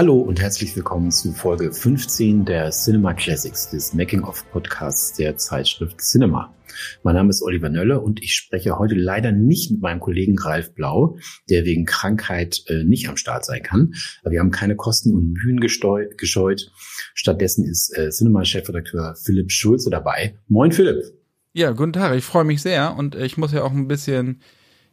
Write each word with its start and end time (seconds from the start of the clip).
Hallo 0.00 0.18
und 0.18 0.40
herzlich 0.40 0.74
willkommen 0.74 1.10
zu 1.10 1.30
Folge 1.30 1.74
15 1.74 2.46
der 2.46 2.70
Cinema 2.70 3.12
Classics, 3.12 3.68
des 3.68 3.92
Making-of-Podcasts 3.92 5.12
der 5.18 5.36
Zeitschrift 5.36 6.00
Cinema. 6.00 6.54
Mein 7.02 7.16
Name 7.16 7.28
ist 7.28 7.42
Oliver 7.42 7.68
Nölle 7.68 8.00
und 8.00 8.22
ich 8.22 8.34
spreche 8.34 8.78
heute 8.78 8.94
leider 8.94 9.30
nicht 9.30 9.70
mit 9.70 9.82
meinem 9.82 10.00
Kollegen 10.00 10.38
Ralf 10.38 10.72
Blau, 10.74 11.18
der 11.50 11.66
wegen 11.66 11.84
Krankheit 11.84 12.62
äh, 12.68 12.82
nicht 12.82 13.10
am 13.10 13.18
Start 13.18 13.44
sein 13.44 13.62
kann. 13.62 13.92
Aber 14.22 14.30
wir 14.30 14.40
haben 14.40 14.50
keine 14.50 14.74
Kosten 14.74 15.12
und 15.12 15.34
Mühen 15.34 15.60
gescheut. 15.60 16.72
Stattdessen 17.12 17.66
ist 17.66 17.94
äh, 17.94 18.08
Cinema-Chefredakteur 18.08 19.16
Philipp 19.22 19.52
Schulze 19.52 19.90
dabei. 19.90 20.38
Moin 20.48 20.72
Philipp. 20.72 21.04
Ja, 21.52 21.72
guten 21.72 21.92
Tag. 21.92 22.16
Ich 22.16 22.24
freue 22.24 22.44
mich 22.44 22.62
sehr 22.62 22.96
und 22.96 23.16
ich 23.16 23.36
muss 23.36 23.52
ja 23.52 23.64
auch 23.64 23.72
ein 23.72 23.86
bisschen 23.86 24.40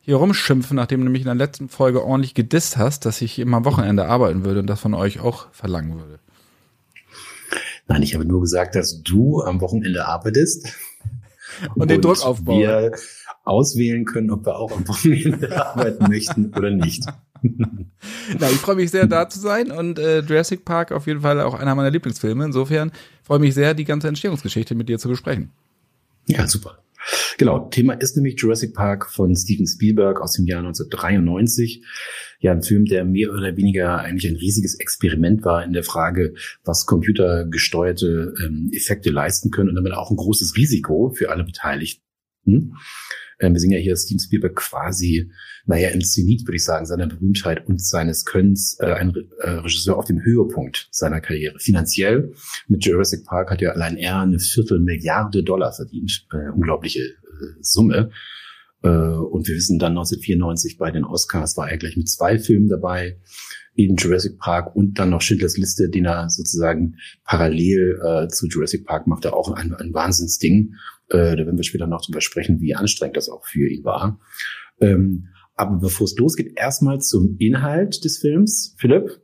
hier 0.08 0.16
rumschimpfen, 0.16 0.78
nachdem 0.78 1.04
du 1.04 1.12
mich 1.12 1.24
in 1.24 1.26
der 1.26 1.36
letzten 1.36 1.68
Folge 1.68 2.02
ordentlich 2.02 2.34
gedisst 2.34 2.78
hast, 2.78 3.06
dass 3.06 3.22
ich 3.22 3.40
immer 3.40 3.58
am 3.58 3.66
Wochenende 3.66 4.06
arbeiten 4.06 4.46
würde 4.46 4.62
und 4.62 4.68
das 4.68 4.80
von 4.80 4.94
euch 4.94 5.20
auch 5.20 5.52
verlangen 5.52 6.00
würde. 6.00 6.20
Nein, 7.90 8.04
ich 8.04 8.16
habe 8.16 8.24
nur 8.24 8.40
gesagt, 8.40 8.76
dass 8.76 9.04
du 9.04 9.42
am 9.42 9.60
Wochenende 9.60 10.06
arbeitest. 10.06 10.66
Und, 11.76 11.76
und 11.82 11.92
den 11.92 12.02
Druck 12.02 12.26
aufbauen. 12.26 12.58
Wir 12.58 12.92
auswählen 13.44 14.06
können, 14.06 14.32
ob 14.32 14.46
wir 14.46 14.56
auch 14.56 14.72
am 14.72 14.88
Wochenende 14.88 15.62
arbeiten 15.66 16.08
möchten 16.08 16.54
oder 16.54 16.70
nicht. 16.70 17.06
Na, 17.44 18.50
ich 18.50 18.60
freue 18.60 18.78
mich 18.78 18.92
sehr, 18.92 19.08
da 19.08 19.28
zu 19.28 19.42
sein 19.42 19.72
und 19.72 20.00
äh, 20.00 20.20
Jurassic 20.20 20.64
Park 20.64 20.94
auf 20.94 21.08
jeden 21.08 21.20
Fall 21.20 21.42
auch 21.42 21.54
einer 21.54 21.76
meiner 21.76 21.92
Lieblingsfilme. 21.92 22.46
Insofern 22.46 22.94
freue 23.24 23.40
ich 23.40 23.42
mich 23.42 23.56
sehr, 23.56 23.74
die 23.74 23.84
ganze 23.84 24.08
Entstehungsgeschichte 24.08 24.74
mit 24.74 24.88
dir 24.88 25.00
zu 25.00 25.10
besprechen. 25.10 25.52
Ja, 26.28 26.48
super. 26.48 26.78
Genau, 27.38 27.70
Thema 27.70 27.94
ist 27.94 28.16
nämlich 28.16 28.40
Jurassic 28.40 28.74
Park 28.74 29.10
von 29.10 29.36
Steven 29.36 29.68
Spielberg 29.68 30.22
aus 30.22 30.34
dem 30.34 30.46
Jahr 30.46 30.60
1993. 30.60 31.84
Ja, 32.40 32.52
ein 32.52 32.62
Film, 32.62 32.86
der 32.86 33.06
mehr 33.06 33.32
oder 33.32 33.56
weniger 33.56 34.00
eigentlich 34.00 34.30
ein 34.30 34.38
riesiges 34.38 34.76
Experiment 34.80 35.44
war 35.44 35.64
in 35.64 35.74
der 35.74 35.84
Frage, 35.84 36.34
was 36.64 36.86
computergesteuerte 36.86 38.34
ähm, 38.44 38.70
Effekte 38.74 39.10
leisten 39.10 39.52
können 39.52 39.70
und 39.70 39.76
damit 39.76 39.94
auch 39.94 40.12
ein 40.12 40.18
großes 40.18 40.56
Risiko 40.56 41.14
für 41.16 41.30
alle 41.30 41.44
Beteiligten. 41.44 42.74
Ähm, 43.40 43.54
wir 43.54 43.60
sehen 43.60 43.72
ja 43.72 43.78
hier 43.78 43.96
Steven 43.96 44.20
Spielberg 44.20 44.56
quasi, 44.56 45.32
naja, 45.66 45.90
im 45.90 46.02
Zenit, 46.02 46.48
würde 46.48 46.56
ich 46.56 46.64
sagen, 46.64 46.86
seiner 46.86 47.08
Berühmtheit 47.08 47.68
und 47.68 47.82
seines 47.82 48.26
Könnens, 48.26 48.78
äh, 48.80 48.94
ein 48.94 49.14
äh, 49.40 49.50
Regisseur 49.50 49.98
auf 49.98 50.06
dem 50.06 50.24
Höhepunkt 50.24 50.88
seiner 50.92 51.22
Karriere. 51.22 51.60
Finanziell 51.60 52.34
mit 52.68 52.86
Jurassic 52.86 53.26
Park 53.26 53.52
hat 53.52 53.62
ja 53.62 53.72
allein 53.72 53.98
er 53.98 54.22
eine 54.22 54.40
Viertelmilliarde 54.40 55.44
Dollar 55.44 55.74
verdient. 55.74 56.28
Äh, 56.32 56.50
unglaubliche 56.54 57.02
äh, 57.02 57.16
Summe. 57.62 58.12
Äh, 58.84 58.90
und 58.90 59.48
wir 59.48 59.56
wissen 59.56 59.80
dann 59.80 59.92
1994 59.92 60.78
bei 60.78 60.92
den 60.92 61.04
Oscars 61.04 61.58
war 61.58 61.70
er 61.70 61.78
gleich 61.78 61.98
mit 61.98 62.10
zwei 62.10 62.40
Filmen 62.40 62.70
dabei 62.70 63.18
eben 63.78 63.96
Jurassic 63.96 64.40
Park 64.40 64.76
und 64.76 65.00
dann 65.00 65.12
noch 65.12 65.22
Schindlers 65.22 65.58
Liste, 65.58 65.90
den 65.90 66.06
er 66.06 66.30
sozusagen 66.30 66.98
parallel 67.24 68.00
äh, 68.04 68.28
zu 68.28 68.48
Jurassic 68.48 68.86
Park 68.86 69.08
macht, 69.08 69.26
er 69.26 69.36
auch 69.36 69.52
ein, 69.52 69.74
ein 69.74 69.94
Wahnsinnsding. 69.94 70.74
Äh, 71.10 71.36
da 71.36 71.38
werden 71.38 71.58
wir 71.58 71.64
später 71.64 71.88
noch 71.88 72.06
drüber 72.06 72.22
sprechen, 72.22 72.60
wie 72.60 72.76
anstrengend 72.76 73.18
das 73.18 73.30
auch 73.30 73.46
für 73.46 73.68
ihn 73.68 73.84
war. 73.84 74.20
Ähm, 74.80 75.30
aber 75.56 75.78
bevor 75.78 76.06
es 76.06 76.16
losgeht, 76.18 76.54
erstmal 76.56 77.00
zum 77.00 77.36
Inhalt 77.40 78.04
des 78.04 78.20
Films. 78.20 78.76
Philipp? 78.78 79.20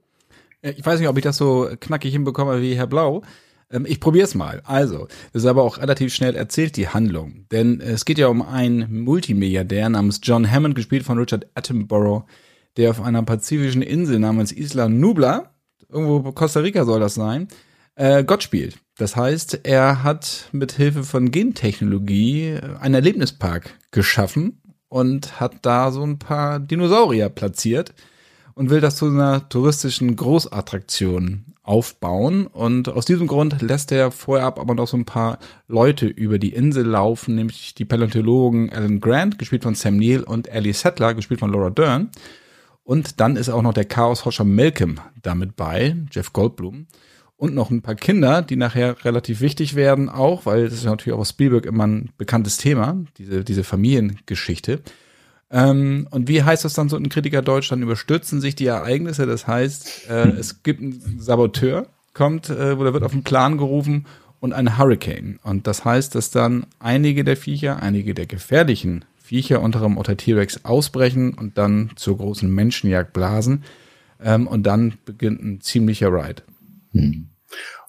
Ich 0.62 0.86
weiß 0.86 1.00
nicht, 1.00 1.10
ob 1.10 1.18
ich 1.18 1.24
das 1.24 1.38
so 1.38 1.70
knackig 1.80 2.14
hinbekomme 2.14 2.62
wie 2.62 2.76
Herr 2.76 2.88
Blau. 2.88 3.22
Ähm, 3.70 3.86
ich 3.86 4.00
probiere 4.00 4.26
es 4.26 4.36
mal. 4.36 4.62
Also, 4.66 5.08
das 5.34 5.44
ist 5.44 5.50
aber 5.50 5.64
auch 5.64 5.80
relativ 5.80 6.14
schnell 6.14 6.36
erzählt, 6.36 6.78
die 6.78 6.88
Handlung. 6.88 7.46
Denn 7.52 7.82
es 7.82 8.06
geht 8.06 8.18
ja 8.18 8.28
um 8.28 8.42
einen 8.42 9.04
Multimilliardär 9.04 9.90
namens 9.90 10.22
John 10.24 10.50
Hammond, 10.50 10.76
gespielt 10.76 11.04
von 11.04 11.20
Richard 11.20 11.48
Attenborough, 11.56 12.26
der 12.78 12.92
auf 12.92 13.02
einer 13.02 13.24
pazifischen 13.24 13.82
Insel 13.82 14.20
namens 14.20 14.52
Isla 14.52 14.88
Nubla, 14.88 15.54
irgendwo 15.90 16.32
Costa 16.32 16.62
Rica 16.62 16.86
soll 16.86 17.00
das 17.00 17.16
sein, 17.16 17.48
äh, 17.96 18.24
Gott 18.24 18.44
spielt. 18.44 18.78
Das 18.98 19.16
heißt, 19.16 19.62
er 19.64 20.04
hat 20.04 20.50
mit 20.52 20.74
Hilfe 20.74 21.04
von 21.04 21.32
Gentechnologie 21.32 22.60
einen 22.80 22.96
Erlebnispark 22.96 23.78
geschaffen 23.92 24.62
und 24.88 25.40
hat 25.40 25.58
da 25.64 25.92
so 25.92 26.04
ein 26.04 26.20
paar 26.20 26.60
Dinosaurier 26.60 27.30
platziert 27.30 27.94
und 28.54 28.70
will 28.70 28.82
das 28.82 28.98
zu 28.98 29.08
einer 29.08 29.50
touristischen 29.50 30.16
Großattraktion 30.16 31.46
aufbauen. 31.64 32.46
Und 32.46 32.90
aus 32.90 33.06
diesem 33.06 33.26
Grund 33.26 33.62
lässt 33.64 33.92
er 33.92 34.12
vorab 34.12 34.60
aber 34.60 34.76
noch 34.76 34.88
so 34.88 34.98
ein 34.98 35.06
paar 35.06 35.40
Leute 35.68 36.06
über 36.06 36.38
die 36.38 36.54
Insel 36.54 36.86
laufen, 36.86 37.36
nämlich 37.36 37.74
die 37.74 37.86
Paläontologen 37.86 38.72
Alan 38.72 39.00
Grant, 39.00 39.40
gespielt 39.40 39.64
von 39.64 39.74
Sam 39.74 39.98
Neill, 39.98 40.22
und 40.22 40.48
Ellie 40.50 40.74
Settler, 40.74 41.16
gespielt 41.16 41.40
von 41.40 41.52
Laura 41.52 41.72
Dern. 41.72 42.12
Und 42.84 43.20
dann 43.20 43.38
ist 43.38 43.50
auch 43.50 43.62
noch 43.62 43.74
der 43.74 43.86
Chaos-Hoscher 43.86 44.44
Malcolm 44.44 45.00
damit 45.22 45.56
bei, 45.56 45.96
Jeff 46.12 46.34
Goldblum 46.34 46.86
und 47.38 47.56
noch 47.56 47.72
ein 47.72 47.82
paar 47.82 47.96
Kinder, 47.96 48.42
die 48.42 48.56
nachher 48.56 49.04
relativ 49.04 49.42
wichtig 49.42 49.76
werden, 49.76 50.10
auch, 50.10 50.46
weil 50.46 50.66
das 50.66 50.74
ist 50.74 50.86
natürlich 50.86 51.16
auch 51.16 51.22
aus 51.22 51.30
Spielberg 51.30 51.66
immer 51.66 51.88
ein 51.88 52.10
bekanntes 52.18 52.58
Thema, 52.58 53.04
diese, 53.18 53.44
diese 53.44 53.64
Familiengeschichte. 53.64 54.82
Ähm, 55.52 56.08
und 56.12 56.28
wie 56.28 56.44
heißt 56.44 56.66
das 56.66 56.74
dann 56.74 56.90
so 56.90 56.98
in 56.98 57.10
Kritiker 57.10 57.42
Deutschland? 57.42 57.84
Überstürzen 57.84 58.42
sich 58.42 58.56
die 58.56 58.66
Ereignisse. 58.66 59.26
Das 59.26 59.46
heißt, 59.48 60.10
äh, 60.10 60.30
es 60.30 60.64
gibt 60.64 60.82
einen 60.82 61.20
Saboteur, 61.20 61.88
kommt, 62.14 62.50
äh, 62.50 62.74
oder 62.74 62.94
wird 62.94 63.04
auf 63.04 63.12
den 63.12 63.24
Plan 63.24 63.58
gerufen 63.58 64.06
und 64.40 64.54
ein 64.54 64.78
Hurricane. 64.78 65.40
Und 65.44 65.68
das 65.68 65.86
heißt, 65.86 66.16
dass 66.16 66.32
dann 66.32 66.66
einige 66.80 67.24
der 67.24 67.38
Viecher, 67.38 67.82
einige 67.82 68.14
der 68.14 68.26
gefährlichen 68.26 69.06
Viecher 69.18 69.62
unter 69.62 69.80
dem 69.80 69.98
Otter 69.98 70.18
T-Rex 70.18 70.66
ausbrechen 70.66 71.34
und 71.34 71.58
dann 71.58 71.92
zur 71.96 72.18
großen 72.18 72.54
Menschenjagd 72.54 73.14
blasen. 73.14 73.64
Ähm, 74.24 74.48
und 74.48 74.64
dann 74.64 74.96
beginnt 75.06 75.44
ein 75.44 75.62
ziemlicher 75.62 76.12
Ride. 76.12 76.44
Hm. 76.94 77.30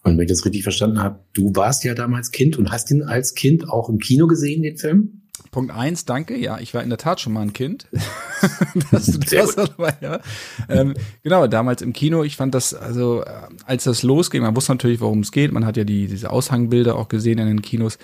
Und 0.02 0.18
wenn 0.18 0.24
ich 0.24 0.30
das 0.30 0.44
richtig 0.44 0.62
verstanden 0.62 1.00
habe, 1.00 1.20
du 1.32 1.54
warst 1.54 1.84
ja 1.84 1.94
damals 1.94 2.30
Kind 2.30 2.58
und 2.58 2.70
hast 2.70 2.90
ihn 2.90 3.02
als 3.02 3.34
Kind 3.34 3.68
auch 3.68 3.88
im 3.88 3.98
Kino 3.98 4.26
gesehen, 4.26 4.62
den 4.62 4.76
Film? 4.76 5.22
Punkt 5.50 5.72
eins, 5.72 6.04
danke. 6.04 6.36
Ja, 6.36 6.58
ich 6.58 6.74
war 6.74 6.82
in 6.82 6.90
der 6.90 6.98
Tat 6.98 7.20
schon 7.20 7.32
mal 7.32 7.42
ein 7.42 7.52
Kind. 7.52 7.88
das, 8.90 9.18
das 9.18 9.56
aber, 9.56 9.94
ja. 10.00 10.20
ähm, 10.68 10.94
genau, 11.22 11.46
damals 11.46 11.80
im 11.80 11.92
Kino. 11.92 12.22
Ich 12.24 12.36
fand 12.36 12.54
das, 12.54 12.74
also 12.74 13.22
äh, 13.22 13.30
als 13.64 13.84
das 13.84 14.02
losging, 14.02 14.42
man 14.42 14.54
wusste 14.56 14.72
natürlich, 14.72 15.00
worum 15.00 15.20
es 15.20 15.32
geht. 15.32 15.52
Man 15.52 15.64
hat 15.64 15.76
ja 15.76 15.84
die, 15.84 16.06
diese 16.06 16.30
Aushangbilder 16.30 16.96
auch 16.96 17.08
gesehen 17.08 17.38
in 17.38 17.46
den 17.46 17.62
Kinos. 17.62 17.98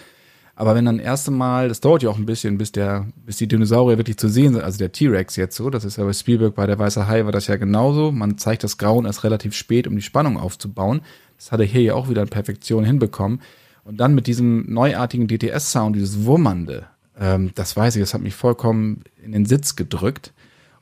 Aber 0.61 0.75
wenn 0.75 0.85
dann 0.85 0.99
das 0.99 1.07
erste 1.07 1.31
Mal, 1.31 1.71
das 1.71 1.81
dauert 1.81 2.03
ja 2.03 2.11
auch 2.11 2.19
ein 2.19 2.27
bisschen, 2.27 2.59
bis 2.59 2.71
der, 2.71 3.07
bis 3.25 3.39
die 3.39 3.49
Dinosaurier 3.49 3.97
wirklich 3.97 4.19
zu 4.19 4.29
sehen 4.29 4.53
sind, 4.53 4.63
also 4.63 4.77
der 4.77 4.93
T-Rex 4.93 5.37
jetzt 5.37 5.57
so, 5.57 5.71
das 5.71 5.87
ist 5.87 5.97
ja 5.97 6.05
bei 6.05 6.13
Spielberg 6.13 6.55
bei 6.55 6.67
der 6.67 6.79
Weiße 6.79 7.09
Hai 7.09 7.25
war 7.25 7.33
das 7.33 7.47
ja 7.47 7.57
genauso. 7.57 8.13
Man 8.13 8.37
zeigt 8.37 8.63
das 8.63 8.77
Grauen 8.77 9.07
erst 9.07 9.25
relativ 9.25 9.55
spät, 9.55 9.87
um 9.87 9.97
die 9.97 10.03
Spannung 10.03 10.37
aufzubauen. 10.37 11.01
Das 11.39 11.51
hat 11.51 11.61
er 11.61 11.67
hier 11.67 11.81
ja 11.81 11.95
auch 11.95 12.11
wieder 12.11 12.21
in 12.21 12.29
Perfektion 12.29 12.85
hinbekommen. 12.85 13.41
Und 13.85 14.01
dann 14.01 14.15
mit 14.15 14.27
diesem 14.27 14.71
neuartigen 14.71 15.29
DTS-Sound, 15.29 15.97
dieses 15.97 16.27
Wummernde, 16.27 16.89
ähm, 17.19 17.53
das 17.55 17.75
weiß 17.75 17.97
ich, 17.97 18.03
das 18.03 18.13
hat 18.13 18.21
mich 18.21 18.35
vollkommen 18.35 19.05
in 19.25 19.33
den 19.33 19.47
Sitz 19.47 19.77
gedrückt. 19.77 20.35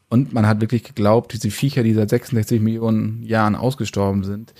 Und 0.08 0.32
man 0.32 0.48
hat 0.48 0.60
wirklich 0.60 0.82
geglaubt, 0.82 1.32
diese 1.32 1.52
Viecher, 1.52 1.84
die 1.84 1.94
seit 1.94 2.10
66 2.10 2.60
Millionen 2.60 3.22
Jahren 3.22 3.54
ausgestorben 3.54 4.24
sind, 4.24 4.54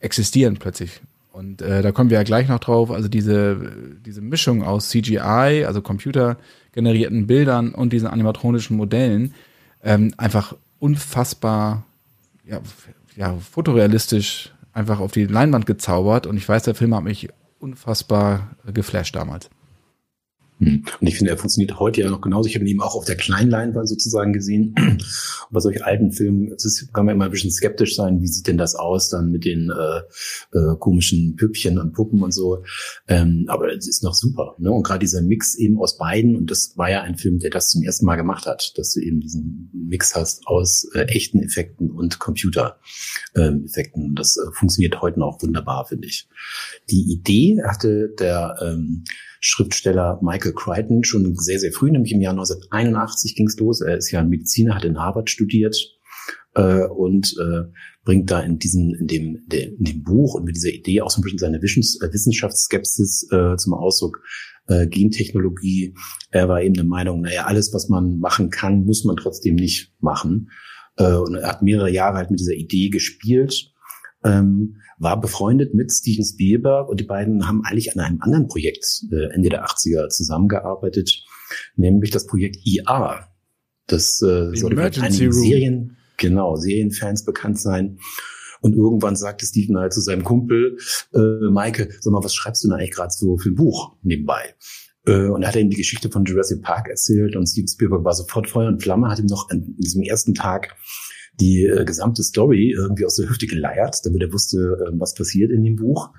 existieren 0.00 0.56
plötzlich 0.56 1.02
und 1.36 1.60
äh, 1.60 1.82
da 1.82 1.92
kommen 1.92 2.08
wir 2.08 2.16
ja 2.16 2.22
gleich 2.22 2.48
noch 2.48 2.60
drauf. 2.60 2.90
Also 2.90 3.08
diese, 3.08 3.58
diese 4.00 4.22
Mischung 4.22 4.62
aus 4.62 4.88
CGI, 4.88 5.66
also 5.66 5.82
computergenerierten 5.82 7.26
Bildern 7.26 7.74
und 7.74 7.92
diesen 7.92 8.08
animatronischen 8.08 8.74
Modellen, 8.74 9.34
ähm, 9.82 10.14
einfach 10.16 10.56
unfassbar, 10.78 11.84
ja, 12.46 12.60
ja, 13.16 13.36
fotorealistisch 13.36 14.54
einfach 14.72 14.98
auf 14.98 15.12
die 15.12 15.26
Leinwand 15.26 15.66
gezaubert. 15.66 16.26
Und 16.26 16.38
ich 16.38 16.48
weiß, 16.48 16.62
der 16.62 16.74
Film 16.74 16.94
hat 16.94 17.04
mich 17.04 17.28
unfassbar 17.58 18.56
geflasht 18.72 19.14
damals. 19.14 19.50
Hm. 20.58 20.84
Und 21.00 21.06
ich 21.06 21.16
finde, 21.16 21.30
er 21.30 21.36
funktioniert 21.36 21.78
heute 21.78 22.00
ja 22.00 22.10
noch 22.10 22.22
genauso. 22.22 22.48
Ich 22.48 22.54
habe 22.54 22.64
ihn 22.64 22.70
eben 22.70 22.80
auch 22.80 22.94
auf 22.94 23.04
der 23.04 23.16
Kleinleinwand 23.16 23.88
sozusagen 23.88 24.32
gesehen. 24.32 24.74
Und 24.78 25.04
bei 25.50 25.60
solch 25.60 25.84
alten 25.84 26.12
Filmen 26.12 26.48
ist, 26.52 26.92
kann 26.92 27.04
man 27.04 27.14
immer 27.14 27.26
ein 27.26 27.30
bisschen 27.30 27.50
skeptisch 27.50 27.94
sein, 27.94 28.22
wie 28.22 28.26
sieht 28.26 28.46
denn 28.46 28.56
das 28.56 28.74
aus 28.74 29.10
dann 29.10 29.30
mit 29.30 29.44
den 29.44 29.70
äh, 29.70 30.56
äh, 30.56 30.76
komischen 30.78 31.36
Püppchen 31.36 31.78
und 31.78 31.92
Puppen 31.92 32.22
und 32.22 32.32
so. 32.32 32.64
Ähm, 33.06 33.44
aber 33.48 33.72
es 33.74 33.86
ist 33.86 34.02
noch 34.02 34.14
super. 34.14 34.54
Ne? 34.58 34.70
Und 34.70 34.82
gerade 34.82 35.00
dieser 35.00 35.20
Mix 35.20 35.56
eben 35.56 35.78
aus 35.78 35.98
beiden, 35.98 36.36
und 36.36 36.50
das 36.50 36.72
war 36.76 36.90
ja 36.90 37.02
ein 37.02 37.18
Film, 37.18 37.38
der 37.38 37.50
das 37.50 37.68
zum 37.68 37.82
ersten 37.82 38.06
Mal 38.06 38.16
gemacht 38.16 38.46
hat, 38.46 38.72
dass 38.76 38.94
du 38.94 39.00
eben 39.00 39.20
diesen 39.20 39.70
Mix 39.74 40.14
hast 40.14 40.46
aus 40.46 40.88
äh, 40.94 41.02
echten 41.02 41.42
Effekten 41.42 41.90
und 41.90 42.18
Computer-Effekten. 42.18 44.04
Ähm, 44.04 44.14
das 44.14 44.36
äh, 44.36 44.50
funktioniert 44.52 45.02
heute 45.02 45.20
noch 45.20 45.42
wunderbar, 45.42 45.86
finde 45.86 46.08
ich. 46.08 46.28
Die 46.90 47.12
Idee 47.12 47.62
hatte 47.62 48.14
der 48.18 48.56
ähm, 48.62 49.04
Schriftsteller 49.46 50.18
Michael 50.22 50.54
Crichton 50.54 51.04
schon 51.04 51.36
sehr, 51.36 51.60
sehr 51.60 51.72
früh, 51.72 51.90
nämlich 51.90 52.12
im 52.12 52.20
Jahr 52.20 52.32
1981 52.32 53.36
ging 53.36 53.46
es 53.46 53.56
los. 53.58 53.80
Er 53.80 53.96
ist 53.96 54.10
ja 54.10 54.22
Mediziner, 54.24 54.74
hat 54.74 54.84
in 54.84 54.98
Harvard 54.98 55.30
studiert 55.30 55.76
äh, 56.54 56.84
und 56.84 57.32
äh, 57.40 57.70
bringt 58.04 58.28
da 58.30 58.40
in 58.40 58.58
diesem, 58.58 58.92
in 58.94 59.06
dem, 59.06 59.46
in 59.50 59.84
dem 59.84 60.02
Buch 60.02 60.34
und 60.34 60.44
mit 60.44 60.56
dieser 60.56 60.72
Idee 60.72 61.00
auch 61.00 61.10
so 61.10 61.20
ein 61.20 61.22
bisschen 61.22 61.38
seine 61.38 61.58
äh, 61.58 61.62
Wissenschaftsskepsis 61.62 63.28
äh, 63.30 63.56
zum 63.56 63.74
Ausdruck. 63.74 64.20
Äh, 64.66 64.88
Gentechnologie, 64.88 65.94
er 66.32 66.48
war 66.48 66.60
eben 66.60 66.74
der 66.74 66.84
Meinung, 66.84 67.20
naja, 67.20 67.44
alles, 67.44 67.72
was 67.72 67.88
man 67.88 68.18
machen 68.18 68.50
kann, 68.50 68.84
muss 68.84 69.04
man 69.04 69.16
trotzdem 69.16 69.54
nicht 69.54 69.92
machen. 70.00 70.50
Äh, 70.96 71.14
und 71.14 71.36
er 71.36 71.48
hat 71.48 71.62
mehrere 71.62 71.90
Jahre 71.90 72.16
halt 72.16 72.32
mit 72.32 72.40
dieser 72.40 72.54
Idee 72.54 72.88
gespielt 72.88 73.72
ähm, 74.26 74.76
war 74.98 75.20
befreundet 75.20 75.74
mit 75.74 75.92
Steven 75.92 76.24
Spielberg 76.24 76.88
und 76.88 77.00
die 77.00 77.04
beiden 77.04 77.46
haben 77.46 77.62
eigentlich 77.64 77.92
an 77.94 78.00
einem 78.00 78.20
anderen 78.20 78.48
Projekt 78.48 79.04
äh, 79.12 79.32
Ende 79.34 79.48
der 79.48 79.64
80er 79.66 80.08
zusammengearbeitet, 80.08 81.24
nämlich 81.76 82.10
das 82.10 82.26
Projekt 82.26 82.58
IA. 82.64 83.20
E 83.20 83.24
das 83.86 84.20
äh, 84.22 84.54
sollte 84.54 84.76
mit 84.76 84.98
einigen 84.98 85.32
Serien, 85.32 85.96
genau, 86.16 86.56
Serienfans 86.56 87.24
bekannt 87.24 87.60
sein. 87.60 87.98
Und 88.60 88.74
irgendwann 88.74 89.14
sagte 89.14 89.46
Steven 89.46 89.76
halt 89.76 89.92
zu 89.92 90.00
seinem 90.00 90.24
Kumpel, 90.24 90.78
äh, 91.14 91.50
Maike, 91.50 91.90
sag 92.00 92.12
mal, 92.12 92.24
was 92.24 92.34
schreibst 92.34 92.64
du 92.64 92.68
denn 92.68 92.76
eigentlich 92.76 92.90
gerade 92.90 93.12
so 93.12 93.36
für 93.36 93.50
ein 93.50 93.54
Buch 93.54 93.96
nebenbei? 94.02 94.54
Äh, 95.06 95.28
und 95.28 95.42
er 95.42 95.48
hat 95.48 95.56
ihm 95.56 95.70
die 95.70 95.76
Geschichte 95.76 96.10
von 96.10 96.24
Jurassic 96.24 96.62
Park 96.62 96.88
erzählt 96.88 97.36
und 97.36 97.46
Steven 97.46 97.68
Spielberg 97.68 98.04
war 98.04 98.14
sofort 98.14 98.48
Feuer 98.48 98.68
und 98.68 98.82
Flamme, 98.82 99.08
hat 99.08 99.20
ihm 99.20 99.26
noch 99.26 99.50
an 99.50 99.76
diesem 99.78 100.02
ersten 100.02 100.34
Tag 100.34 100.74
die 101.40 101.66
äh, 101.66 101.84
gesamte 101.84 102.22
Story 102.22 102.72
irgendwie 102.76 103.04
aus 103.04 103.16
der 103.16 103.28
Hüfte 103.28 103.46
geleiert, 103.46 104.04
damit 104.04 104.22
er 104.22 104.32
wusste, 104.32 104.58
äh, 104.58 104.90
was 104.98 105.14
passiert 105.14 105.50
in 105.50 105.62
dem 105.62 105.76
Buch 105.76 106.10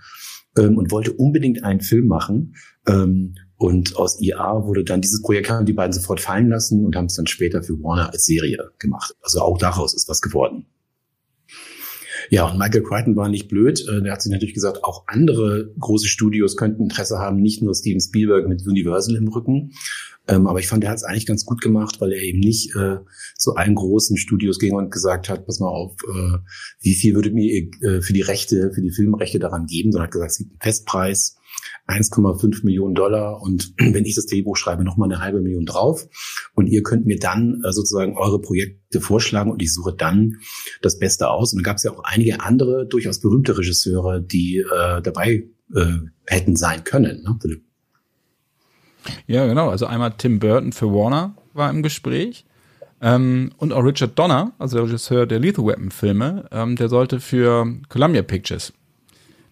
ähm, 0.58 0.78
und 0.78 0.92
wollte 0.92 1.14
unbedingt 1.14 1.64
einen 1.64 1.82
Film 1.82 2.08
machen. 2.08 2.56
Ähm, 2.88 3.36
und 3.58 3.96
aus 3.96 4.22
IA 4.22 4.66
wurde 4.66 4.84
dann 4.84 5.02
dieses 5.02 5.22
Projekt 5.22 5.50
haben 5.50 5.66
die 5.66 5.74
beiden 5.74 5.94
sofort 5.94 6.20
fallen 6.20 6.50
lassen 6.50 6.86
und 6.86 6.96
haben 6.96 7.06
es 7.06 7.16
dann 7.16 7.26
später 7.26 7.64
für 7.64 7.82
Warner 7.82 8.12
als 8.12 8.26
Serie 8.26 8.72
gemacht. 8.78 9.16
Also 9.22 9.42
auch 9.42 9.58
daraus 9.58 9.96
ist 9.96 10.08
was 10.08 10.22
geworden. 10.22 10.68
Ja, 12.30 12.50
und 12.50 12.58
Michael 12.58 12.84
Crichton 12.84 13.16
war 13.16 13.30
nicht 13.30 13.48
blöd. 13.48 13.86
Äh, 13.88 14.02
der 14.02 14.14
hat 14.14 14.22
sich 14.22 14.32
natürlich 14.32 14.54
gesagt, 14.54 14.84
auch 14.84 15.04
andere 15.08 15.74
große 15.80 16.08
Studios 16.08 16.58
könnten 16.58 16.84
Interesse 16.84 17.20
haben, 17.20 17.38
nicht 17.38 17.62
nur 17.62 17.74
Steven 17.74 18.02
Spielberg 18.02 18.48
mit 18.48 18.66
Universal 18.66 19.16
im 19.16 19.28
Rücken. 19.28 19.72
Ähm, 20.28 20.48
aber 20.48 20.60
ich 20.60 20.68
fand, 20.68 20.84
er 20.84 20.90
hat 20.90 20.98
es 20.98 21.04
eigentlich 21.04 21.26
ganz 21.26 21.46
gut 21.46 21.62
gemacht, 21.62 22.02
weil 22.02 22.12
er 22.12 22.22
eben 22.22 22.40
nicht 22.40 22.76
äh, 22.76 22.98
zu 23.38 23.56
allen 23.56 23.76
großen 23.76 24.18
Studios 24.18 24.60
ging 24.60 24.76
und 24.76 24.92
gesagt 24.92 25.30
hat, 25.30 25.46
pass 25.46 25.60
mal 25.60 25.70
auf, 25.70 25.96
äh, 26.04 26.38
wie 26.82 26.96
viel 26.96 27.16
würdet 27.16 27.34
mir 27.34 27.50
äh, 27.82 28.02
für 28.02 28.14
die 28.14 28.22
Rechte, 28.22 28.72
für 28.74 28.82
die 28.82 28.92
Filmrechte 28.92 29.40
daran 29.40 29.68
geben, 29.68 29.92
sondern 29.92 30.08
hat 30.08 30.12
gesagt, 30.12 30.32
es 30.32 30.38
gibt 30.38 30.52
einen 30.52 30.62
Festpreis 30.62 31.37
1,5 31.88 32.66
Millionen 32.66 32.96
Dollar 32.96 33.42
und 33.42 33.74
wenn 33.78 34.06
ich 34.06 34.16
das 34.16 34.26
Drehbuch 34.26 34.58
schreibe, 34.58 34.84
nochmal 34.84 35.12
eine 35.12 35.22
halbe 35.22 35.42
Million 35.42 35.66
drauf. 35.66 36.08
Und 36.54 36.68
ihr 36.68 36.84
könnt 36.84 37.06
mir 37.06 37.18
dann 37.18 37.62
äh, 37.64 37.72
sozusagen 37.72 38.18
eure 38.18 38.42
Projekte 38.42 39.02
vorschlagen 39.02 39.52
und 39.52 39.62
ich 39.62 39.74
suche 39.74 39.94
dann 39.94 40.38
das 40.82 41.00
Beste 41.00 41.30
aus. 41.30 41.54
Und 41.54 41.60
da 41.60 41.64
gab 41.64 41.78
es 41.78 41.84
ja 41.84 41.92
auch 41.92 42.04
einige 42.04 42.42
andere, 42.42 42.86
durchaus 42.86 43.20
berühmte 43.20 43.58
Regisseure, 43.58 44.22
die 44.22 44.58
äh, 44.58 45.02
dabei 45.02 45.48
äh, 45.74 45.98
hätten 46.26 46.56
sein 46.56 46.84
können. 46.84 47.24
Ne? 47.24 47.58
Ja, 49.26 49.46
genau. 49.46 49.70
Also 49.70 49.86
einmal 49.86 50.14
Tim 50.18 50.40
Burton 50.40 50.74
für 50.74 50.88
Warner 50.88 51.36
war 51.54 51.70
im 51.70 51.84
Gespräch. 51.84 52.46
Ähm, 53.00 53.52
und 53.58 53.74
auch 53.74 53.84
Richard 53.84 54.18
Donner, 54.18 54.54
also 54.58 54.78
der 54.78 54.86
Regisseur 54.86 55.26
der 55.28 55.40
Lethal 55.40 55.66
Weapon 55.66 55.92
Filme, 55.92 56.48
ähm, 56.52 56.76
der 56.76 56.90
sollte 56.90 57.20
für 57.20 57.68
Columbia 57.90 58.24
Pictures 58.24 58.74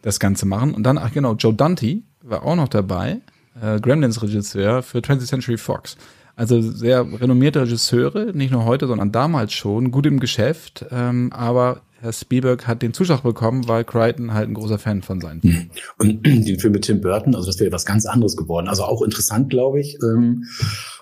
das 0.02 0.20
Ganze 0.20 0.46
machen. 0.46 0.74
Und 0.74 0.84
dann, 0.84 0.98
ach 0.98 1.14
genau, 1.14 1.34
Joe 1.34 1.54
Dante 1.54 2.02
war 2.26 2.44
auch 2.44 2.56
noch 2.56 2.68
dabei, 2.68 3.22
äh, 3.62 3.80
Gremlins-Regisseur 3.80 4.84
für 4.84 5.00
20th 5.00 5.28
Century 5.28 5.58
Fox. 5.58 5.98
Also 6.36 6.62
sehr 6.62 7.02
renommierte 7.22 7.62
Regisseure, 7.62 8.32
nicht 8.34 8.52
nur 8.52 8.66
heute, 8.66 8.88
sondern 8.88 9.12
damals 9.12 9.54
schon, 9.54 9.92
gut 9.92 10.06
im 10.06 10.20
Geschäft. 10.20 10.86
Ähm, 10.92 11.32
aber 11.32 11.82
Herr 12.02 12.12
Spielberg 12.12 12.68
hat 12.68 12.82
den 12.82 12.94
Zuschlag 12.94 13.24
bekommen, 13.24 13.68
weil 13.70 13.86
Crichton 13.86 14.34
halt 14.34 14.50
ein 14.50 14.54
großer 14.54 14.78
Fan 14.78 15.02
von 15.02 15.22
seinen 15.22 15.42
Filmen. 15.42 15.72
Und 15.98 16.26
den 16.26 16.60
Film 16.60 16.74
mit 16.74 16.84
Tim 16.84 17.00
Burton, 17.00 17.36
also 17.36 17.48
das 17.48 17.60
wäre 17.60 17.72
was 17.72 17.86
ganz 17.86 18.06
anderes 18.06 18.36
geworden. 18.36 18.68
Also 18.68 18.84
auch 18.84 19.02
interessant, 19.02 19.50
glaube 19.50 19.80
ich. 19.80 19.98
Ähm, 20.04 20.44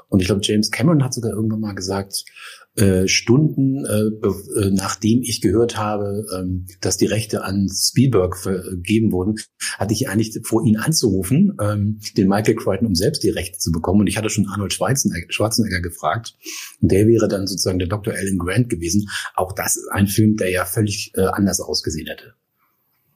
und 0.10 0.20
ich 0.20 0.28
glaube, 0.28 0.42
James 0.44 0.70
Cameron 0.70 1.04
hat 1.04 1.16
sogar 1.16 1.32
irgendwann 1.32 1.62
mal 1.62 1.74
gesagt, 1.74 2.26
äh, 2.76 3.08
Stunden, 3.08 3.86
äh, 3.86 4.62
äh, 4.62 4.72
nachdem 4.72 5.22
ich 5.22 5.42
gehört 5.42 5.78
habe, 5.78 6.26
ähm, 6.36 6.66
dass 6.82 6.98
die 6.98 7.06
Rechte 7.06 7.44
an 7.44 7.70
Spielberg 7.72 8.36
vergeben 8.36 9.12
wurden, 9.12 9.36
hatte 9.78 9.94
ich 9.94 10.10
eigentlich 10.10 10.40
vor, 10.44 10.66
ihn 10.66 10.78
anzurufen, 10.78 11.56
ähm, 11.62 12.00
den 12.18 12.28
Michael 12.28 12.56
Crichton, 12.56 12.88
um 12.88 12.96
selbst 12.96 13.24
die 13.24 13.30
Rechte 13.30 13.60
zu 13.60 13.72
bekommen. 13.72 14.02
Und 14.02 14.08
ich 14.08 14.18
hatte 14.18 14.32
schon 14.32 14.48
Arnold 14.48 14.74
Schwarzenegger, 14.74 15.28
Schwarzenegger 15.30 15.82
gefragt. 15.82 16.36
Und 16.82 16.92
der 16.92 17.08
wäre 17.08 17.28
dann 17.28 17.46
sozusagen 17.46 17.78
der 17.78 17.88
Dr. 17.88 18.14
Alan 18.14 18.40
Grant 18.40 18.70
gewesen. 18.70 19.08
Auch 19.36 19.54
das 19.54 19.76
ist 19.76 19.90
ein 19.92 20.08
Film, 20.08 20.36
der 20.38 20.50
ja 20.50 20.66
völlig 20.66 21.12
äh, 21.16 21.26
anders 21.26 21.60
ausgesehen 21.62 22.08
hätte. 22.08 22.34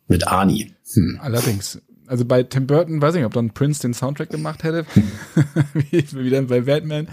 Mit 0.08 0.28
Arnie. 0.28 0.74
Hm. 0.94 1.18
Allerdings. 1.20 1.82
Also 2.06 2.26
bei 2.26 2.44
Tim 2.44 2.68
Burton 2.68 3.02
weiß 3.02 3.16
ich 3.16 3.20
nicht, 3.20 3.26
ob 3.26 3.34
dann 3.34 3.56
Prince 3.56 3.82
den 3.82 3.96
Soundtrack 3.96 4.30
gemacht 4.30 4.64
hätte, 4.64 4.86
wie, 5.74 6.06
wie 6.14 6.30
dann 6.30 6.46
bei 6.46 6.62
Batman 6.62 7.08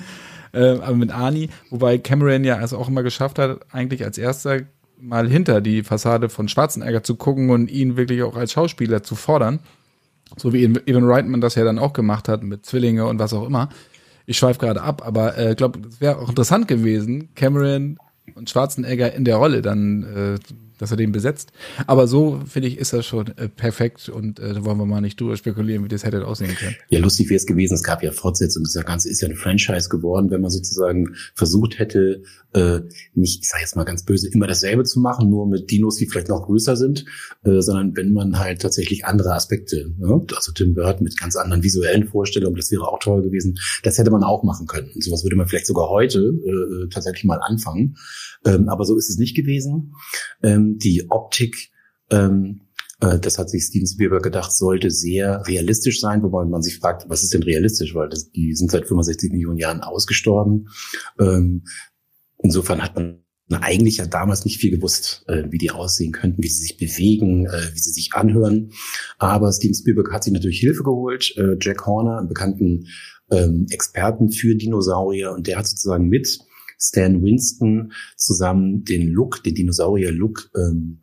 äh, 0.54 0.78
aber 0.80 0.96
mit 0.96 1.12
Ani, 1.12 1.50
wobei 1.70 1.98
Cameron 1.98 2.44
ja 2.44 2.60
es 2.62 2.72
auch 2.72 2.88
immer 2.88 3.02
geschafft 3.02 3.38
hat, 3.38 3.60
eigentlich 3.72 4.04
als 4.04 4.18
erster 4.18 4.60
mal 5.00 5.28
hinter 5.28 5.60
die 5.60 5.82
Fassade 5.82 6.28
von 6.28 6.48
Schwarzenegger 6.48 7.02
zu 7.02 7.16
gucken 7.16 7.50
und 7.50 7.70
ihn 7.70 7.96
wirklich 7.96 8.22
auch 8.22 8.36
als 8.36 8.52
Schauspieler 8.52 9.02
zu 9.02 9.16
fordern. 9.16 9.60
So 10.36 10.52
wie 10.52 10.64
Evan 10.64 11.04
Reitman 11.04 11.40
das 11.40 11.54
ja 11.54 11.64
dann 11.64 11.78
auch 11.78 11.92
gemacht 11.92 12.28
hat 12.28 12.42
mit 12.42 12.64
Zwillinge 12.64 13.06
und 13.06 13.18
was 13.18 13.34
auch 13.34 13.46
immer. 13.46 13.68
Ich 14.26 14.38
schweife 14.38 14.58
gerade 14.58 14.82
ab, 14.82 15.02
aber 15.04 15.36
ich 15.38 15.50
äh, 15.50 15.54
glaube, 15.54 15.80
es 15.86 16.00
wäre 16.00 16.18
auch 16.18 16.30
interessant 16.30 16.66
gewesen, 16.66 17.34
Cameron 17.34 17.98
und 18.34 18.48
Schwarzenegger 18.48 19.12
in 19.12 19.24
der 19.24 19.36
Rolle 19.36 19.60
dann 19.60 20.02
äh, 20.02 20.38
dass 20.78 20.90
er 20.90 20.96
den 20.96 21.12
besetzt. 21.12 21.52
Aber 21.86 22.06
so, 22.06 22.40
finde 22.46 22.68
ich, 22.68 22.78
ist 22.78 22.92
das 22.92 23.06
schon 23.06 23.28
äh, 23.36 23.48
perfekt 23.48 24.08
und 24.08 24.38
äh, 24.38 24.54
da 24.54 24.64
wollen 24.64 24.78
wir 24.78 24.86
mal 24.86 25.00
nicht 25.00 25.20
drüber 25.20 25.36
spekulieren, 25.36 25.84
wie 25.84 25.88
das 25.88 26.04
hätte 26.04 26.26
aussehen 26.26 26.54
können. 26.54 26.76
Ja, 26.88 27.00
lustig 27.00 27.28
wäre 27.30 27.36
es 27.36 27.46
gewesen, 27.46 27.74
es 27.74 27.82
gab 27.82 28.02
ja 28.02 28.12
Fortsetzungen, 28.12 28.68
das 28.72 28.84
Ganze 28.84 29.08
ist 29.10 29.20
ja 29.20 29.28
ein 29.28 29.36
Franchise 29.36 29.88
geworden, 29.88 30.30
wenn 30.30 30.40
man 30.40 30.50
sozusagen 30.50 31.14
versucht 31.34 31.78
hätte, 31.78 32.22
äh, 32.54 32.80
nicht, 33.14 33.42
ich 33.42 33.48
sage 33.48 33.62
jetzt 33.62 33.76
mal 33.76 33.84
ganz 33.84 34.04
böse, 34.04 34.28
immer 34.28 34.46
dasselbe 34.46 34.84
zu 34.84 35.00
machen, 35.00 35.28
nur 35.28 35.46
mit 35.46 35.70
Dinos, 35.70 35.96
die 35.96 36.06
vielleicht 36.06 36.28
noch 36.28 36.46
größer 36.46 36.76
sind, 36.76 37.04
äh, 37.44 37.60
sondern 37.60 37.96
wenn 37.96 38.12
man 38.12 38.38
halt 38.38 38.62
tatsächlich 38.62 39.04
andere 39.04 39.34
Aspekte, 39.34 39.92
ne? 39.98 40.24
also 40.34 40.52
Tim 40.52 40.74
Burton 40.74 41.04
mit 41.04 41.18
ganz 41.18 41.36
anderen 41.36 41.62
visuellen 41.62 42.06
Vorstellungen, 42.06 42.56
das 42.56 42.70
wäre 42.70 42.88
auch 42.88 42.98
toll 43.00 43.22
gewesen, 43.22 43.58
das 43.82 43.98
hätte 43.98 44.10
man 44.10 44.22
auch 44.22 44.44
machen 44.44 44.66
können. 44.66 44.90
Und 44.94 45.02
sowas 45.02 45.24
würde 45.24 45.36
man 45.36 45.46
vielleicht 45.46 45.66
sogar 45.66 45.88
heute 45.88 46.18
äh, 46.20 46.88
tatsächlich 46.88 47.24
mal 47.24 47.40
anfangen. 47.42 47.96
Ähm, 48.46 48.68
aber 48.68 48.84
so 48.84 48.96
ist 48.96 49.08
es 49.08 49.18
nicht 49.18 49.34
gewesen. 49.34 49.94
Ähm, 50.42 50.63
die 50.78 51.06
Optik 51.10 51.70
ähm, 52.10 52.60
äh, 53.00 53.18
das 53.18 53.38
hat 53.38 53.50
sich 53.50 53.64
Steven 53.64 53.86
Spielberg 53.86 54.22
gedacht, 54.22 54.52
sollte 54.52 54.90
sehr 54.90 55.46
realistisch 55.46 56.00
sein, 56.00 56.22
wobei 56.22 56.44
man 56.44 56.62
sich 56.62 56.78
fragt, 56.78 57.08
was 57.08 57.22
ist 57.22 57.34
denn 57.34 57.42
realistisch, 57.42 57.94
weil 57.94 58.08
das, 58.08 58.30
die 58.30 58.54
sind 58.54 58.70
seit 58.70 58.86
65 58.86 59.32
Millionen 59.32 59.58
Jahren 59.58 59.80
ausgestorben. 59.80 60.68
Ähm, 61.18 61.64
insofern 62.38 62.82
hat 62.82 62.96
man 62.96 63.20
eigentlich 63.50 63.98
ja 63.98 64.06
damals 64.06 64.44
nicht 64.44 64.58
viel 64.58 64.70
gewusst, 64.70 65.24
äh, 65.28 65.44
wie 65.50 65.58
die 65.58 65.70
aussehen 65.70 66.12
könnten, 66.12 66.42
wie 66.42 66.48
sie 66.48 66.62
sich 66.62 66.76
bewegen, 66.76 67.46
äh, 67.46 67.74
wie 67.74 67.78
sie 67.78 67.92
sich 67.92 68.14
anhören. 68.14 68.70
Aber 69.18 69.52
Steven 69.52 69.74
Spielberg 69.74 70.12
hat 70.12 70.24
sich 70.24 70.32
natürlich 70.32 70.60
Hilfe 70.60 70.82
geholt. 70.82 71.34
Äh, 71.36 71.56
Jack 71.60 71.86
Horner, 71.86 72.18
einen 72.18 72.28
bekannten 72.28 72.86
ähm, 73.30 73.66
Experten 73.70 74.30
für 74.30 74.54
Dinosaurier, 74.54 75.32
und 75.32 75.46
der 75.46 75.58
hat 75.58 75.66
sozusagen 75.66 76.08
mit 76.08 76.38
Stan 76.88 77.22
Winston 77.22 77.92
zusammen 78.16 78.84
den 78.84 79.08
Look, 79.08 79.42
den 79.42 79.54
Dinosaurier-Look 79.54 80.50
ähm, 80.56 81.00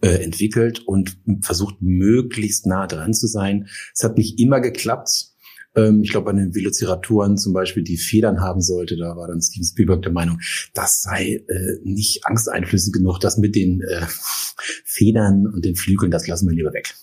äh, 0.00 0.22
entwickelt 0.22 0.80
und 0.80 1.16
versucht 1.42 1.76
möglichst 1.80 2.66
nah 2.66 2.86
dran 2.86 3.14
zu 3.14 3.26
sein. 3.26 3.68
Es 3.94 4.04
hat 4.04 4.18
nicht 4.18 4.38
immer 4.38 4.60
geklappt. 4.60 5.32
Ähm, 5.74 6.02
ich 6.02 6.10
glaube, 6.10 6.30
an 6.30 6.36
den 6.36 6.54
Velociraptoren 6.54 7.38
zum 7.38 7.52
Beispiel, 7.52 7.82
die 7.82 7.96
Federn 7.96 8.40
haben 8.40 8.60
sollte, 8.60 8.96
da 8.96 9.16
war 9.16 9.28
dann 9.28 9.40
Steven 9.40 9.64
Spielberg 9.64 10.02
der 10.02 10.12
Meinung, 10.12 10.38
das 10.74 11.02
sei 11.02 11.44
äh, 11.48 11.78
nicht 11.84 12.26
angsteinflößend 12.26 12.94
genug. 12.94 13.18
Das 13.20 13.38
mit 13.38 13.54
den 13.54 13.80
äh, 13.82 14.06
Federn 14.84 15.46
und 15.46 15.64
den 15.64 15.76
Flügeln, 15.76 16.10
das 16.10 16.26
lassen 16.26 16.48
wir 16.48 16.54
lieber 16.54 16.72
weg. 16.72 16.94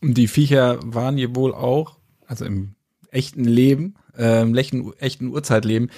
Und 0.00 0.14
die 0.14 0.28
Viecher 0.28 0.80
waren 0.84 1.18
ja 1.18 1.34
wohl 1.34 1.54
auch, 1.54 1.98
also 2.26 2.44
im 2.44 2.74
echten 3.10 3.44
Leben, 3.44 3.94
äh, 4.16 4.42
im 4.42 4.54
echten, 4.56 4.92
echten 4.98 5.28
Urzeitleben, 5.28 5.90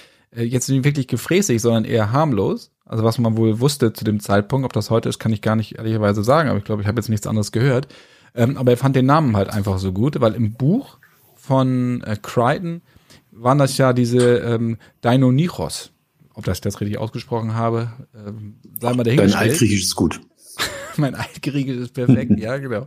jetzt 0.42 0.68
nicht 0.68 0.84
wirklich 0.84 1.06
gefräßig, 1.08 1.60
sondern 1.60 1.84
eher 1.84 2.12
harmlos. 2.12 2.70
Also 2.84 3.04
was 3.04 3.18
man 3.18 3.36
wohl 3.36 3.60
wusste 3.60 3.92
zu 3.92 4.04
dem 4.04 4.20
Zeitpunkt, 4.20 4.64
ob 4.64 4.72
das 4.72 4.90
heute 4.90 5.08
ist, 5.08 5.18
kann 5.18 5.32
ich 5.32 5.40
gar 5.40 5.56
nicht 5.56 5.78
ehrlicherweise 5.78 6.22
sagen, 6.22 6.48
aber 6.48 6.58
ich 6.58 6.64
glaube, 6.64 6.82
ich 6.82 6.88
habe 6.88 6.98
jetzt 6.98 7.08
nichts 7.08 7.26
anderes 7.26 7.52
gehört. 7.52 7.88
Ähm, 8.34 8.56
aber 8.56 8.72
er 8.72 8.76
fand 8.76 8.96
den 8.96 9.06
Namen 9.06 9.36
halt 9.36 9.48
einfach 9.48 9.78
so 9.78 9.92
gut, 9.92 10.20
weil 10.20 10.34
im 10.34 10.54
Buch 10.54 10.98
von 11.36 12.02
äh, 12.02 12.16
Crichton 12.20 12.82
waren 13.30 13.58
das 13.58 13.78
ja 13.78 13.92
diese 13.92 14.38
ähm, 14.38 14.78
Deinonychos. 15.00 15.92
Ob 16.34 16.44
das 16.44 16.58
ich 16.58 16.62
das 16.62 16.80
richtig 16.80 16.98
ausgesprochen 16.98 17.54
habe, 17.54 17.92
ähm, 18.14 18.56
sei 18.80 18.92
mal 18.92 19.04
dahingestellt. 19.04 19.34
Dein 19.34 19.50
Altgriechisch 19.50 19.82
ist 19.82 19.94
gut. 19.94 20.20
mein 20.96 21.14
Altgriechisch 21.14 21.76
ist 21.76 21.94
perfekt, 21.94 22.32
ja, 22.38 22.58
genau. 22.58 22.86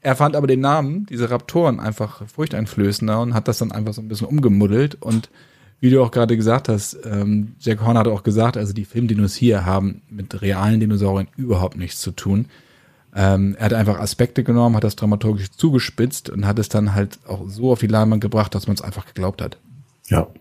Er 0.00 0.16
fand 0.16 0.36
aber 0.36 0.46
den 0.46 0.60
Namen, 0.60 1.06
diese 1.06 1.30
Raptoren, 1.30 1.80
einfach 1.80 2.26
furchteinflößender 2.28 3.20
und 3.20 3.34
hat 3.34 3.48
das 3.48 3.58
dann 3.58 3.72
einfach 3.72 3.92
so 3.92 4.00
ein 4.00 4.08
bisschen 4.08 4.26
umgemuddelt 4.26 5.00
und 5.00 5.30
wie 5.84 5.90
du 5.90 6.02
auch 6.02 6.10
gerade 6.10 6.34
gesagt 6.34 6.70
hast, 6.70 6.96
ähm, 7.04 7.56
Jack 7.60 7.82
Horner 7.82 8.00
hat 8.00 8.08
auch 8.08 8.22
gesagt, 8.22 8.56
also 8.56 8.72
die 8.72 8.86
Filmdinos 8.86 9.34
hier 9.34 9.66
haben 9.66 10.00
mit 10.08 10.40
realen 10.40 10.80
Dinosauriern 10.80 11.28
überhaupt 11.36 11.76
nichts 11.76 12.00
zu 12.00 12.12
tun. 12.12 12.46
Ähm, 13.14 13.54
er 13.58 13.66
hat 13.66 13.74
einfach 13.74 14.00
Aspekte 14.00 14.44
genommen, 14.44 14.76
hat 14.76 14.84
das 14.84 14.96
dramaturgisch 14.96 15.50
zugespitzt 15.50 16.30
und 16.30 16.46
hat 16.46 16.58
es 16.58 16.70
dann 16.70 16.94
halt 16.94 17.18
auch 17.28 17.46
so 17.50 17.70
auf 17.70 17.80
die 17.80 17.86
Leinwand 17.86 18.22
gebracht, 18.22 18.54
dass 18.54 18.66
man 18.66 18.76
es 18.76 18.80
einfach 18.80 19.04
geglaubt 19.04 19.42
hat. 19.42 19.58
Ja. 20.08 20.20
Und 20.20 20.34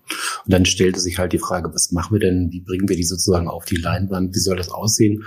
dann 0.45 0.65
stellte 0.65 1.01
sich 1.01 1.19
halt 1.19 1.33
die 1.33 1.39
Frage, 1.39 1.73
was 1.73 1.91
machen 1.91 2.13
wir 2.13 2.21
denn, 2.21 2.49
wie 2.53 2.61
bringen 2.61 2.87
wir 2.87 2.95
die 2.95 3.03
sozusagen 3.03 3.49
auf 3.49 3.65
die 3.65 3.75
Leinwand, 3.75 4.33
wie 4.33 4.39
soll 4.39 4.55
das 4.55 4.69
aussehen? 4.69 5.25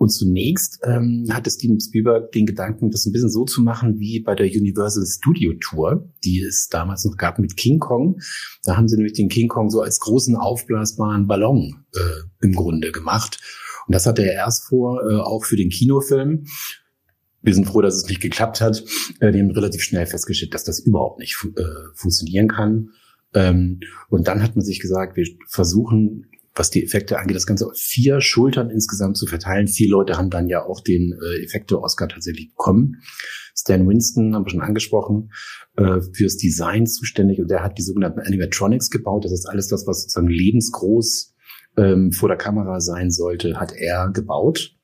Und 0.00 0.08
zunächst 0.08 0.80
ähm, 0.82 1.26
hatte 1.30 1.50
Steven 1.50 1.78
Spielberg 1.78 2.32
den 2.32 2.46
Gedanken, 2.46 2.90
das 2.90 3.04
ein 3.04 3.12
bisschen 3.12 3.28
so 3.28 3.44
zu 3.44 3.60
machen 3.60 3.98
wie 3.98 4.20
bei 4.20 4.34
der 4.34 4.46
Universal 4.46 5.04
Studio 5.04 5.52
Tour, 5.60 6.08
die 6.24 6.40
es 6.40 6.68
damals 6.70 7.04
noch 7.04 7.18
gab 7.18 7.38
mit 7.38 7.58
King 7.58 7.80
Kong. 7.80 8.18
Da 8.62 8.78
haben 8.78 8.88
sie 8.88 8.96
nämlich 8.96 9.12
den 9.12 9.28
King 9.28 9.48
Kong 9.48 9.68
so 9.68 9.82
als 9.82 10.00
großen 10.00 10.36
aufblasbaren 10.36 11.26
Ballon 11.26 11.84
äh, 11.94 12.46
im 12.46 12.54
Grunde 12.54 12.92
gemacht. 12.92 13.40
Und 13.86 13.94
das 13.94 14.06
hatte 14.06 14.22
er 14.22 14.32
erst 14.32 14.64
vor, 14.64 15.02
äh, 15.06 15.16
auch 15.16 15.44
für 15.44 15.56
den 15.56 15.68
Kinofilm. 15.68 16.46
Wir 17.42 17.54
sind 17.54 17.66
froh, 17.66 17.82
dass 17.82 17.96
es 17.96 18.08
nicht 18.08 18.22
geklappt 18.22 18.62
hat. 18.62 18.82
Äh, 19.20 19.32
die 19.32 19.40
haben 19.40 19.50
relativ 19.50 19.82
schnell 19.82 20.06
festgestellt, 20.06 20.54
dass 20.54 20.64
das 20.64 20.80
überhaupt 20.80 21.18
nicht 21.18 21.36
äh, 21.58 21.62
funktionieren 21.94 22.48
kann. 22.48 22.88
Ähm, 23.34 23.80
und 24.08 24.28
dann 24.28 24.42
hat 24.42 24.56
man 24.56 24.64
sich 24.64 24.80
gesagt, 24.80 25.18
wir 25.18 25.26
versuchen 25.46 26.24
was 26.54 26.70
die 26.70 26.82
Effekte 26.82 27.18
angeht, 27.18 27.36
das 27.36 27.46
Ganze 27.46 27.66
auf 27.66 27.76
vier 27.76 28.20
Schultern 28.20 28.70
insgesamt 28.70 29.16
zu 29.16 29.26
verteilen. 29.26 29.68
Vier 29.68 29.88
Leute 29.88 30.16
haben 30.16 30.30
dann 30.30 30.48
ja 30.48 30.64
auch 30.64 30.80
den 30.80 31.12
äh, 31.12 31.44
Effekte-Oscar 31.44 32.08
tatsächlich 32.08 32.50
bekommen. 32.50 32.96
Stan 33.56 33.86
Winston 33.86 34.34
haben 34.34 34.44
wir 34.44 34.50
schon 34.50 34.62
angesprochen, 34.62 35.30
äh, 35.76 36.00
fürs 36.12 36.36
Design 36.36 36.86
zuständig 36.86 37.40
und 37.40 37.50
der 37.50 37.62
hat 37.62 37.78
die 37.78 37.82
sogenannten 37.82 38.20
Animatronics 38.20 38.90
gebaut. 38.90 39.24
Das 39.24 39.32
ist 39.32 39.46
alles 39.46 39.68
das, 39.68 39.86
was 39.86 40.02
sozusagen 40.02 40.28
lebensgroß 40.28 41.34
ähm, 41.76 42.12
vor 42.12 42.28
der 42.28 42.38
Kamera 42.38 42.80
sein 42.80 43.10
sollte, 43.10 43.60
hat 43.60 43.72
er 43.72 44.10
gebaut. 44.10 44.74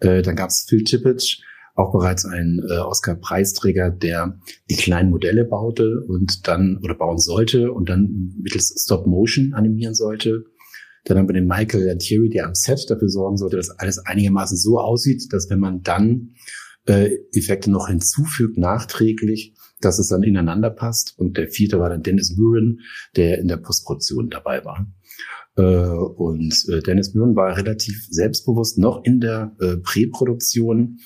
Äh, 0.00 0.22
dann 0.22 0.36
gab 0.36 0.50
es 0.50 0.66
Phil 0.68 0.84
Tippett, 0.84 1.38
auch 1.74 1.92
bereits 1.92 2.24
ein 2.24 2.60
äh, 2.68 2.78
Oscar-Preisträger, 2.78 3.90
der 3.90 4.38
die 4.70 4.76
kleinen 4.76 5.10
Modelle 5.10 5.44
baute 5.44 6.04
und 6.06 6.46
dann 6.46 6.78
oder 6.82 6.94
bauen 6.94 7.18
sollte 7.18 7.72
und 7.72 7.88
dann 7.88 8.34
mittels 8.40 8.74
Stop 8.84 9.06
Motion 9.06 9.54
animieren 9.54 9.94
sollte. 9.94 10.44
Dann 11.04 11.18
haben 11.18 11.28
wir 11.28 11.34
den 11.34 11.46
Michael 11.46 11.96
Thierry, 11.98 12.30
der 12.30 12.46
am 12.46 12.54
Set 12.54 12.88
dafür 12.88 13.08
sorgen 13.08 13.36
sollte, 13.36 13.56
dass 13.56 13.70
alles 13.70 13.98
einigermaßen 13.98 14.56
so 14.56 14.78
aussieht, 14.78 15.32
dass 15.32 15.50
wenn 15.50 15.60
man 15.60 15.82
dann 15.82 16.34
äh, 16.86 17.10
Effekte 17.32 17.70
noch 17.70 17.88
hinzufügt, 17.88 18.58
nachträglich, 18.58 19.54
dass 19.80 19.98
es 19.98 20.08
dann 20.08 20.22
ineinander 20.22 20.70
passt. 20.70 21.18
Und 21.18 21.36
der 21.36 21.48
vierte 21.48 21.78
war 21.78 21.90
dann 21.90 22.02
Dennis 22.02 22.36
Murin, 22.36 22.80
der 23.16 23.38
in 23.38 23.48
der 23.48 23.58
Postproduktion 23.58 24.30
dabei 24.30 24.64
war. 24.64 24.86
Äh, 25.56 25.62
und 25.62 26.54
äh, 26.68 26.80
Dennis 26.80 27.14
Murin 27.14 27.36
war 27.36 27.56
relativ 27.56 28.06
selbstbewusst 28.10 28.78
noch 28.78 29.04
in 29.04 29.20
der 29.20 29.54
äh, 29.60 29.76
Präproduktion. 29.76 30.98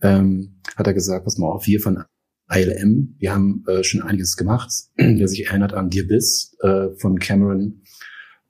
Ähm, 0.00 0.60
hat 0.76 0.86
er 0.86 0.94
gesagt, 0.94 1.24
pass 1.24 1.38
mal 1.38 1.48
auf, 1.48 1.66
wir 1.66 1.80
von 1.80 2.04
ILM, 2.50 3.16
wir 3.18 3.32
haben 3.32 3.64
äh, 3.66 3.82
schon 3.84 4.02
einiges 4.02 4.36
gemacht. 4.36 4.70
Wer 4.96 5.28
sich 5.28 5.46
erinnert 5.46 5.74
an 5.74 5.90
The 5.90 6.02
Abyss 6.02 6.56
äh, 6.60 6.88
von 6.98 7.18
Cameron, 7.18 7.82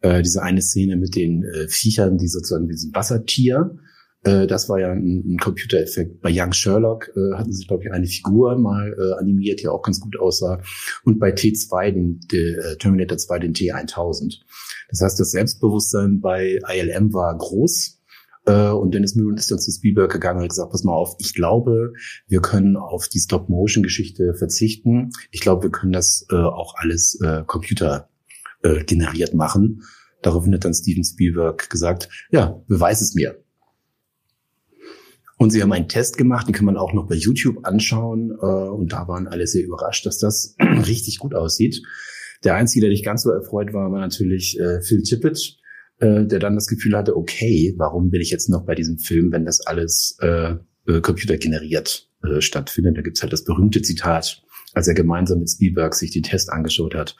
äh, 0.03 0.23
diese 0.23 0.43
eine 0.43 0.63
Szene 0.63 0.97
mit 0.97 1.17
den 1.17 1.45
äh, 1.45 1.69
Viechern, 1.69 2.19
die 2.19 2.29
sozusagen 2.29 2.69
diesem 2.69 2.95
Wassertier, 2.95 3.79
äh, 4.25 4.47
das 4.47 4.69
war 4.69 4.79
ja 4.79 4.93
ein, 4.93 5.25
ein 5.27 5.39
Computereffekt. 5.39 6.21
Bei 6.21 6.31
Young 6.33 6.53
Sherlock 6.53 7.11
äh, 7.17 7.35
hatten 7.37 7.53
sie, 7.53 7.67
glaube 7.67 7.85
ich, 7.85 7.93
eine 7.93 8.07
Figur 8.07 8.57
mal 8.57 8.95
äh, 8.99 9.21
animiert, 9.21 9.61
die 9.61 9.69
auch 9.69 9.83
ganz 9.83 10.01
gut 10.01 10.19
aussah. 10.19 10.61
Und 11.05 11.19
bei 11.19 11.33
T2, 11.33 11.93
den, 11.93 12.21
der 12.31 12.73
äh, 12.73 12.77
Terminator 12.77 13.19
2, 13.19 13.39
den 13.41 13.55
T1000. 13.55 14.41
Das 14.91 15.01
heißt, 15.01 15.19
das 15.19 15.31
Selbstbewusstsein 15.33 16.21
bei 16.21 16.59
ILM 16.69 17.13
war 17.13 17.37
groß. 17.37 18.01
Äh, 18.47 18.71
und 18.71 18.95
Dennis 18.95 19.15
Muren 19.15 19.37
ist 19.37 19.51
dann 19.51 19.59
zu 19.59 19.73
Spielberg 19.73 20.13
gegangen 20.13 20.39
und 20.39 20.45
hat 20.45 20.51
gesagt, 20.51 20.71
pass 20.71 20.85
mal 20.85 20.95
auf, 20.95 21.17
ich 21.19 21.35
glaube, 21.35 21.93
wir 22.29 22.41
können 22.41 22.77
auf 22.77 23.09
die 23.09 23.21
Stop-Motion-Geschichte 23.21 24.35
verzichten. 24.35 25.11
Ich 25.31 25.41
glaube, 25.41 25.65
wir 25.65 25.71
können 25.71 25.93
das 25.93 26.27
äh, 26.31 26.37
auch 26.37 26.75
alles 26.77 27.21
äh, 27.21 27.43
Computer 27.47 28.09
äh, 28.63 28.85
generiert 28.85 29.35
machen. 29.35 29.83
Daraufhin 30.23 30.55
hat 30.55 30.65
dann 30.65 30.75
Steven 30.75 31.05
Spielberg 31.05 31.69
gesagt, 31.69 32.09
ja, 32.31 32.63
beweis 32.69 33.01
es 33.01 33.15
mir. 33.15 33.43
Und 35.43 35.51
sie 35.51 35.61
haben 35.61 35.73
einen 35.73 35.89
Test 35.89 36.17
gemacht, 36.19 36.47
den 36.47 36.55
kann 36.55 36.67
man 36.67 36.77
auch 36.77 36.93
noch 36.93 37.09
bei 37.09 37.17
YouTube 37.17 37.67
anschauen. 37.67 38.31
Äh, 38.31 38.47
und 38.47 38.93
da 38.93 39.09
waren 39.09 39.27
alle 39.27 39.49
sehr 39.49 39.65
überrascht, 39.65 40.07
dass 40.07 40.19
das 40.19 40.55
richtig 40.87 41.19
gut 41.19 41.35
aussieht. 41.35 41.83
Der 42.45 42.55
Einzige, 42.55 42.83
der 42.83 42.91
nicht 42.91 43.05
ganz 43.05 43.23
so 43.23 43.31
erfreut 43.31 43.73
war, 43.73 43.91
war 43.91 44.01
natürlich 44.01 44.57
äh, 44.61 44.81
Phil 44.83 45.03
Tippett, 45.03 45.57
äh, 45.99 46.27
der 46.27 46.39
dann 46.39 46.55
das 46.55 46.69
Gefühl 46.69 46.97
hatte, 46.97 47.17
okay, 47.17 47.75
warum 47.77 48.11
bin 48.11 48.21
ich 48.21 48.31
jetzt 48.31 48.49
noch 48.49 48.65
bei 48.65 48.77
diesem 48.77 48.99
Film, 48.99 49.33
wenn 49.33 49.45
das 49.45 49.61
alles 49.67 50.17
computergeneriert 50.85 52.09
stattfindet? 52.39 52.97
Da 52.97 53.03
gibt's 53.03 53.23
halt 53.23 53.33
das 53.33 53.45
berühmte 53.45 53.83
Zitat, 53.83 54.43
als 54.73 54.89
er 54.89 54.95
gemeinsam 54.95 55.41
mit 55.41 55.51
Spielberg 55.51 55.95
sich 55.95 56.11
den 56.11 56.23
Test 56.23 56.51
angeschaut 56.51 56.95
hat. 56.95 57.17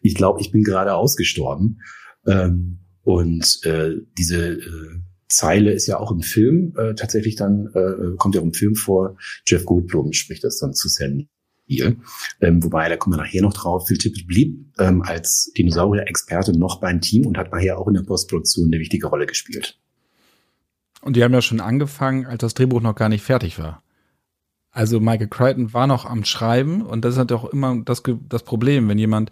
Ich 0.00 0.14
glaube, 0.14 0.40
ich 0.40 0.50
bin 0.50 0.62
gerade 0.62 0.94
ausgestorben. 0.94 1.80
Ähm, 2.26 2.80
und 3.02 3.60
äh, 3.64 3.96
diese 4.16 4.54
äh, 4.54 5.00
Zeile 5.28 5.72
ist 5.72 5.86
ja 5.86 5.98
auch 5.98 6.10
im 6.10 6.22
Film 6.22 6.74
äh, 6.76 6.94
tatsächlich 6.94 7.36
dann, 7.36 7.68
äh, 7.74 8.16
kommt 8.16 8.34
ja 8.34 8.40
auch 8.40 8.46
im 8.46 8.54
Film 8.54 8.74
vor. 8.74 9.16
Jeff 9.46 9.64
Goldblum 9.64 10.12
spricht 10.12 10.44
das 10.44 10.58
dann 10.58 10.72
zu 10.72 10.88
Sandy. 10.88 11.28
Ähm, 12.40 12.62
wobei, 12.62 12.88
da 12.88 12.96
kommen 12.96 13.16
wir 13.16 13.22
nachher 13.22 13.42
noch 13.42 13.54
drauf. 13.54 13.86
Phil 13.86 13.98
Tippett 13.98 14.26
blieb 14.26 14.66
ähm, 14.78 15.02
als 15.02 15.50
Dinosaurier-Experte 15.56 16.58
noch 16.58 16.80
beim 16.80 17.00
Team 17.00 17.26
und 17.26 17.38
hat 17.38 17.52
nachher 17.52 17.78
auch 17.78 17.88
in 17.88 17.94
der 17.94 18.02
Postproduktion 18.02 18.66
eine 18.70 18.80
wichtige 18.80 19.06
Rolle 19.06 19.26
gespielt. 19.26 19.78
Und 21.00 21.16
die 21.16 21.24
haben 21.24 21.32
ja 21.32 21.42
schon 21.42 21.60
angefangen, 21.60 22.26
als 22.26 22.40
das 22.40 22.54
Drehbuch 22.54 22.80
noch 22.80 22.94
gar 22.94 23.08
nicht 23.08 23.22
fertig 23.22 23.58
war. 23.58 23.83
Also 24.74 24.98
Michael 24.98 25.28
Crichton 25.28 25.72
war 25.72 25.86
noch 25.86 26.04
am 26.04 26.24
Schreiben 26.24 26.82
und 26.82 27.04
das 27.04 27.14
ist 27.14 27.18
halt 27.18 27.30
auch 27.30 27.44
immer 27.44 27.80
das, 27.84 28.02
das 28.28 28.42
Problem, 28.42 28.88
wenn 28.88 28.98
jemand 28.98 29.30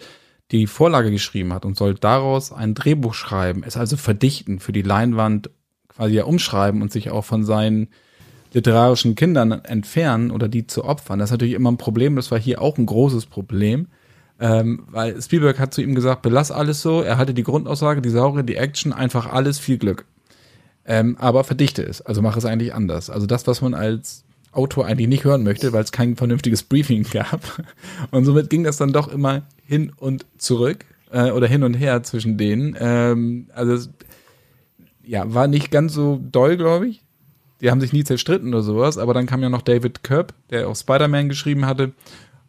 die 0.53 0.69
Vorlage 0.69 1.11
geschrieben 1.11 1.53
hat 1.53 1.65
und 1.65 1.77
soll 1.77 1.95
daraus 1.95 2.53
ein 2.53 2.75
Drehbuch 2.75 3.13
schreiben, 3.13 3.65
es 3.67 3.77
also 3.77 3.97
verdichten, 3.97 4.61
für 4.61 4.71
die 4.71 4.83
Leinwand 4.83 5.51
quasi 5.89 6.15
ja 6.15 6.25
umschreiben 6.25 6.81
und 6.81 6.93
sich 6.93 7.11
auch 7.11 7.25
von 7.25 7.45
seinen 7.45 7.89
literarischen 8.53 9.17
Kindern 9.17 9.51
entfernen 9.51 10.31
oder 10.31 10.47
die 10.47 10.69
zu 10.69 10.85
opfern. 10.85 11.19
Das 11.19 11.31
ist 11.31 11.33
natürlich 11.33 11.55
immer 11.55 11.73
ein 11.73 11.79
Problem, 11.79 12.15
das 12.15 12.31
war 12.31 12.39
hier 12.39 12.63
auch 12.63 12.79
ein 12.79 12.87
großes 12.87 13.27
Problem. 13.27 13.89
Ähm, 14.39 14.85
weil 14.91 15.21
Spielberg 15.21 15.59
hat 15.59 15.75
zu 15.75 15.83
ihm 15.83 15.97
gesagt, 15.97 16.23
belass 16.23 16.53
alles 16.53 16.83
so, 16.83 17.01
er 17.03 17.19
hatte 17.19 17.35
die 17.35 17.43
Grundaussage, 17.43 18.01
die 18.01 18.11
Saure, 18.11 18.45
die 18.45 18.57
Action, 18.57 18.93
einfach 18.93 19.33
alles, 19.33 19.59
viel 19.59 19.79
Glück. 19.79 20.05
Ähm, 20.85 21.17
aber 21.19 21.43
verdichte 21.43 21.83
es, 21.83 22.01
also 22.01 22.23
mach 22.23 22.37
es 22.37 22.45
eigentlich 22.45 22.75
anders. 22.75 23.11
Also 23.11 23.27
das, 23.27 23.47
was 23.49 23.61
man 23.61 23.75
als 23.75 24.25
Autor 24.53 24.87
eigentlich 24.87 25.09
nicht 25.09 25.25
hören 25.25 25.43
möchte, 25.43 25.73
weil 25.73 25.83
es 25.83 25.93
kein 25.93 26.17
vernünftiges 26.17 26.63
Briefing 26.63 27.05
gab. 27.13 27.65
Und 28.11 28.25
somit 28.25 28.51
ging 28.51 28.65
das 28.65 28.77
dann 28.77 28.93
doch 28.93 29.09
immer 29.09 29.43
hin 29.65 29.93
und 29.97 30.27
zurück 30.39 30.85
äh, 31.11 31.31
oder 31.31 31.47
hin 31.47 31.63
und 31.63 31.75
her 31.75 32.03
zwischen 32.03 32.37
denen. 32.39 32.77
Ähm, 32.79 33.49
also 33.55 33.73
es, 33.73 33.91
ja, 35.03 35.33
war 35.33 35.49
nicht 35.49 35.71
ganz 35.71 35.95
so 35.95 36.21
doll, 36.23 36.57
glaube 36.57 36.89
ich. 36.89 37.03
Die 37.61 37.71
haben 37.71 37.81
sich 37.81 37.93
nie 37.93 38.05
zerstritten 38.05 38.49
oder 38.49 38.63
sowas, 38.63 38.99
aber 38.99 39.15
dann 39.15 39.27
kam 39.27 39.43
ja 39.43 39.49
noch 39.49 39.63
David 39.63 40.03
Kerb, 40.03 40.35
der 40.51 40.69
auch 40.69 40.77
Spider-Man 40.77 41.29
geschrieben 41.29 41.65
hatte 41.65 41.93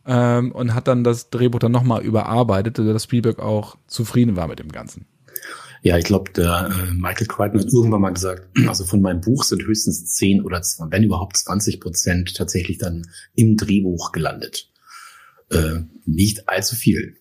ähm, 0.08 0.52
und 0.52 0.74
hat 0.74 0.88
dann 0.88 1.04
das 1.04 1.30
Drehbuch 1.30 1.60
dann 1.60 1.72
nochmal 1.72 2.02
überarbeitet, 2.02 2.80
dass 2.80 3.04
Spielberg 3.04 3.40
auch 3.40 3.78
zufrieden 3.88 4.36
war 4.36 4.48
mit 4.48 4.60
dem 4.60 4.72
Ganzen. 4.72 5.06
Ja, 5.84 5.98
ich 5.98 6.06
glaube, 6.06 6.32
der 6.32 6.70
äh, 6.72 6.94
Michael 6.94 7.28
Crichton 7.28 7.60
hat 7.60 7.74
irgendwann 7.74 8.00
mal 8.00 8.14
gesagt, 8.14 8.48
also 8.68 8.86
von 8.86 9.02
meinem 9.02 9.20
Buch 9.20 9.44
sind 9.44 9.64
höchstens 9.64 10.06
10 10.14 10.42
oder 10.42 10.62
20, 10.62 10.94
wenn 10.94 11.04
überhaupt 11.04 11.36
20 11.36 11.82
Prozent 11.82 12.36
tatsächlich 12.36 12.78
dann 12.78 13.06
im 13.36 13.58
Drehbuch 13.58 14.14
gelandet. 14.14 14.72
Äh, 15.52 15.82
nicht 16.06 16.48
allzu 16.48 16.78
viel. 16.78 17.18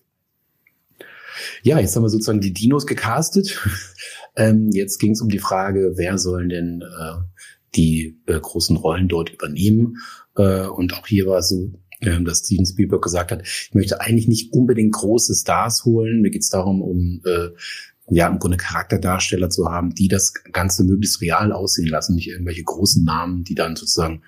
Ja, 1.63 1.77
jetzt 1.77 1.93
haben 1.95 2.03
wir 2.03 2.09
sozusagen 2.09 2.39
die 2.39 2.53
Dinos 2.53 2.87
gecastet. 2.87 3.59
ähm, 4.37 4.69
jetzt 4.71 4.97
ging 4.97 5.11
es 5.11 5.21
um 5.21 5.27
die 5.27 5.39
Frage, 5.39 5.93
wer 5.97 6.17
sollen 6.17 6.47
denn 6.47 6.81
äh, 6.83 7.15
die 7.75 8.17
äh, 8.27 8.39
großen 8.39 8.77
Rollen 8.77 9.09
dort 9.09 9.29
übernehmen? 9.29 9.97
Äh, 10.37 10.67
und 10.67 10.93
auch 10.93 11.05
hier 11.05 11.25
war 11.25 11.39
es 11.39 11.49
so, 11.49 11.73
äh, 11.99 12.21
dass 12.23 12.39
Steven 12.39 12.65
Spielberg 12.65 13.01
gesagt 13.01 13.33
hat, 13.33 13.41
ich 13.43 13.71
möchte 13.73 13.99
eigentlich 13.99 14.29
nicht 14.29 14.53
unbedingt 14.53 14.93
große 14.93 15.35
Stars 15.35 15.83
holen. 15.83 16.21
Mir 16.21 16.31
geht 16.31 16.43
es 16.43 16.49
darum, 16.49 16.81
um 16.81 17.21
äh, 17.25 17.49
ja, 18.09 18.27
im 18.27 18.39
Grunde 18.39 18.57
Charakterdarsteller 18.57 19.49
zu 19.49 19.69
haben, 19.69 19.95
die 19.95 20.07
das 20.07 20.33
Ganze 20.51 20.83
möglichst 20.83 21.21
real 21.21 21.51
aussehen 21.51 21.87
lassen, 21.87 22.15
nicht 22.15 22.29
irgendwelche 22.29 22.63
großen 22.63 23.03
Namen, 23.03 23.43
die 23.43 23.55
dann 23.55 23.75
sozusagen 23.75 24.23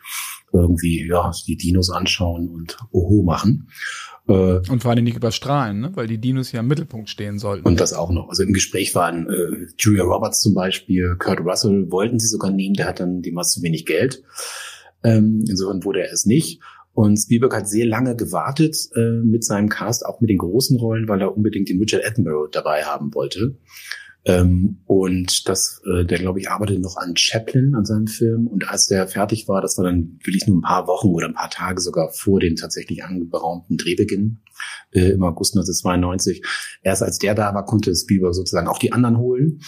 irgendwie, 0.54 1.06
ja, 1.08 1.32
die 1.48 1.58
Dinos 1.58 1.90
anschauen 1.90 2.48
und 2.48 2.78
Oho 2.92 3.24
machen. 3.24 3.68
Äh, 4.28 4.62
und 4.70 4.82
vor 4.82 4.92
allem 4.92 5.04
nicht 5.04 5.18
überstrahlen, 5.18 5.82
ne? 5.82 5.92
weil 5.96 6.08
die 6.08 6.18
Dinos 6.18 6.52
ja 6.52 6.62
im 6.62 6.68
Mittelpunkt 6.68 7.10
stehen 7.10 7.38
sollten. 7.38 7.68
Und 7.68 7.80
das 7.80 7.94
auch 7.94 8.12
noch. 8.12 8.30
Also 8.30 8.44
im 8.44 8.54
Gespräch 8.54 8.96
waren 8.96 9.30
äh, 9.30 9.68
Julia 9.78 10.04
Roberts 10.04 10.40
zum 10.42 10.54
Beispiel, 10.54 11.16
Kurt 11.20 11.42
Russell 11.42 11.92
wollten 11.92 12.20
sie 12.20 12.28
sogar 12.28 12.52
nehmen, 12.52 12.76
der 12.76 12.88
hat 12.88 13.00
dann 13.00 13.22
dem 13.22 13.36
was 13.36 13.52
zu 13.52 13.62
wenig 13.62 13.86
Geld. 13.86 14.24
Ähm, 15.04 15.44
insofern 15.48 15.84
wurde 15.84 16.02
er 16.02 16.12
es 16.12 16.26
nicht. 16.26 16.62
Und 16.96 17.18
Spielberg 17.18 17.54
hat 17.54 17.68
sehr 17.68 17.86
lange 17.86 18.16
gewartet 18.16 18.78
äh, 18.96 19.22
mit 19.22 19.44
seinem 19.44 19.68
Cast, 19.68 20.06
auch 20.06 20.22
mit 20.22 20.30
den 20.30 20.38
großen 20.38 20.80
Rollen, 20.80 21.10
weil 21.10 21.20
er 21.22 21.36
unbedingt 21.36 21.68
den 21.68 21.78
Richard 21.78 22.06
Attenborough 22.06 22.50
dabei 22.50 22.84
haben 22.84 23.14
wollte. 23.14 23.58
Ähm, 24.24 24.78
und 24.86 25.48
das, 25.50 25.82
äh, 25.86 26.06
der 26.06 26.20
glaube 26.20 26.40
ich 26.40 26.50
arbeitet 26.50 26.82
noch 26.82 26.96
an 26.96 27.18
Chaplin, 27.18 27.76
an 27.76 27.86
seinem 27.86 28.08
Film. 28.08 28.48
Und 28.48 28.70
als 28.70 28.88
der 28.88 29.10
fertig 29.10 29.50
war, 29.50 29.62
das 29.62 29.78
war 29.78 29.84
dann 29.84 30.18
wirklich 30.24 30.48
nur 30.48 30.58
ein 30.58 30.62
paar 30.62 30.88
Wochen 30.88 31.10
oder 31.10 31.28
ein 31.28 31.34
paar 31.34 31.50
Tage 31.50 31.82
sogar 31.82 32.12
vor 32.12 32.40
dem 32.40 32.56
tatsächlich 32.56 33.04
angeraumten 33.04 33.76
Drehbeginn 33.76 34.40
äh, 34.92 35.12
im 35.12 35.24
August 35.24 35.56
1992. 35.56 36.44
Erst 36.82 37.04
als 37.04 37.20
der 37.20 37.36
da 37.36 37.54
war, 37.54 37.66
konnte 37.66 37.94
Spielberg 37.94 38.34
sozusagen 38.34 38.70
auch 38.70 38.80
die 38.80 38.94
anderen 38.94 39.18
holen. 39.18 39.60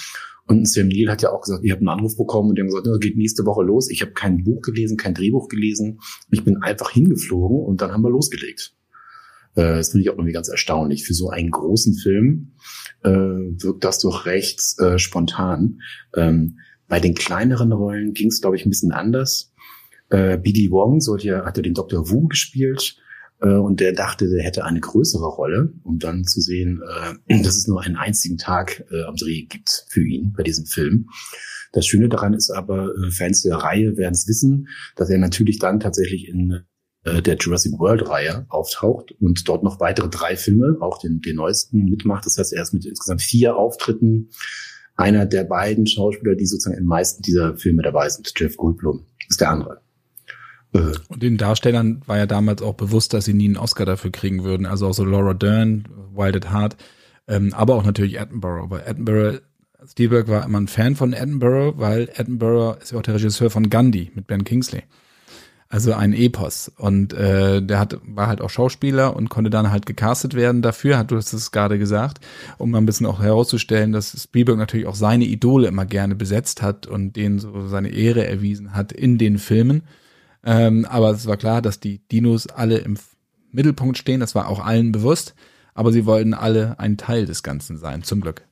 Und 0.48 0.68
Sam 0.68 0.88
Neill 0.88 1.10
hat 1.10 1.22
ja 1.22 1.32
auch 1.32 1.42
gesagt, 1.42 1.64
ich 1.66 1.72
habe 1.72 1.82
einen 1.82 1.90
Anruf 1.90 2.16
bekommen 2.16 2.50
und 2.50 2.56
die 2.56 2.62
haben 2.62 2.70
gesagt, 2.70 2.88
geht 3.02 3.18
nächste 3.18 3.46
Woche 3.46 3.64
los. 3.64 3.90
Ich 3.90 4.02
habe 4.02 4.14
kein 4.14 4.44
Buch 4.44 4.62
gelesen, 4.62 4.96
kein 4.96 5.14
Drehbuch 5.14 5.50
gelesen. 5.50 6.00
Ich 6.32 6.44
bin 6.44 6.58
einfach 6.58 6.90
hingeflogen 6.92 7.60
und 7.60 7.82
dann 7.82 7.92
haben 7.92 8.02
wir 8.02 8.10
losgelegt. 8.10 8.74
Äh, 9.56 9.76
das 9.76 9.90
finde 9.90 10.04
ich 10.04 10.10
auch 10.10 10.14
irgendwie 10.14 10.32
ganz 10.32 10.48
erstaunlich. 10.48 11.06
Für 11.06 11.14
so 11.14 11.30
einen 11.30 11.52
großen 11.52 11.96
Film 11.96 12.54
äh, 13.04 13.10
wirkt 13.10 13.84
das 13.84 14.00
doch 14.00 14.26
recht 14.26 14.62
äh, 14.80 14.98
spontan. 14.98 15.82
Ähm, 16.16 16.60
bei 16.88 17.02
den 17.02 17.14
kleineren 17.14 17.74
Rollen 17.74 18.14
ging 18.14 18.30
es, 18.30 18.40
glaube 18.40 18.56
ich, 18.56 18.66
ein 18.66 18.70
bisschen 18.70 18.94
anders. 18.94 19.52
Äh, 20.10 20.38
B.D. 20.38 20.72
Wong 20.72 21.02
sollte 21.02 21.44
hat 21.44 21.58
ja 21.58 21.64
den 21.64 21.74
Dr. 21.74 22.10
Wu 22.10 22.28
gespielt 22.28 22.98
äh, 23.42 23.50
und 23.50 23.80
der 23.80 23.94
dachte, 23.94 24.30
der 24.30 24.44
hätte 24.44 24.66
eine 24.66 24.80
größere 24.80 25.26
Rolle, 25.26 25.74
um 25.84 26.00
dann 26.00 26.24
zu 26.26 26.42
sehen, 26.42 26.82
äh, 27.28 27.42
dass 27.44 27.56
es 27.56 27.68
nur 27.68 27.82
einen 27.82 27.96
einzigen 27.96 28.38
Tag 28.38 28.84
äh, 28.92 29.04
am 29.04 29.16
Dreh 29.16 29.44
gibt 29.44 29.86
für 29.90 30.06
ihn 30.06 30.34
bei 30.36 30.44
diesem 30.44 30.66
Film. 30.66 31.10
Das 31.74 31.86
Schöne 31.86 32.10
daran 32.10 32.34
ist 32.34 32.50
aber, 32.50 32.92
Fans 33.12 33.42
der 33.42 33.58
Reihe 33.58 33.98
werden 33.98 34.14
es 34.14 34.28
wissen, 34.28 34.70
dass 34.96 35.10
er 35.10 35.18
natürlich 35.18 35.60
dann 35.60 35.80
tatsächlich 35.80 36.28
in 36.28 36.62
der 37.04 37.38
Jurassic 37.38 37.74
World 37.80 38.10
Reihe 38.10 38.46
auftaucht 38.50 39.14
und 39.22 39.48
dort 39.48 39.64
noch 39.64 39.80
weitere 39.80 40.10
drei 40.10 40.36
Filme, 40.36 40.78
auch 40.82 40.98
den, 40.98 41.22
den 41.22 41.38
neuesten 41.38 41.86
mitmacht. 41.86 42.26
Das 42.26 42.38
heißt, 42.38 42.52
er 42.52 42.64
ist 42.64 42.74
mit 42.74 42.86
insgesamt 42.86 43.22
vier 43.22 43.56
Auftritten 43.56 44.30
einer 44.96 45.26
der 45.26 45.44
beiden 45.46 45.88
Schauspieler, 45.88 46.36
die 46.36 46.46
sozusagen 46.46 46.78
in 46.78 46.86
meisten 46.86 47.22
dieser 47.22 47.56
Filme 47.56 47.82
dabei 47.82 48.10
sind. 48.10 48.34
Jeff 48.36 48.58
Goldblum 48.58 49.06
ist 49.30 49.40
der 49.40 49.52
andere. 49.52 49.82
Äh. 50.78 50.94
Und 51.10 51.24
den 51.24 51.38
Darstellern 51.38 52.02
war 52.06 52.18
ja 52.18 52.26
damals 52.26 52.62
auch 52.62 52.76
bewusst, 52.76 53.14
dass 53.14 53.26
sie 53.26 53.34
nie 53.34 53.46
einen 53.46 53.58
Oscar 53.58 53.86
dafür 53.86 54.12
kriegen 54.12 54.44
würden. 54.44 54.66
Also 54.66 54.88
auch 54.88 54.94
so 54.94 55.04
Laura 55.04 55.34
Dern, 55.34 55.88
Wild 56.14 56.36
at 56.36 56.52
Heart, 56.52 56.78
ähm, 57.28 57.54
aber 57.54 57.76
auch 57.76 57.84
natürlich 57.84 58.20
Attenborough. 58.20 58.64
Aber 58.64 58.88
Attenborough, 58.88 59.40
Spielberg 59.90 60.28
war 60.28 60.46
immer 60.46 60.60
ein 60.60 60.68
Fan 60.68 60.96
von 60.96 61.14
Attenborough, 61.14 61.78
weil 61.78 62.10
Attenborough 62.16 62.82
ist 62.82 62.92
ja 62.92 62.98
auch 62.98 63.04
der 63.04 63.16
Regisseur 63.16 63.50
von 63.50 63.70
Gandhi 63.70 64.12
mit 64.16 64.28
Ben 64.28 64.44
Kingsley. 64.44 64.84
Also 65.70 65.94
ein 65.94 66.14
Epos. 66.14 66.72
Und 66.78 67.14
äh, 67.14 67.62
der 67.62 67.80
hat, 67.80 68.00
war 68.06 68.28
halt 68.28 68.40
auch 68.40 68.50
Schauspieler 68.50 69.16
und 69.16 69.30
konnte 69.30 69.50
dann 69.50 69.70
halt 69.70 69.86
gecastet 69.86 70.34
werden 70.34 70.62
dafür, 70.62 70.98
hat 70.98 71.12
du 71.12 71.18
es 71.18 71.52
gerade 71.52 71.78
gesagt, 71.78 72.20
um 72.58 72.72
mal 72.72 72.78
ein 72.78 72.86
bisschen 72.86 73.06
auch 73.06 73.22
herauszustellen, 73.22 73.92
dass 73.92 74.24
Spielberg 74.24 74.58
natürlich 74.58 74.88
auch 74.88 74.96
seine 74.96 75.26
Idole 75.26 75.68
immer 75.68 75.86
gerne 75.86 76.16
besetzt 76.16 76.62
hat 76.62 76.88
und 76.88 77.18
denen 77.18 77.40
so 77.40 77.68
seine 77.68 77.90
Ehre 77.90 78.26
erwiesen 78.26 78.74
hat 78.76 78.94
in 78.94 79.18
den 79.18 79.38
Filmen. 79.38 79.84
Ähm, 80.48 80.86
aber 80.86 81.12
es 81.12 81.28
war 81.28 81.36
klar, 81.36 81.62
dass 81.62 81.82
die 81.82 82.00
Dinos 82.08 82.48
alle 82.48 82.78
im 82.78 82.98
Mittelpunkt 83.52 83.98
stehen. 83.98 84.22
Das 84.22 84.34
war 84.34 84.48
auch 84.48 84.66
allen 84.66 84.94
bewusst. 84.94 85.36
Aber 85.74 85.92
sie 85.92 86.06
wollten 86.06 86.34
alle 86.34 86.80
ein 86.80 86.98
Teil 86.98 87.26
des 87.26 87.44
Ganzen 87.44 87.78
sein, 87.78 88.02
zum 88.02 88.22
Glück. 88.22 88.48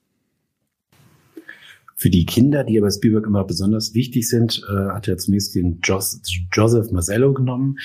Für 1.97 2.09
die 2.09 2.25
Kinder, 2.25 2.65
die 2.65 2.77
aber 2.77 2.91
Spielberg 2.91 3.25
immer 3.25 3.45
besonders 3.45 3.93
wichtig 3.93 4.27
sind, 4.27 4.61
äh, 4.69 4.89
hat 4.89 5.07
er 5.07 5.17
zunächst 5.17 5.55
den 5.55 5.79
Jos 5.81 6.21
Joseph 6.51 6.91
Marcello 6.91 7.33
genommen. 7.33 7.77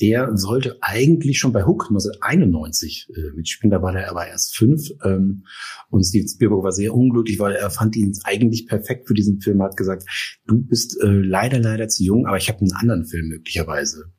Der 0.00 0.36
sollte 0.36 0.78
eigentlich 0.80 1.38
schon 1.38 1.52
bei 1.52 1.64
Hook 1.64 1.86
1991 1.88 3.08
äh, 3.14 3.36
mitspielen. 3.36 3.70
Da 3.70 3.80
war 3.80 3.94
er 3.94 4.10
aber 4.10 4.26
erst 4.26 4.56
fünf. 4.56 4.90
Ähm, 5.04 5.44
und 5.90 6.02
Steven 6.02 6.26
Spielberg 6.26 6.64
war 6.64 6.72
sehr 6.72 6.92
unglücklich, 6.92 7.38
weil 7.38 7.54
er 7.54 7.70
fand 7.70 7.94
ihn 7.94 8.18
eigentlich 8.24 8.66
perfekt 8.66 9.06
für 9.06 9.14
diesen 9.14 9.40
Film. 9.40 9.62
Hat 9.62 9.76
gesagt, 9.76 10.08
du 10.48 10.60
bist 10.60 11.00
äh, 11.00 11.06
leider, 11.06 11.60
leider 11.60 11.86
zu 11.86 12.02
jung, 12.02 12.26
aber 12.26 12.38
ich 12.38 12.48
habe 12.48 12.60
einen 12.60 12.72
anderen 12.72 13.04
Film 13.04 13.28
möglicherweise 13.28 14.12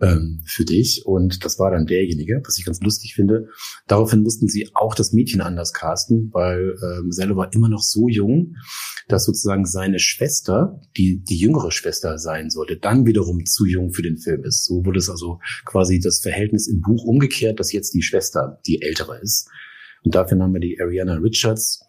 ähm, 0.00 0.42
für 0.44 0.64
dich. 0.64 1.02
Und 1.06 1.44
das 1.44 1.58
war 1.58 1.70
dann 1.70 1.86
derjenige, 1.86 2.42
was 2.44 2.58
ich 2.58 2.64
ganz 2.64 2.80
lustig 2.80 3.14
finde. 3.14 3.48
Daraufhin 3.86 4.22
mussten 4.22 4.48
sie 4.48 4.70
auch 4.74 4.94
das 4.94 5.12
Mädchen 5.12 5.40
anders 5.40 5.72
casten, 5.72 6.30
weil 6.32 6.76
ähm, 6.82 7.12
Sello 7.12 7.36
war 7.36 7.52
immer 7.52 7.68
noch 7.68 7.82
so 7.82 8.08
jung, 8.08 8.54
dass 9.08 9.24
sozusagen 9.24 9.64
seine 9.64 9.98
Schwester, 9.98 10.80
die 10.96 11.22
die 11.22 11.38
jüngere 11.38 11.70
Schwester 11.70 12.18
sein 12.18 12.50
sollte, 12.50 12.76
dann 12.76 13.06
wiederum 13.06 13.46
zu 13.46 13.64
jung 13.64 13.92
für 13.92 14.02
den 14.02 14.18
Film 14.18 14.44
ist. 14.44 14.64
So 14.64 14.84
wurde 14.84 14.98
es 14.98 15.08
also 15.08 15.38
quasi 15.64 16.00
das 16.00 16.20
Verhältnis 16.20 16.68
im 16.68 16.80
Buch 16.80 17.04
umgekehrt, 17.04 17.60
dass 17.60 17.72
jetzt 17.72 17.94
die 17.94 18.02
Schwester 18.02 18.60
die 18.66 18.82
ältere 18.82 19.18
ist. 19.20 19.48
Und 20.04 20.14
dafür 20.14 20.38
haben 20.38 20.52
wir 20.52 20.60
die 20.60 20.78
Ariana 20.80 21.14
Richards, 21.14 21.80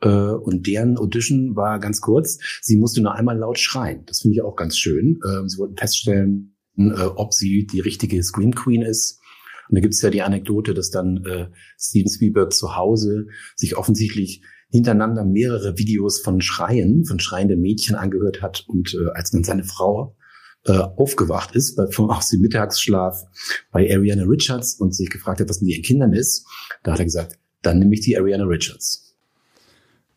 äh, 0.00 0.08
und 0.08 0.66
deren 0.66 0.96
Audition 0.96 1.56
war 1.56 1.78
ganz 1.80 2.00
kurz. 2.00 2.38
Sie 2.62 2.76
musste 2.76 3.02
nur 3.02 3.14
einmal 3.14 3.36
laut 3.36 3.58
schreien. 3.58 4.04
Das 4.06 4.20
finde 4.20 4.36
ich 4.36 4.42
auch 4.42 4.56
ganz 4.56 4.78
schön. 4.78 5.18
Ähm, 5.28 5.48
sie 5.48 5.58
wollten 5.58 5.76
feststellen, 5.76 6.54
äh, 6.78 7.02
ob 7.16 7.34
sie 7.34 7.66
die 7.66 7.80
richtige 7.80 8.22
Scream 8.22 8.54
Queen 8.54 8.82
ist. 8.82 9.20
Und 9.68 9.76
da 9.76 9.80
gibt 9.80 9.94
es 9.94 10.00
ja 10.00 10.10
die 10.10 10.22
Anekdote, 10.22 10.74
dass 10.74 10.90
dann 10.90 11.24
äh, 11.24 11.48
Steven 11.78 12.10
Spielberg 12.10 12.52
zu 12.52 12.76
Hause 12.76 13.26
sich 13.54 13.76
offensichtlich 13.76 14.42
hintereinander 14.70 15.24
mehrere 15.24 15.78
Videos 15.78 16.20
von 16.20 16.40
Schreien, 16.40 17.04
von 17.04 17.20
schreienden 17.20 17.60
Mädchen 17.60 17.94
angehört 17.94 18.42
hat. 18.42 18.64
Und 18.66 18.94
äh, 18.94 19.10
als 19.14 19.30
dann 19.30 19.44
seine 19.44 19.64
Frau 19.64 20.16
äh, 20.64 20.72
aufgewacht 20.72 21.54
ist 21.54 21.76
bei, 21.76 21.86
vom, 21.88 22.10
aus 22.10 22.28
dem 22.28 22.40
Mittagsschlaf 22.40 23.24
bei 23.70 23.90
Ariana 23.94 24.24
Richards 24.24 24.74
und 24.74 24.94
sich 24.94 25.10
gefragt 25.10 25.40
hat, 25.40 25.48
was 25.48 25.60
mit 25.60 25.70
ihren 25.70 25.82
Kindern 25.82 26.12
ist, 26.12 26.46
da 26.82 26.92
hat 26.92 26.98
er 27.00 27.04
gesagt, 27.04 27.38
dann 27.62 27.78
nehme 27.78 27.94
ich 27.94 28.00
die 28.00 28.16
Ariana 28.16 28.44
Richards. 28.44 29.16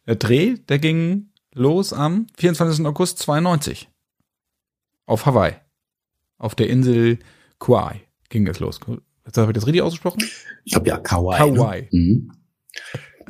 Der 0.08 0.15
Dreh, 0.15 0.56
der 0.67 0.80
ging 0.80 1.30
los 1.54 1.93
am 1.93 2.28
24. 2.38 2.86
August 2.86 3.19
92 3.19 3.89
auf 5.06 5.26
Hawaii 5.26 5.56
auf 6.41 6.56
der 6.56 6.69
Insel 6.69 7.19
Kauai 7.60 8.01
ging 8.30 8.47
es 8.47 8.60
los. 8.60 8.80
Habe 8.88 9.51
ich 9.51 9.56
das 9.56 9.67
richtig 9.67 9.82
ausgesprochen? 9.82 10.23
Ich 10.65 10.73
glaube 10.73 10.88
ja, 10.88 10.97
Kauai. 10.97 11.39
Ne? 11.39 11.58
Kauai. 11.58 11.88
Ne? 11.91 11.99
Mhm. 11.99 12.32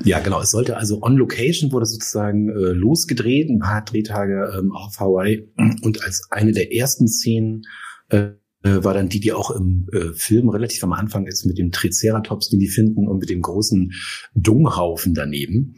Ja, 0.03 0.19
genau. 0.19 0.41
Es 0.41 0.51
sollte 0.51 0.77
also 0.77 1.01
on 1.01 1.17
Location 1.17 1.71
wurde 1.71 1.85
sozusagen 1.85 2.49
äh, 2.49 2.71
losgedreht, 2.71 3.49
ein 3.49 3.59
paar 3.59 3.83
Drehtage 3.83 4.53
ähm, 4.57 4.71
auf 4.71 4.99
Hawaii. 4.99 5.51
Und 5.81 6.03
als 6.03 6.27
eine 6.31 6.53
der 6.53 6.73
ersten 6.73 7.07
Szenen 7.07 7.63
äh, 8.09 8.29
äh, 8.63 8.83
war 8.83 8.93
dann 8.93 9.09
die, 9.09 9.19
die 9.19 9.33
auch 9.33 9.51
im 9.51 9.87
äh, 9.91 10.13
Film 10.13 10.49
relativ 10.49 10.83
am 10.83 10.93
Anfang 10.93 11.27
ist, 11.27 11.45
mit 11.45 11.57
dem 11.57 11.71
Triceratops, 11.71 12.49
den 12.49 12.59
die 12.59 12.67
finden, 12.67 13.07
und 13.07 13.19
mit 13.19 13.29
dem 13.29 13.41
großen 13.41 13.91
Dunghaufen 14.33 15.13
daneben. 15.13 15.75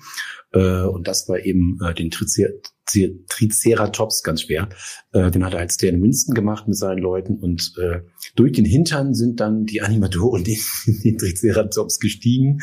Äh, 0.51 0.83
und 0.83 1.07
das 1.07 1.27
war 1.27 1.39
eben 1.39 1.79
äh, 1.83 1.93
den 1.93 2.11
Tricer 2.11 2.49
Triceratops 2.85 4.23
ganz 4.23 4.41
schwer. 4.41 4.69
Äh, 5.11 5.31
den 5.31 5.45
hat 5.45 5.53
er 5.53 5.59
als 5.59 5.75
Stan 5.75 6.01
Winston 6.01 6.35
gemacht 6.35 6.67
mit 6.67 6.77
seinen 6.77 6.99
Leuten 6.99 7.37
und 7.37 7.73
äh, 7.81 8.01
durch 8.35 8.53
den 8.53 8.65
Hintern 8.65 9.13
sind 9.13 9.39
dann 9.39 9.65
die 9.65 9.81
Animatoren 9.81 10.45
in 10.45 10.59
den 11.03 11.17
Triceratops 11.17 11.99
gestiegen. 11.99 12.59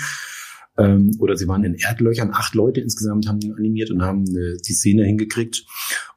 Ähm, 0.78 1.16
oder 1.18 1.36
sie 1.36 1.48
waren 1.48 1.64
in 1.64 1.74
Erdlöchern. 1.74 2.30
Acht 2.32 2.54
Leute 2.54 2.80
insgesamt 2.80 3.28
haben 3.28 3.40
ihn 3.40 3.54
animiert 3.54 3.90
und 3.90 4.02
haben 4.02 4.24
äh, 4.36 4.56
die 4.66 4.72
Szene 4.72 5.04
hingekriegt. 5.04 5.64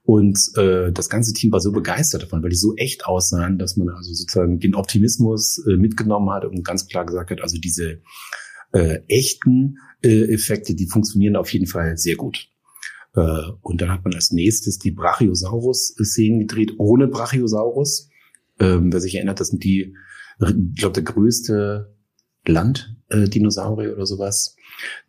Und 0.03 0.37
äh, 0.57 0.91
das 0.91 1.09
ganze 1.09 1.33
Team 1.33 1.51
war 1.51 1.59
so 1.59 1.71
begeistert 1.71 2.23
davon, 2.23 2.43
weil 2.43 2.49
die 2.49 2.57
so 2.57 2.75
echt 2.75 3.05
aussahen, 3.05 3.57
dass 3.57 3.77
man 3.77 3.89
also 3.89 4.13
sozusagen 4.13 4.59
den 4.59 4.75
Optimismus 4.75 5.65
äh, 5.67 5.77
mitgenommen 5.77 6.29
hat 6.29 6.45
und 6.45 6.63
ganz 6.63 6.87
klar 6.87 7.05
gesagt 7.05 7.31
hat, 7.31 7.41
also 7.41 7.57
diese 7.57 8.01
äh, 8.73 8.99
echten 9.07 9.77
äh, 10.03 10.33
Effekte, 10.33 10.75
die 10.75 10.87
funktionieren 10.87 11.35
auf 11.35 11.51
jeden 11.53 11.67
Fall 11.67 11.97
sehr 11.97 12.15
gut. 12.15 12.49
Äh, 13.15 13.51
und 13.61 13.81
dann 13.81 13.91
hat 13.91 14.03
man 14.03 14.13
als 14.13 14.31
nächstes 14.31 14.79
die 14.79 14.91
Brachiosaurus-Szenen 14.91 16.39
gedreht, 16.39 16.73
ohne 16.77 17.07
Brachiosaurus. 17.07 18.09
Ähm, 18.59 18.91
wer 18.91 19.01
sich 19.01 19.15
erinnert, 19.15 19.39
das 19.39 19.49
sind 19.49 19.63
die, 19.63 19.95
ich 20.39 20.79
glaube, 20.79 20.93
der 20.93 21.03
größte 21.03 21.95
Landdinosaurier 22.45 23.93
oder 23.93 24.05
sowas, 24.05 24.55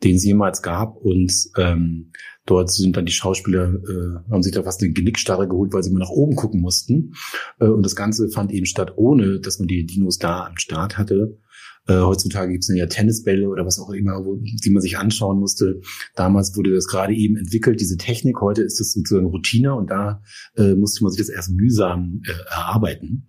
den 0.03 0.17
es 0.17 0.25
jemals 0.25 0.63
gab. 0.63 0.97
Und 0.97 1.33
ähm, 1.57 2.13
dort 2.47 2.71
sind 2.71 2.97
dann 2.97 3.07
die 3.07 3.13
Schauspieler, 3.13 3.75
äh, 3.75 4.31
haben 4.31 4.43
sich 4.43 4.53
da 4.53 4.63
fast 4.63 4.83
eine 4.83 4.93
Genickstarre 4.93 5.49
geholt, 5.49 5.73
weil 5.73 5.83
sie 5.83 5.91
immer 5.91 6.01
nach 6.01 6.11
oben 6.11 6.37
gucken 6.37 6.61
mussten. 6.61 7.15
Äh, 7.61 7.67
und 7.67 7.85
das 7.85 7.97
Ganze 7.97 8.29
fand 8.29 8.53
eben 8.53 8.67
statt, 8.67 8.93
ohne 8.97 9.41
dass 9.41 9.59
man 9.59 9.69
die 9.69 9.87
Dinos 9.87 10.19
da 10.19 10.47
am 10.47 10.57
Start 10.57 10.99
hatte. 10.99 11.39
Äh, 11.87 11.99
heutzutage 11.99 12.53
gibt 12.53 12.65
es 12.65 12.75
ja 12.75 12.87
Tennisbälle 12.87 13.49
oder 13.49 13.67
was 13.67 13.79
auch 13.79 13.91
immer, 13.91 14.25
wo, 14.25 14.37
die 14.37 14.71
man 14.71 14.81
sich 14.81 14.97
anschauen 14.97 15.39
musste. 15.39 15.81
Damals 16.15 16.57
wurde 16.57 16.75
das 16.75 16.87
gerade 16.87 17.15
eben 17.15 17.37
entwickelt, 17.37 17.81
diese 17.81 17.97
Technik. 17.97 18.41
Heute 18.41 18.63
ist 18.63 18.81
das 18.81 18.93
sozusagen 18.93 19.27
Routine 19.27 19.75
und 19.75 19.91
da 19.91 20.23
äh, 20.57 20.75
musste 20.75 21.05
man 21.05 21.13
sich 21.13 21.21
das 21.21 21.29
erst 21.29 21.51
mühsam 21.51 22.23
äh, 22.27 22.33
erarbeiten. 22.51 23.29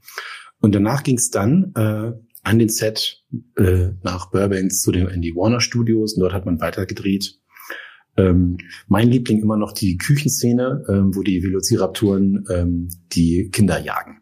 Und 0.61 0.73
danach 0.73 1.03
ging 1.03 1.17
es 1.17 1.29
dann 1.29 1.73
äh, 1.75 2.13
an 2.43 2.59
den 2.59 2.69
Set 2.69 3.23
äh, 3.57 3.89
nach 4.03 4.31
Burbank 4.31 4.71
zu 4.71 4.91
den 4.91 5.21
die 5.21 5.35
Warner 5.35 5.59
Studios 5.59 6.13
und 6.13 6.21
dort 6.21 6.33
hat 6.33 6.45
man 6.45 6.61
weiter 6.61 6.85
gedreht. 6.85 7.39
Ähm, 8.17 8.57
mein 8.87 9.09
Liebling 9.09 9.41
immer 9.41 9.57
noch 9.57 9.73
die 9.73 9.97
Küchenszene, 9.97 10.85
ähm, 10.87 11.13
wo 11.13 11.21
die 11.21 11.43
Velociraptoren 11.43 12.45
ähm, 12.49 12.89
die 13.11 13.49
Kinder 13.49 13.79
jagen. 13.79 14.21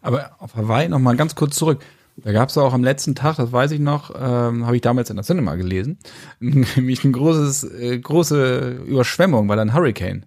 Aber 0.00 0.42
auf 0.42 0.56
Hawaii 0.56 0.88
noch 0.88 0.98
mal 0.98 1.16
ganz 1.16 1.34
kurz 1.34 1.56
zurück. 1.56 1.80
Da 2.22 2.32
gab 2.32 2.48
es 2.48 2.58
auch 2.58 2.72
am 2.72 2.82
letzten 2.82 3.14
Tag, 3.14 3.36
das 3.36 3.52
weiß 3.52 3.70
ich 3.70 3.80
noch, 3.80 4.12
ähm, 4.14 4.66
habe 4.66 4.76
ich 4.76 4.82
damals 4.82 5.08
in 5.10 5.16
der 5.16 5.24
Cinema 5.24 5.54
gelesen, 5.54 5.98
nämlich 6.40 7.04
ein 7.04 7.12
großes, 7.12 7.64
äh, 7.64 7.98
große 7.98 8.82
Überschwemmung, 8.86 9.48
weil 9.48 9.58
ein 9.60 9.72
Hurricane 9.72 10.26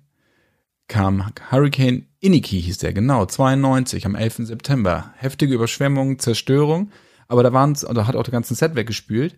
kam. 0.88 1.26
Hurricane 1.50 2.06
Iniki 2.20 2.62
hieß 2.62 2.78
der, 2.78 2.94
genau, 2.94 3.26
92 3.26 4.06
am 4.06 4.16
11. 4.16 4.48
September. 4.48 5.14
Heftige 5.18 5.56
Überschwemmung, 5.56 6.20
Zerstörung, 6.20 6.92
aber 7.28 7.44
da 7.44 7.52
waren 7.52 7.74
da 7.74 8.08
hat 8.08 8.16
auch 8.16 8.24
der 8.24 8.32
ganze 8.32 8.56
Set 8.56 8.76
weggespült. 8.76 9.36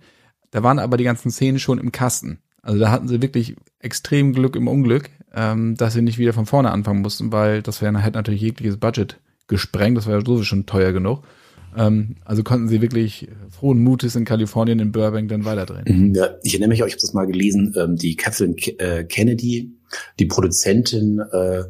Da 0.52 0.62
waren 0.62 0.80
aber 0.80 0.98
die 0.98 1.04
ganzen 1.04 1.32
Szenen 1.32 1.60
schon 1.60 1.80
im 1.80 1.92
Kasten. 1.92 2.40
Also 2.62 2.80
da 2.80 2.92
hatten 2.92 3.08
sie 3.08 3.22
wirklich 3.22 3.56
extrem 3.80 4.34
Glück 4.34 4.56
im 4.56 4.68
Unglück, 4.68 5.10
ähm, 5.34 5.76
dass 5.76 5.94
sie 5.94 6.02
nicht 6.02 6.18
wieder 6.18 6.34
von 6.34 6.46
vorne 6.46 6.72
anfangen 6.72 7.02
mussten, 7.02 7.32
weil 7.32 7.62
das 7.62 7.82
wäre 7.82 8.02
halt 8.04 8.14
natürlich 8.14 8.42
jegliches 8.42 8.78
Budget 8.78 9.20
gesprengt. 9.48 9.98
Das 9.98 10.08
wäre 10.08 10.22
sowieso 10.22 10.44
schon 10.44 10.66
teuer 10.66 10.92
genug. 10.92 11.24
Ähm, 11.78 12.16
also 12.26 12.44
konnten 12.44 12.68
sie 12.68 12.82
wirklich 12.82 13.28
frohen 13.50 13.84
Mutes 13.84 14.16
in 14.16 14.26
Kalifornien, 14.26 14.80
in 14.80 14.92
Burbank 14.92 15.30
dann 15.30 15.46
weiterdrehen. 15.46 15.86
Mhm, 15.86 16.16
ja, 16.16 16.30
ich 16.44 16.54
erinnere 16.54 16.70
mich 16.70 16.80
ich 16.80 16.84
habe 16.84 17.02
das 17.02 17.14
mal 17.14 17.26
gelesen, 17.26 17.74
ähm, 17.78 17.96
die 17.96 18.16
Kathleen 18.16 18.56
äh, 18.78 19.04
Kennedy, 19.04 19.72
die 20.20 20.26
Produzentin, 20.26 21.20
äh, 21.20 21.64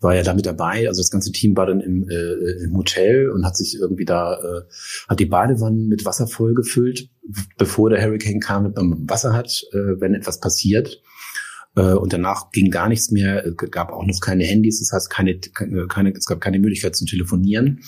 war 0.00 0.14
ja 0.14 0.22
da 0.22 0.34
mit 0.34 0.46
dabei. 0.46 0.88
Also 0.88 1.00
das 1.00 1.10
ganze 1.10 1.32
Team 1.32 1.56
war 1.56 1.66
dann 1.66 1.80
im, 1.80 2.08
äh, 2.08 2.64
im 2.64 2.76
Hotel 2.76 3.30
und 3.30 3.44
hat 3.44 3.56
sich 3.56 3.78
irgendwie 3.78 4.04
da, 4.04 4.34
äh, 4.34 4.62
hat 5.08 5.20
die 5.20 5.26
Badewannen 5.26 5.88
mit 5.88 6.04
Wasser 6.04 6.26
vollgefüllt, 6.26 7.08
bevor 7.56 7.90
der 7.90 8.02
Hurricane 8.02 8.40
kam, 8.40 8.64
mit 8.64 8.78
einem 8.78 9.08
Wasser 9.08 9.32
hat, 9.32 9.64
äh, 9.72 10.00
wenn 10.00 10.14
etwas 10.14 10.40
passiert. 10.40 11.02
Äh, 11.76 11.92
und 11.94 12.12
danach 12.12 12.50
ging 12.50 12.70
gar 12.70 12.88
nichts 12.88 13.10
mehr, 13.10 13.52
gab 13.70 13.92
auch 13.92 14.04
noch 14.04 14.20
keine 14.20 14.44
Handys, 14.44 14.80
das 14.80 14.92
heißt 14.92 15.10
keine, 15.10 15.38
keine, 15.38 16.12
es 16.12 16.26
gab 16.26 16.40
keine 16.40 16.58
Möglichkeit 16.58 16.96
zu 16.96 17.04
telefonieren. 17.04 17.80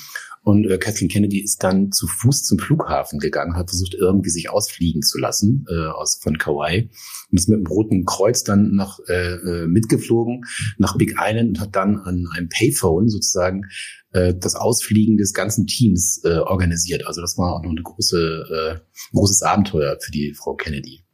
Und 0.43 0.67
äh, 0.67 0.79
Kathleen 0.79 1.11
Kennedy 1.11 1.41
ist 1.41 1.63
dann 1.63 1.93
zu 1.93 2.07
Fuß 2.07 2.45
zum 2.45 2.59
Flughafen 2.59 3.19
gegangen, 3.19 3.57
hat 3.57 3.69
versucht, 3.69 3.95
irgendwie 3.95 4.31
sich 4.31 4.49
ausfliegen 4.49 5.03
zu 5.03 5.19
lassen 5.19 5.67
äh, 5.69 5.89
aus 5.89 6.19
von 6.23 6.39
Kauai 6.39 6.89
und 7.31 7.39
ist 7.39 7.49
mit 7.49 7.59
dem 7.59 7.67
Roten 7.67 8.07
Kreuz 8.07 8.43
dann 8.43 8.73
noch 8.73 9.01
äh, 9.09 9.35
äh, 9.35 9.67
mitgeflogen 9.67 10.47
nach 10.79 10.97
Big 10.97 11.17
Island 11.19 11.51
und 11.51 11.61
hat 11.61 11.77
dann 11.77 11.99
an 11.99 12.27
einem 12.35 12.49
Payphone 12.49 13.11
sozusagen 13.11 13.67
äh, 14.13 14.35
das 14.35 14.55
Ausfliegen 14.55 15.19
des 15.19 15.35
ganzen 15.35 15.67
Teams 15.67 16.23
äh, 16.25 16.39
organisiert. 16.39 17.07
Also 17.07 17.21
das 17.21 17.37
war 17.37 17.57
auch 17.57 17.63
noch 17.63 17.71
eine 17.71 17.83
große, 17.83 18.81
äh, 18.81 19.15
großes 19.15 19.43
Abenteuer 19.43 19.99
für 20.01 20.11
die 20.11 20.33
Frau 20.33 20.55
Kennedy. 20.55 21.05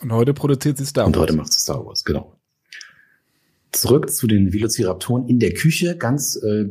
Und 0.00 0.12
heute 0.12 0.34
produziert 0.34 0.76
sie 0.78 0.86
Star 0.86 1.04
Wars. 1.04 1.14
Und 1.14 1.20
heute 1.20 1.32
macht 1.34 1.52
sie 1.52 1.60
Star 1.60 1.84
Wars, 1.86 2.04
genau. 2.04 2.34
Zurück 3.70 4.10
zu 4.10 4.26
den 4.26 4.52
Velociraptoren 4.52 5.28
in 5.28 5.38
der 5.38 5.54
Küche, 5.54 5.96
ganz 5.96 6.36
äh, 6.36 6.66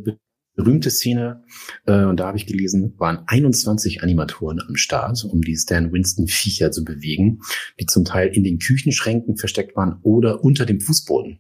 berühmte 0.58 0.90
Szene, 0.90 1.44
äh, 1.86 2.04
und 2.04 2.20
da 2.20 2.28
habe 2.28 2.38
ich 2.38 2.46
gelesen, 2.46 2.96
waren 2.98 3.20
21 3.28 4.04
Animatoren 4.04 4.60
am 4.60 4.76
Start, 4.76 5.24
um 5.24 5.42
die 5.42 5.56
Stan 5.56 5.94
Winston 5.94 6.28
Viecher 6.28 6.72
zu 6.72 6.84
bewegen, 6.84 7.40
die 7.80 7.86
zum 7.86 8.04
Teil 8.04 8.28
in 8.28 8.44
den 8.44 8.60
Küchenschränken 8.60 9.38
versteckt 9.38 9.78
waren 9.78 10.00
oder 10.02 10.44
unter 10.44 10.66
dem 10.66 10.82
Fußboden. 10.82 11.40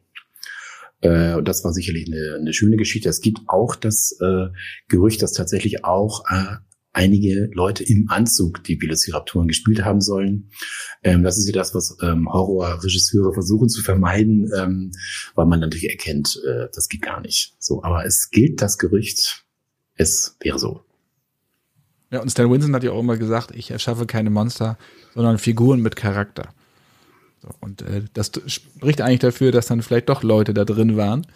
Äh, 1.01 1.41
das 1.43 1.63
war 1.63 1.73
sicherlich 1.73 2.07
eine, 2.07 2.37
eine 2.39 2.53
schöne 2.53 2.77
Geschichte. 2.77 3.09
Es 3.09 3.19
gibt 3.19 3.41
auch 3.47 3.75
das 3.75 4.17
äh, 4.21 4.47
Gerücht, 4.87 5.21
dass 5.21 5.33
tatsächlich 5.33 5.83
auch 5.83 6.23
äh, 6.29 6.57
einige 6.97 7.49
Leute 7.53 7.83
im 7.83 8.09
Anzug 8.09 8.63
die 8.63 8.81
Velociraptoren 8.81 9.47
gespielt 9.47 9.85
haben 9.85 10.01
sollen. 10.01 10.49
Ähm, 11.03 11.23
das 11.23 11.37
ist 11.37 11.45
ja 11.45 11.53
das, 11.53 11.75
was 11.75 11.95
ähm, 12.01 12.27
Horrorregisseure 12.27 13.33
versuchen 13.33 13.69
zu 13.69 13.83
vermeiden, 13.83 14.49
ähm, 14.57 14.91
weil 15.35 15.45
man 15.45 15.59
natürlich 15.59 15.89
erkennt, 15.89 16.41
äh, 16.45 16.67
das 16.73 16.89
geht 16.89 17.03
gar 17.03 17.21
nicht. 17.21 17.55
So, 17.59 17.83
aber 17.83 18.03
es 18.05 18.31
gilt 18.31 18.63
das 18.63 18.79
Gerücht, 18.79 19.45
es 19.93 20.35
wäre 20.41 20.57
so. 20.57 20.81
Ja, 22.09 22.21
und 22.21 22.31
Stan 22.31 22.49
Winston 22.49 22.73
hat 22.73 22.83
ja 22.83 22.91
auch 22.91 22.99
immer 22.99 23.17
gesagt, 23.17 23.51
ich 23.55 23.69
erschaffe 23.69 24.07
keine 24.07 24.31
Monster, 24.31 24.77
sondern 25.13 25.37
Figuren 25.37 25.81
mit 25.81 25.95
Charakter. 25.95 26.49
So, 27.43 27.49
und 27.59 27.83
äh, 27.83 28.05
das 28.13 28.31
spricht 28.47 29.01
eigentlich 29.01 29.19
dafür, 29.19 29.51
dass 29.51 29.67
dann 29.67 29.83
vielleicht 29.83 30.09
doch 30.09 30.23
Leute 30.23 30.55
da 30.55 30.65
drin 30.65 30.97
waren, 30.97 31.27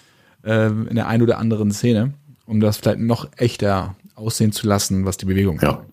äh, 0.43 0.67
in 0.67 0.95
der 0.95 1.07
einen 1.07 1.21
oder 1.21 1.37
anderen 1.37 1.71
Szene, 1.71 2.13
um 2.47 2.61
das 2.61 2.77
vielleicht 2.77 2.99
noch 2.99 3.29
echter 3.37 3.95
aussehen 4.21 4.51
zu 4.51 4.67
lassen, 4.67 5.05
was 5.05 5.17
die 5.17 5.25
Bewegung 5.25 5.59
ja. 5.61 5.85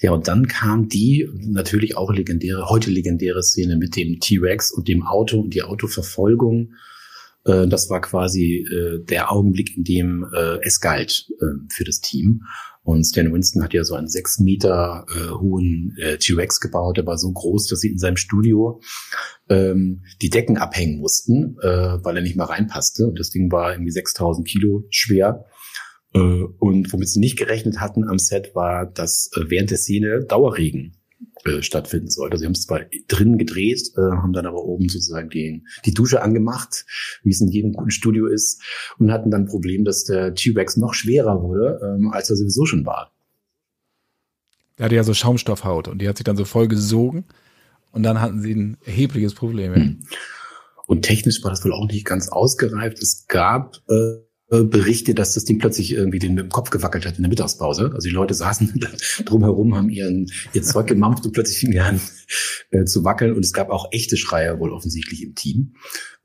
Ja, 0.00 0.12
und 0.12 0.28
dann 0.28 0.46
kam 0.46 0.88
die 0.88 1.28
natürlich 1.40 1.96
auch 1.96 2.12
legendäre, 2.12 2.68
heute 2.68 2.88
legendäre 2.90 3.42
Szene 3.42 3.76
mit 3.76 3.96
dem 3.96 4.20
T-Rex 4.20 4.70
und 4.70 4.86
dem 4.86 5.04
Auto 5.04 5.40
und 5.40 5.54
die 5.54 5.62
Autoverfolgung. 5.62 6.74
Äh, 7.44 7.66
das 7.66 7.90
war 7.90 8.00
quasi 8.00 8.64
äh, 8.70 9.04
der 9.04 9.32
Augenblick, 9.32 9.76
in 9.76 9.84
dem 9.84 10.26
äh, 10.32 10.58
es 10.62 10.80
galt 10.80 11.28
für 11.68 11.84
das 11.84 12.00
Team. 12.00 12.42
Und 12.82 13.04
Stan 13.04 13.32
Winston 13.32 13.62
hat 13.62 13.74
ja 13.74 13.84
so 13.84 13.96
einen 13.96 14.08
sechs 14.08 14.38
Meter 14.38 15.04
hohen 15.38 15.94
T-Rex 16.20 16.58
gebaut. 16.58 16.96
Der 16.96 17.04
war 17.04 17.18
so 17.18 17.30
groß, 17.30 17.66
dass 17.66 17.80
sie 17.80 17.90
in 17.90 17.98
seinem 17.98 18.16
Studio 18.16 18.80
ähm, 19.50 20.04
die 20.22 20.30
Decken 20.30 20.56
abhängen 20.56 20.98
mussten, 20.98 21.56
weil 21.56 22.16
er 22.16 22.22
nicht 22.22 22.36
mehr 22.36 22.48
reinpasste. 22.48 23.06
Und 23.06 23.18
das 23.18 23.28
Ding 23.28 23.52
war 23.52 23.72
irgendwie 23.72 23.90
6000 23.90 24.48
Kilo 24.48 24.84
schwer. 24.88 25.44
Äh, 26.14 26.18
und 26.58 26.92
womit 26.92 27.08
sie 27.08 27.20
nicht 27.20 27.38
gerechnet 27.38 27.80
hatten 27.80 28.04
am 28.04 28.18
Set 28.18 28.54
war, 28.54 28.86
dass 28.86 29.30
äh, 29.36 29.44
während 29.48 29.70
der 29.70 29.78
Szene 29.78 30.24
Dauerregen 30.24 30.96
äh, 31.44 31.62
stattfinden 31.62 32.10
sollte. 32.10 32.38
Sie 32.38 32.46
haben 32.46 32.52
es 32.52 32.64
zwar 32.64 32.80
drinnen 33.08 33.38
gedreht, 33.38 33.92
haben 33.96 34.32
dann 34.32 34.46
aber 34.46 34.64
oben 34.64 34.88
sozusagen 34.88 35.28
den, 35.28 35.66
die 35.84 35.94
Dusche 35.94 36.22
angemacht, 36.22 36.86
wie 37.22 37.30
es 37.30 37.40
in 37.40 37.48
jedem 37.48 37.72
guten 37.72 37.90
Studio 37.90 38.26
ist, 38.26 38.62
und 38.98 39.12
hatten 39.12 39.30
dann 39.30 39.42
ein 39.42 39.48
Problem, 39.48 39.84
dass 39.84 40.04
der 40.04 40.34
T-Rex 40.34 40.76
noch 40.76 40.94
schwerer 40.94 41.42
wurde, 41.42 41.80
ähm, 41.82 42.10
als 42.12 42.30
er 42.30 42.36
sowieso 42.36 42.66
schon 42.66 42.86
war. 42.86 43.12
Der 44.78 44.86
hatte 44.86 44.94
ja 44.94 45.04
so 45.04 45.14
Schaumstoffhaut 45.14 45.88
und 45.88 46.00
die 46.00 46.08
hat 46.08 46.16
sich 46.16 46.24
dann 46.24 46.36
so 46.36 46.44
voll 46.44 46.68
gesogen 46.68 47.24
und 47.90 48.04
dann 48.04 48.20
hatten 48.20 48.40
sie 48.40 48.54
ein 48.54 48.76
erhebliches 48.84 49.34
Problem. 49.34 49.74
Hm. 49.74 50.04
Und 50.86 51.02
technisch 51.02 51.42
war 51.42 51.50
das 51.50 51.64
wohl 51.64 51.72
auch 51.72 51.86
nicht 51.86 52.06
ganz 52.06 52.28
ausgereift. 52.28 53.02
Es 53.02 53.26
gab 53.26 53.76
äh, 53.88 53.94
äh, 53.94 54.27
Berichte, 54.50 55.14
dass 55.14 55.34
das 55.34 55.44
Ding 55.44 55.58
plötzlich 55.58 55.92
irgendwie 55.92 56.18
den 56.18 56.34
mit 56.34 56.44
dem 56.44 56.48
Kopf 56.48 56.70
gewackelt 56.70 57.04
hat 57.04 57.16
in 57.16 57.22
der 57.22 57.28
Mittagspause. 57.28 57.92
Also 57.94 58.08
die 58.08 58.14
Leute 58.14 58.34
saßen 58.38 58.80
drumherum, 59.24 59.74
haben 59.74 59.90
ihren, 59.90 60.30
ihr 60.54 60.62
Zeug 60.62 60.86
gemampft 60.86 61.26
und 61.26 61.32
plötzlich 61.32 61.58
fing 61.58 61.72
er 61.72 61.86
an 61.86 62.00
äh, 62.70 62.84
zu 62.84 63.04
wackeln. 63.04 63.34
Und 63.34 63.44
es 63.44 63.52
gab 63.52 63.68
auch 63.70 63.88
echte 63.92 64.16
Schreier 64.16 64.58
wohl 64.58 64.72
offensichtlich 64.72 65.22
im 65.22 65.34
Team. 65.34 65.74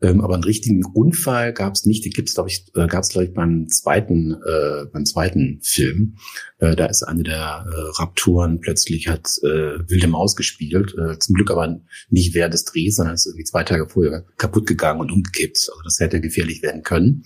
Ähm, 0.01 0.21
aber 0.21 0.35
einen 0.35 0.43
richtigen 0.43 0.85
Unfall 0.85 1.53
gab 1.53 1.73
es 1.75 1.85
nicht. 1.85 2.05
Den 2.05 2.11
gibt's, 2.11 2.33
glaube 2.33 2.49
ich, 2.49 2.65
äh, 2.75 2.87
gab 2.87 3.03
es 3.03 3.09
glaube 3.09 3.25
ich 3.25 3.33
beim 3.33 3.67
zweiten, 3.67 4.33
äh, 4.33 4.85
beim 4.91 5.05
zweiten 5.05 5.59
Film. 5.61 6.15
Äh, 6.59 6.75
da 6.75 6.85
ist 6.85 7.03
eine 7.03 7.23
der 7.23 7.65
äh, 7.67 8.01
Raptoren 8.01 8.59
plötzlich 8.59 9.07
hat 9.07 9.27
äh, 9.43 9.79
wilde 9.89 10.07
Maus 10.07 10.35
gespielt. 10.35 10.95
Äh, 10.97 11.19
zum 11.19 11.35
Glück 11.35 11.51
aber 11.51 11.81
nicht 12.09 12.33
während 12.33 12.53
des 12.53 12.65
Drehs, 12.65 12.95
sondern 12.95 13.15
ist 13.15 13.25
irgendwie 13.25 13.45
zwei 13.45 13.63
Tage 13.63 13.87
vorher 13.87 14.25
kaputt 14.37 14.67
gegangen 14.67 15.01
und 15.01 15.11
umgekippt. 15.11 15.69
Also 15.69 15.81
das 15.83 15.99
hätte 15.99 16.21
gefährlich 16.21 16.61
werden 16.61 16.83
können. 16.83 17.23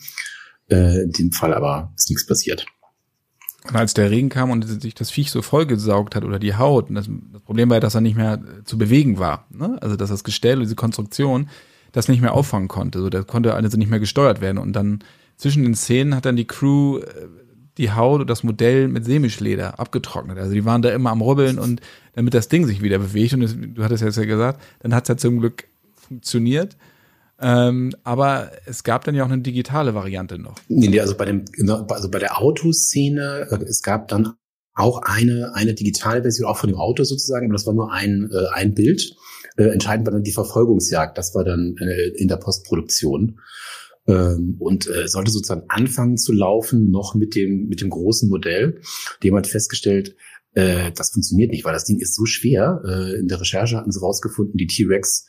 Äh, 0.70 1.04
in 1.04 1.12
dem 1.12 1.32
Fall 1.32 1.54
aber 1.54 1.92
ist 1.96 2.10
nichts 2.10 2.26
passiert. 2.26 2.66
Und 3.68 3.76
als 3.76 3.94
der 3.94 4.12
Regen 4.12 4.30
kam 4.30 4.50
und 4.50 4.64
sich 4.64 4.96
das 4.96 5.12
Viech 5.12 5.32
so 5.32 5.42
vollgesaugt 5.42 6.16
hat 6.16 6.24
oder 6.24 6.40
die 6.40 6.56
Haut, 6.56 6.88
das, 6.90 7.10
das, 7.34 7.42
Problem 7.42 7.70
war, 7.70 7.80
dass 7.80 7.96
er 7.96 8.02
nicht 8.02 8.16
mehr 8.16 8.42
zu 8.66 8.78
bewegen 8.78 9.20
war. 9.20 9.46
Ne? 9.50 9.78
Also 9.82 9.96
dass 9.96 10.10
das 10.10 10.24
Gestell, 10.24 10.60
diese 10.60 10.76
Konstruktion, 10.76 11.50
das 11.92 12.08
nicht 12.08 12.22
mehr 12.22 12.34
auffangen 12.34 12.68
konnte. 12.68 13.00
So, 13.00 13.10
das 13.10 13.28
konnte 13.28 13.54
also 13.54 13.78
nicht 13.78 13.90
mehr 13.90 14.00
gesteuert 14.00 14.42
werden. 14.42 14.58
Und 14.58 14.74
dann 14.74 15.04
zwischen 15.38 15.64
den 15.64 15.76
Szenen 15.76 16.16
hat 16.16 16.26
dann 16.26 16.36
die 16.36 16.48
Crew 16.48 17.00
äh, 17.00 17.28
die 17.78 17.92
Haut 17.92 18.22
und 18.22 18.30
das 18.30 18.44
Modell 18.44 18.88
mit 18.88 19.06
Semischleder 19.06 19.80
abgetrocknet. 19.80 20.38
Also 20.38 20.54
die 20.54 20.66
waren 20.66 20.82
da 20.82 20.90
immer 20.90 21.12
am 21.12 21.22
Rubbeln 21.22 21.60
und 21.60 21.82
damit 22.14 22.34
das 22.34 22.50
Ding 22.50 22.66
sich 22.66 22.82
wieder 22.82 22.98
bewegt. 22.98 23.34
Und 23.34 23.42
das, 23.42 23.56
du 23.56 23.84
hattest 23.84 24.04
jetzt 24.04 24.18
ja 24.18 24.26
gesagt, 24.26 24.62
dann 24.80 24.96
hat 24.96 25.04
es 25.04 25.10
ja 25.10 25.18
zum 25.18 25.40
Glück 25.40 25.66
funktioniert. 25.96 26.76
Ähm, 27.40 27.94
aber 28.04 28.52
es 28.66 28.84
gab 28.84 29.04
dann 29.04 29.16
ja 29.16 29.24
auch 29.24 29.30
eine 29.30 29.42
digitale 29.42 29.94
Variante 29.94 30.40
noch. 30.40 30.56
Nee, 30.68 30.88
nee, 30.88 31.00
also 31.00 31.16
bei 31.16 31.26
dem, 31.26 31.46
also 31.90 32.10
bei 32.10 32.20
der 32.20 32.42
Autoszene, 32.42 33.48
äh, 33.52 33.64
es 33.66 33.82
gab 33.82 34.08
dann 34.08 34.34
auch 34.74 35.02
eine, 35.04 35.54
eine 35.56 35.74
digitale 35.74 36.22
Version, 36.22 36.48
auch 36.48 36.58
von 36.58 36.70
dem 36.70 36.78
Auto 36.78 37.04
sozusagen, 37.04 37.46
aber 37.46 37.54
das 37.54 37.66
war 37.66 37.74
nur 37.74 37.92
ein, 37.92 38.30
äh, 38.32 38.48
ein 38.54 38.74
Bild. 38.74 39.16
Äh, 39.58 39.70
entscheidend 39.70 40.06
war 40.06 40.14
dann 40.14 40.24
die 40.24 40.32
Verfolgungsjagd, 40.32 41.18
das 41.18 41.34
war 41.36 41.44
dann 41.44 41.76
äh, 41.80 42.10
in 42.16 42.28
der 42.28 42.38
Postproduktion. 42.38 43.40
Ähm, 44.08 44.56
und 44.60 44.88
äh, 44.88 45.08
sollte 45.08 45.32
sozusagen 45.32 45.66
anfangen 45.68 46.18
zu 46.18 46.32
laufen, 46.32 46.92
noch 46.92 47.14
mit 47.14 47.36
dem, 47.36 47.68
mit 47.68 47.82
dem 47.82 47.90
großen 47.90 48.30
Modell. 48.30 48.80
Dem 49.22 49.36
hat 49.36 49.48
festgestellt, 49.48 50.16
äh, 50.54 50.92
das 50.94 51.10
funktioniert 51.12 51.52
nicht, 51.52 51.66
weil 51.66 51.74
das 51.74 51.84
Ding 51.84 52.00
ist 52.00 52.16
so 52.16 52.26
schwer. 52.26 52.82
Äh, 52.86 53.20
in 53.20 53.28
der 53.28 53.42
Recherche 53.42 53.78
hatten 53.78 53.92
sie 53.92 54.00
rausgefunden, 54.00 54.58
die 54.58 54.68
T-Rex 54.68 55.26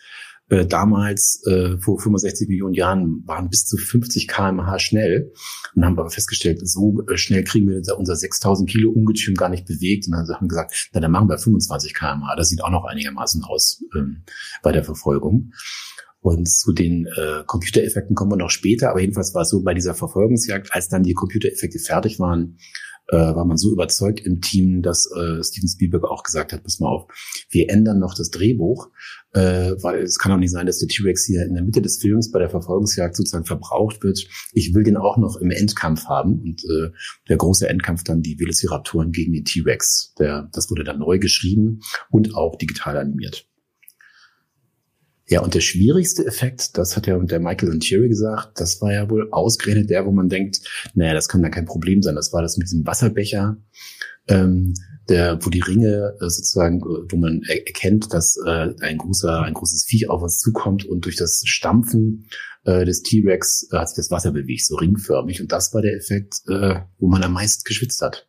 äh, 0.50 0.66
damals 0.66 1.42
äh, 1.46 1.76
vor 1.78 2.00
65 2.00 2.48
Millionen 2.48 2.74
Jahren 2.74 3.22
waren 3.26 3.50
bis 3.50 3.66
zu 3.66 3.76
50 3.76 4.28
kmh 4.28 4.78
schnell 4.78 5.32
und 5.74 5.84
haben 5.84 5.98
aber 5.98 6.10
festgestellt, 6.10 6.60
so 6.66 7.02
äh, 7.08 7.16
schnell 7.16 7.44
kriegen 7.44 7.68
wir 7.68 7.82
unser 7.98 8.16
6000 8.16 8.68
Kilo 8.68 8.90
Ungetüm 8.90 9.34
gar 9.34 9.48
nicht 9.48 9.66
bewegt 9.66 10.06
und 10.06 10.12
dann 10.12 10.28
haben 10.28 10.46
wir 10.46 10.48
gesagt, 10.48 10.90
na, 10.92 11.00
dann 11.00 11.10
machen 11.10 11.28
wir 11.28 11.38
25 11.38 11.94
kmh. 11.94 12.34
Das 12.36 12.48
sieht 12.48 12.62
auch 12.64 12.70
noch 12.70 12.84
einigermaßen 12.84 13.44
aus 13.44 13.82
ähm, 13.96 14.22
bei 14.62 14.72
der 14.72 14.84
Verfolgung. 14.84 15.52
Und 16.20 16.48
zu 16.48 16.72
den 16.72 17.06
äh, 17.06 17.44
Computereffekten 17.46 18.16
kommen 18.16 18.32
wir 18.32 18.36
noch 18.36 18.50
später, 18.50 18.90
aber 18.90 19.00
jedenfalls 19.00 19.34
war 19.34 19.42
es 19.42 19.50
so 19.50 19.62
bei 19.62 19.74
dieser 19.74 19.94
Verfolgungsjagd, 19.94 20.72
als 20.72 20.88
dann 20.88 21.04
die 21.04 21.14
Computereffekte 21.14 21.78
fertig 21.78 22.18
waren, 22.18 22.58
äh, 23.08 23.16
war 23.16 23.44
man 23.44 23.56
so 23.56 23.72
überzeugt 23.72 24.20
im 24.20 24.40
Team, 24.40 24.82
dass 24.82 25.06
äh, 25.06 25.42
Steven 25.42 25.68
Spielberg 25.68 26.04
auch 26.04 26.22
gesagt 26.22 26.52
hat, 26.52 26.62
pass 26.62 26.78
mal 26.78 26.88
auf, 26.88 27.06
wir 27.50 27.70
ändern 27.70 27.98
noch 27.98 28.14
das 28.14 28.30
Drehbuch, 28.30 28.88
äh, 29.32 29.72
weil 29.82 30.02
es 30.02 30.18
kann 30.18 30.32
auch 30.32 30.38
nicht 30.38 30.52
sein, 30.52 30.66
dass 30.66 30.78
der 30.78 30.88
T-Rex 30.88 31.24
hier 31.26 31.44
in 31.44 31.54
der 31.54 31.62
Mitte 31.62 31.82
des 31.82 31.98
Films 31.98 32.30
bei 32.30 32.38
der 32.38 32.50
Verfolgungsjagd 32.50 33.16
sozusagen 33.16 33.46
verbraucht 33.46 34.02
wird. 34.02 34.26
Ich 34.52 34.74
will 34.74 34.84
den 34.84 34.96
auch 34.96 35.16
noch 35.16 35.36
im 35.36 35.50
Endkampf 35.50 36.04
haben 36.06 36.40
und 36.40 36.62
äh, 36.64 36.90
der 37.28 37.36
große 37.36 37.68
Endkampf 37.68 38.04
dann 38.04 38.22
die 38.22 38.38
Velociraptoren 38.38 39.12
gegen 39.12 39.32
den 39.32 39.44
T-Rex. 39.44 40.14
Das 40.16 40.70
wurde 40.70 40.84
dann 40.84 40.98
neu 40.98 41.18
geschrieben 41.18 41.80
und 42.10 42.34
auch 42.34 42.56
digital 42.56 42.96
animiert. 42.96 43.46
Ja, 45.30 45.42
und 45.42 45.54
der 45.54 45.60
schwierigste 45.60 46.24
Effekt, 46.24 46.78
das 46.78 46.96
hat 46.96 47.06
ja 47.06 47.18
der 47.18 47.38
Michael 47.38 47.70
und 47.70 47.80
Thierry 47.80 48.08
gesagt, 48.08 48.58
das 48.60 48.80
war 48.80 48.92
ja 48.92 49.10
wohl 49.10 49.28
ausgerechnet 49.30 49.90
der, 49.90 50.06
wo 50.06 50.10
man 50.10 50.30
denkt, 50.30 50.60
naja, 50.94 51.12
das 51.12 51.28
kann 51.28 51.42
da 51.42 51.50
kein 51.50 51.66
Problem 51.66 52.02
sein. 52.02 52.14
Das 52.14 52.32
war 52.32 52.40
das 52.40 52.56
mit 52.56 52.66
diesem 52.66 52.86
Wasserbecher, 52.86 53.58
ähm, 54.28 54.72
der, 55.10 55.44
wo 55.44 55.50
die 55.50 55.60
Ringe 55.60 56.14
äh, 56.18 56.30
sozusagen, 56.30 56.80
wo 56.80 57.16
man 57.16 57.42
erkennt, 57.42 58.12
dass 58.14 58.38
äh, 58.46 58.74
ein 58.80 58.96
großer, 58.96 59.42
ein 59.42 59.54
großes 59.54 59.84
Viech 59.84 60.08
auf 60.08 60.22
uns 60.22 60.38
zukommt 60.38 60.86
und 60.86 61.04
durch 61.04 61.16
das 61.16 61.42
Stampfen 61.44 62.26
äh, 62.64 62.86
des 62.86 63.02
T-Rex 63.02 63.68
äh, 63.70 63.76
hat 63.76 63.90
sich 63.90 63.96
das 63.96 64.10
Wasser 64.10 64.32
bewegt, 64.32 64.64
so 64.64 64.76
ringförmig. 64.76 65.42
Und 65.42 65.52
das 65.52 65.74
war 65.74 65.82
der 65.82 65.96
Effekt, 65.96 66.40
äh, 66.48 66.80
wo 66.98 67.08
man 67.08 67.22
am 67.22 67.34
meisten 67.34 67.64
geschwitzt 67.64 68.00
hat. 68.00 68.27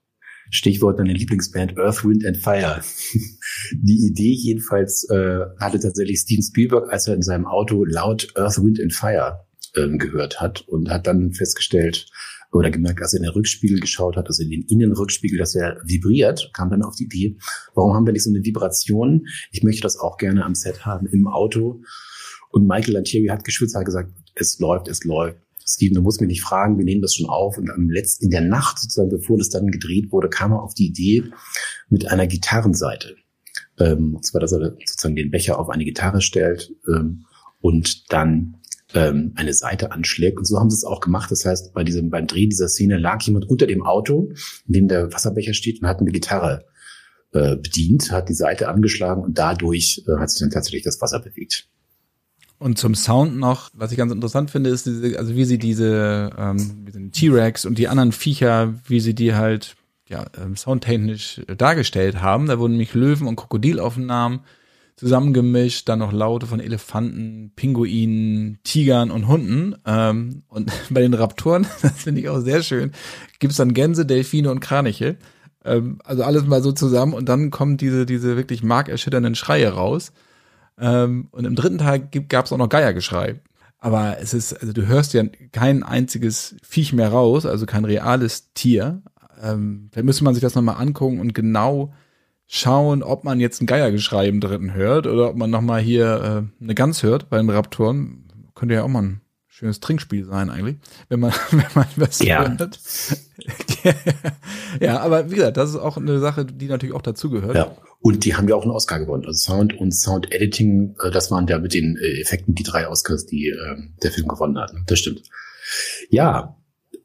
Stichwort 0.49 0.99
deine 0.99 1.13
Lieblingsband 1.13 1.77
Earth, 1.77 2.03
Wind 2.03 2.25
and 2.25 2.37
Fire. 2.37 2.81
Die 3.73 4.07
Idee 4.07 4.33
jedenfalls 4.33 5.07
äh, 5.09 5.41
hatte 5.59 5.79
tatsächlich 5.79 6.19
Steven 6.19 6.43
Spielberg, 6.43 6.91
als 6.91 7.07
er 7.07 7.15
in 7.15 7.21
seinem 7.21 7.45
Auto 7.45 7.85
laut 7.85 8.27
Earth, 8.35 8.57
Wind 8.57 8.79
and 8.81 8.93
Fire 8.93 9.45
ähm, 9.75 9.97
gehört 9.97 10.41
hat 10.41 10.61
und 10.61 10.89
hat 10.89 11.07
dann 11.07 11.33
festgestellt 11.33 12.07
oder 12.51 12.71
gemerkt, 12.71 13.01
als 13.01 13.13
er 13.13 13.17
in 13.17 13.23
den 13.23 13.31
Rückspiegel 13.31 13.79
geschaut 13.79 14.15
hat, 14.15 14.27
also 14.27 14.41
in 14.41 14.49
den 14.49 14.63
Innenrückspiegel, 14.63 15.37
dass 15.37 15.53
er 15.55 15.77
vibriert, 15.85 16.49
kam 16.53 16.69
dann 16.69 16.81
auf 16.81 16.95
die 16.95 17.03
Idee, 17.03 17.37
warum 17.75 17.93
haben 17.93 18.05
wir 18.05 18.13
nicht 18.13 18.23
so 18.23 18.31
eine 18.31 18.43
Vibration? 18.43 19.27
Ich 19.51 19.63
möchte 19.63 19.81
das 19.81 19.97
auch 19.97 20.17
gerne 20.17 20.45
am 20.45 20.55
Set 20.55 20.85
haben 20.85 21.05
im 21.07 21.27
Auto. 21.27 21.81
Und 22.51 22.65
Michael 22.65 22.95
Lantieri 22.95 23.27
hat 23.27 23.43
geschwitzt, 23.43 23.75
hat 23.75 23.85
gesagt, 23.85 24.11
es 24.33 24.57
läuft, 24.59 24.87
es 24.87 25.03
läuft. 25.03 25.37
Steven, 25.69 25.95
du 25.95 26.01
musst 26.01 26.19
mich 26.19 26.27
nicht 26.27 26.41
fragen, 26.41 26.77
wir 26.77 26.85
nehmen 26.85 27.01
das 27.01 27.15
schon 27.15 27.29
auf. 27.29 27.57
Und 27.57 27.69
am 27.69 27.89
letzten, 27.89 28.25
in 28.25 28.31
der 28.31 28.41
Nacht 28.41 28.79
sozusagen, 28.79 29.09
bevor 29.09 29.37
das 29.37 29.49
dann 29.49 29.67
gedreht 29.67 30.11
wurde, 30.11 30.29
kam 30.29 30.51
er 30.51 30.63
auf 30.63 30.73
die 30.73 30.87
Idee 30.87 31.23
mit 31.89 32.09
einer 32.11 32.27
Gitarrenseite. 32.27 33.15
Ähm, 33.79 34.15
und 34.15 34.25
zwar, 34.25 34.41
dass 34.41 34.51
er 34.51 34.75
sozusagen 34.85 35.15
den 35.15 35.31
Becher 35.31 35.59
auf 35.59 35.69
eine 35.69 35.85
Gitarre 35.85 36.21
stellt 36.21 36.73
ähm, 36.87 37.25
und 37.61 38.11
dann 38.11 38.57
ähm, 38.93 39.33
eine 39.35 39.53
Seite 39.53 39.91
anschlägt. 39.91 40.37
Und 40.37 40.45
so 40.45 40.59
haben 40.59 40.69
sie 40.69 40.75
es 40.75 40.83
auch 40.83 41.01
gemacht. 41.01 41.31
Das 41.31 41.45
heißt, 41.45 41.73
bei 41.73 41.83
diesem, 41.83 42.09
beim 42.09 42.27
Dreh 42.27 42.47
dieser 42.47 42.67
Szene 42.67 42.97
lag 42.97 43.21
jemand 43.21 43.45
unter 43.45 43.67
dem 43.67 43.85
Auto, 43.85 44.31
in 44.67 44.73
dem 44.73 44.87
der 44.87 45.13
Wasserbecher 45.13 45.53
steht 45.53 45.81
und 45.81 45.87
hat 45.87 45.99
eine 45.99 46.11
Gitarre 46.11 46.65
äh, 47.31 47.55
bedient, 47.57 48.11
hat 48.11 48.29
die 48.29 48.33
Seite 48.33 48.69
angeschlagen 48.69 49.23
und 49.23 49.37
dadurch 49.37 50.03
äh, 50.07 50.19
hat 50.19 50.31
sich 50.31 50.39
dann 50.39 50.49
tatsächlich 50.49 50.83
das 50.83 50.99
Wasser 51.01 51.19
bewegt. 51.19 51.69
Und 52.59 52.77
zum 52.77 52.93
Sound 52.93 53.37
noch, 53.37 53.69
was 53.73 53.91
ich 53.91 53.97
ganz 53.97 54.11
interessant 54.11 54.51
finde, 54.51 54.69
ist 54.69 54.85
diese, 54.85 55.17
also 55.17 55.33
wie 55.33 55.45
sie 55.45 55.57
diese 55.57 56.29
ähm, 56.37 57.11
T-Rex 57.13 57.65
und 57.65 57.77
die 57.77 57.87
anderen 57.87 58.11
Viecher, 58.11 58.75
wie 58.85 58.99
sie 58.99 59.15
die 59.15 59.33
halt 59.33 59.77
ja 60.09 60.25
ähm, 60.37 60.57
soundtechnisch 60.57 61.41
dargestellt 61.57 62.21
haben. 62.21 62.47
Da 62.47 62.59
wurden 62.59 62.71
nämlich 62.71 62.93
Löwen 62.93 63.27
und 63.27 63.37
Krokodilaufnahmen 63.37 64.41
zusammengemischt, 64.97 65.87
dann 65.87 65.99
noch 65.99 66.11
Laute 66.11 66.45
von 66.45 66.59
Elefanten, 66.59 67.53
Pinguinen, 67.55 68.59
Tigern 68.63 69.11
und 69.11 69.29
Hunden. 69.29 69.75
Ähm, 69.85 70.43
und 70.49 70.69
bei 70.89 70.99
den 70.99 71.13
Raptoren, 71.13 71.65
das 71.81 71.93
finde 72.03 72.19
ich 72.19 72.27
auch 72.27 72.41
sehr 72.41 72.61
schön, 72.61 72.91
gibt's 73.39 73.55
dann 73.55 73.73
Gänse, 73.73 74.05
Delfine 74.05 74.51
und 74.51 74.59
Kraniche. 74.59 75.15
Ähm, 75.63 75.99
also 76.03 76.23
alles 76.23 76.45
mal 76.45 76.61
so 76.61 76.73
zusammen 76.73 77.13
und 77.13 77.29
dann 77.29 77.51
kommen 77.51 77.77
diese, 77.77 78.05
diese 78.05 78.35
wirklich 78.35 78.63
markerschütternden 78.63 79.35
Schreie 79.35 79.69
raus. 79.69 80.11
Ähm, 80.79 81.27
und 81.31 81.45
im 81.45 81.55
dritten 81.55 81.77
Teil 81.77 81.99
gab 82.29 82.45
es 82.45 82.51
auch 82.51 82.57
noch 82.57 82.69
Geiergeschrei. 82.69 83.41
Aber 83.79 84.17
es 84.19 84.33
ist, 84.33 84.53
also 84.53 84.73
du 84.73 84.87
hörst 84.87 85.13
ja 85.13 85.23
kein 85.51 85.83
einziges 85.83 86.55
Viech 86.63 86.93
mehr 86.93 87.09
raus, 87.09 87.45
also 87.45 87.65
kein 87.65 87.85
reales 87.85 88.53
Tier. 88.53 89.01
Ähm, 89.41 89.89
da 89.91 90.03
müsste 90.03 90.23
man 90.23 90.33
sich 90.33 90.41
das 90.41 90.55
nochmal 90.55 90.81
angucken 90.81 91.19
und 91.19 91.33
genau 91.33 91.93
schauen, 92.45 93.03
ob 93.03 93.23
man 93.23 93.39
jetzt 93.39 93.61
ein 93.61 93.67
Geiergeschrei 93.67 94.27
im 94.27 94.41
dritten 94.41 94.73
hört 94.73 95.07
oder 95.07 95.29
ob 95.29 95.35
man 95.35 95.49
nochmal 95.49 95.81
hier 95.81 96.49
äh, 96.59 96.63
eine 96.63 96.75
Gans 96.75 97.03
hört 97.03 97.29
bei 97.29 97.37
den 97.37 97.49
Raptoren. 97.49 98.25
Könnte 98.55 98.75
ja 98.75 98.83
auch 98.83 98.89
mal 98.89 99.03
ein 99.03 99.21
schönes 99.59 99.81
Trinkspiel 99.81 100.25
sein 100.25 100.49
eigentlich, 100.49 100.77
wenn 101.09 101.19
man, 101.19 101.33
wenn 101.51 101.65
man 101.75 101.87
was 101.97 102.19
ja. 102.19 102.47
hört. 102.47 102.79
ja, 104.79 104.99
aber 105.01 105.29
wie 105.29 105.35
gesagt, 105.35 105.57
das 105.57 105.71
ist 105.71 105.75
auch 105.75 105.97
eine 105.97 106.19
Sache, 106.19 106.45
die 106.45 106.67
natürlich 106.67 106.95
auch 106.95 107.01
dazugehört. 107.01 107.55
Ja. 107.55 107.75
Und 107.99 108.23
die 108.23 108.35
haben 108.35 108.47
ja 108.47 108.55
auch 108.55 108.63
einen 108.63 108.71
Oscar 108.71 108.99
gewonnen. 108.99 109.25
Also 109.25 109.53
Sound 109.53 109.77
und 109.77 109.91
Sound 109.91 110.31
Editing, 110.31 110.95
äh, 111.03 111.11
das 111.11 111.29
waren 111.29 111.45
ja 111.47 111.59
mit 111.59 111.73
den 111.73 111.97
äh, 111.97 112.21
Effekten 112.21 112.55
die 112.55 112.63
drei 112.63 112.87
Oscars, 112.87 113.25
die 113.25 113.49
äh, 113.49 113.75
der 114.01 114.11
Film 114.11 114.29
gewonnen 114.29 114.57
hat. 114.57 114.71
Das 114.87 114.99
stimmt. 114.99 115.23
Ja, 116.09 116.55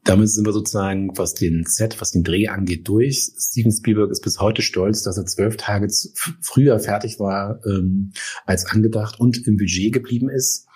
damit 0.05 0.29
sind 0.29 0.45
wir 0.45 0.53
sozusagen, 0.53 1.17
was 1.17 1.33
den 1.33 1.65
Set, 1.65 1.99
was 1.99 2.11
den 2.11 2.23
Dreh 2.23 2.47
angeht, 2.47 2.87
durch. 2.87 3.31
Steven 3.37 3.71
Spielberg 3.71 4.11
ist 4.11 4.21
bis 4.21 4.39
heute 4.39 4.61
stolz, 4.61 5.03
dass 5.03 5.17
er 5.17 5.25
zwölf 5.25 5.57
Tage 5.57 5.87
früher 6.41 6.79
fertig 6.79 7.19
war 7.19 7.59
ähm, 7.65 8.13
als 8.45 8.65
angedacht 8.65 9.19
und 9.19 9.45
im 9.45 9.57
Budget 9.57 9.91
geblieben 9.91 10.29
ist. 10.29 10.67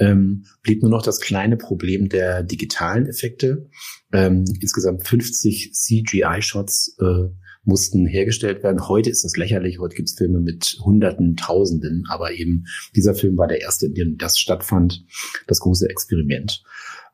Ähm, 0.00 0.46
blieb 0.62 0.82
nur 0.82 0.90
noch 0.90 1.02
das 1.02 1.20
kleine 1.20 1.56
Problem 1.56 2.08
der 2.08 2.42
digitalen 2.42 3.06
Effekte. 3.06 3.68
Ähm, 4.12 4.44
insgesamt 4.60 5.06
50 5.06 5.72
CGI-Shots 5.74 6.96
äh, 7.00 7.28
mussten 7.64 8.06
hergestellt 8.06 8.62
werden. 8.62 8.88
Heute 8.88 9.10
ist 9.10 9.24
das 9.24 9.36
lächerlich. 9.36 9.78
Heute 9.78 9.94
gibt 9.94 10.08
es 10.08 10.16
Filme 10.16 10.40
mit 10.40 10.78
Hunderten, 10.82 11.36
Tausenden. 11.36 12.04
Aber 12.08 12.32
eben 12.32 12.64
dieser 12.96 13.14
Film 13.14 13.36
war 13.36 13.46
der 13.46 13.60
erste, 13.60 13.86
in 13.86 13.94
dem 13.94 14.16
das 14.16 14.38
stattfand, 14.38 15.04
das 15.46 15.60
große 15.60 15.88
Experiment. 15.88 16.62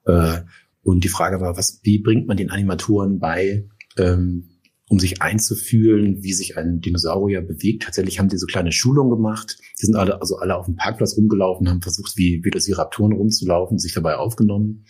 Äh, 0.05 0.42
und 0.83 1.03
die 1.03 1.09
Frage 1.09 1.40
war, 1.40 1.57
was, 1.57 1.81
wie 1.83 1.99
bringt 1.99 2.29
man 2.29 2.37
den 2.37 2.51
Animatoren 2.51 3.18
bei, 3.18 3.68
ähm, 3.99 4.56
um 4.88 5.01
sich 5.01 5.20
einzufühlen, 5.20 6.22
wie 6.22 6.33
sich 6.33 6.57
ein 6.57 6.81
Dinosaurier 6.81 7.42
bewegt. 7.42 7.83
Tatsächlich 7.83 8.18
haben 8.18 8.29
die 8.29 8.38
so 8.38 8.46
kleine 8.46 8.70
Schulungen 8.70 9.11
gemacht. 9.11 9.59
Die 9.81 9.87
sind 9.87 9.96
alle, 9.96 10.20
also 10.20 10.37
alle 10.37 10.57
auf 10.57 10.66
dem 10.66 10.77
Parkplatz 10.77 11.16
rumgelaufen, 11.16 11.68
haben 11.68 11.83
versucht, 11.83 12.16
wie, 12.16 12.40
wie 12.44 12.51
das 12.51 12.68
Raptoren 12.77 13.12
rumzulaufen, 13.12 13.79
sich 13.79 13.94
dabei 13.94 14.16
aufgenommen. 14.16 14.85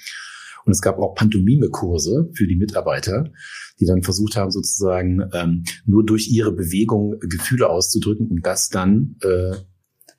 Und 0.67 0.73
es 0.73 0.83
gab 0.83 0.99
auch 0.99 1.15
Pantomime-Kurse 1.15 2.29
für 2.35 2.47
die 2.47 2.57
Mitarbeiter, 2.57 3.33
die 3.79 3.87
dann 3.87 4.03
versucht 4.03 4.37
haben, 4.37 4.51
sozusagen 4.51 5.23
ähm, 5.33 5.65
nur 5.87 6.05
durch 6.05 6.29
ihre 6.29 6.53
Bewegung 6.53 7.19
Gefühle 7.21 7.71
auszudrücken, 7.71 8.27
um 8.27 8.43
das 8.43 8.69
dann 8.69 9.17
äh, 9.23 9.57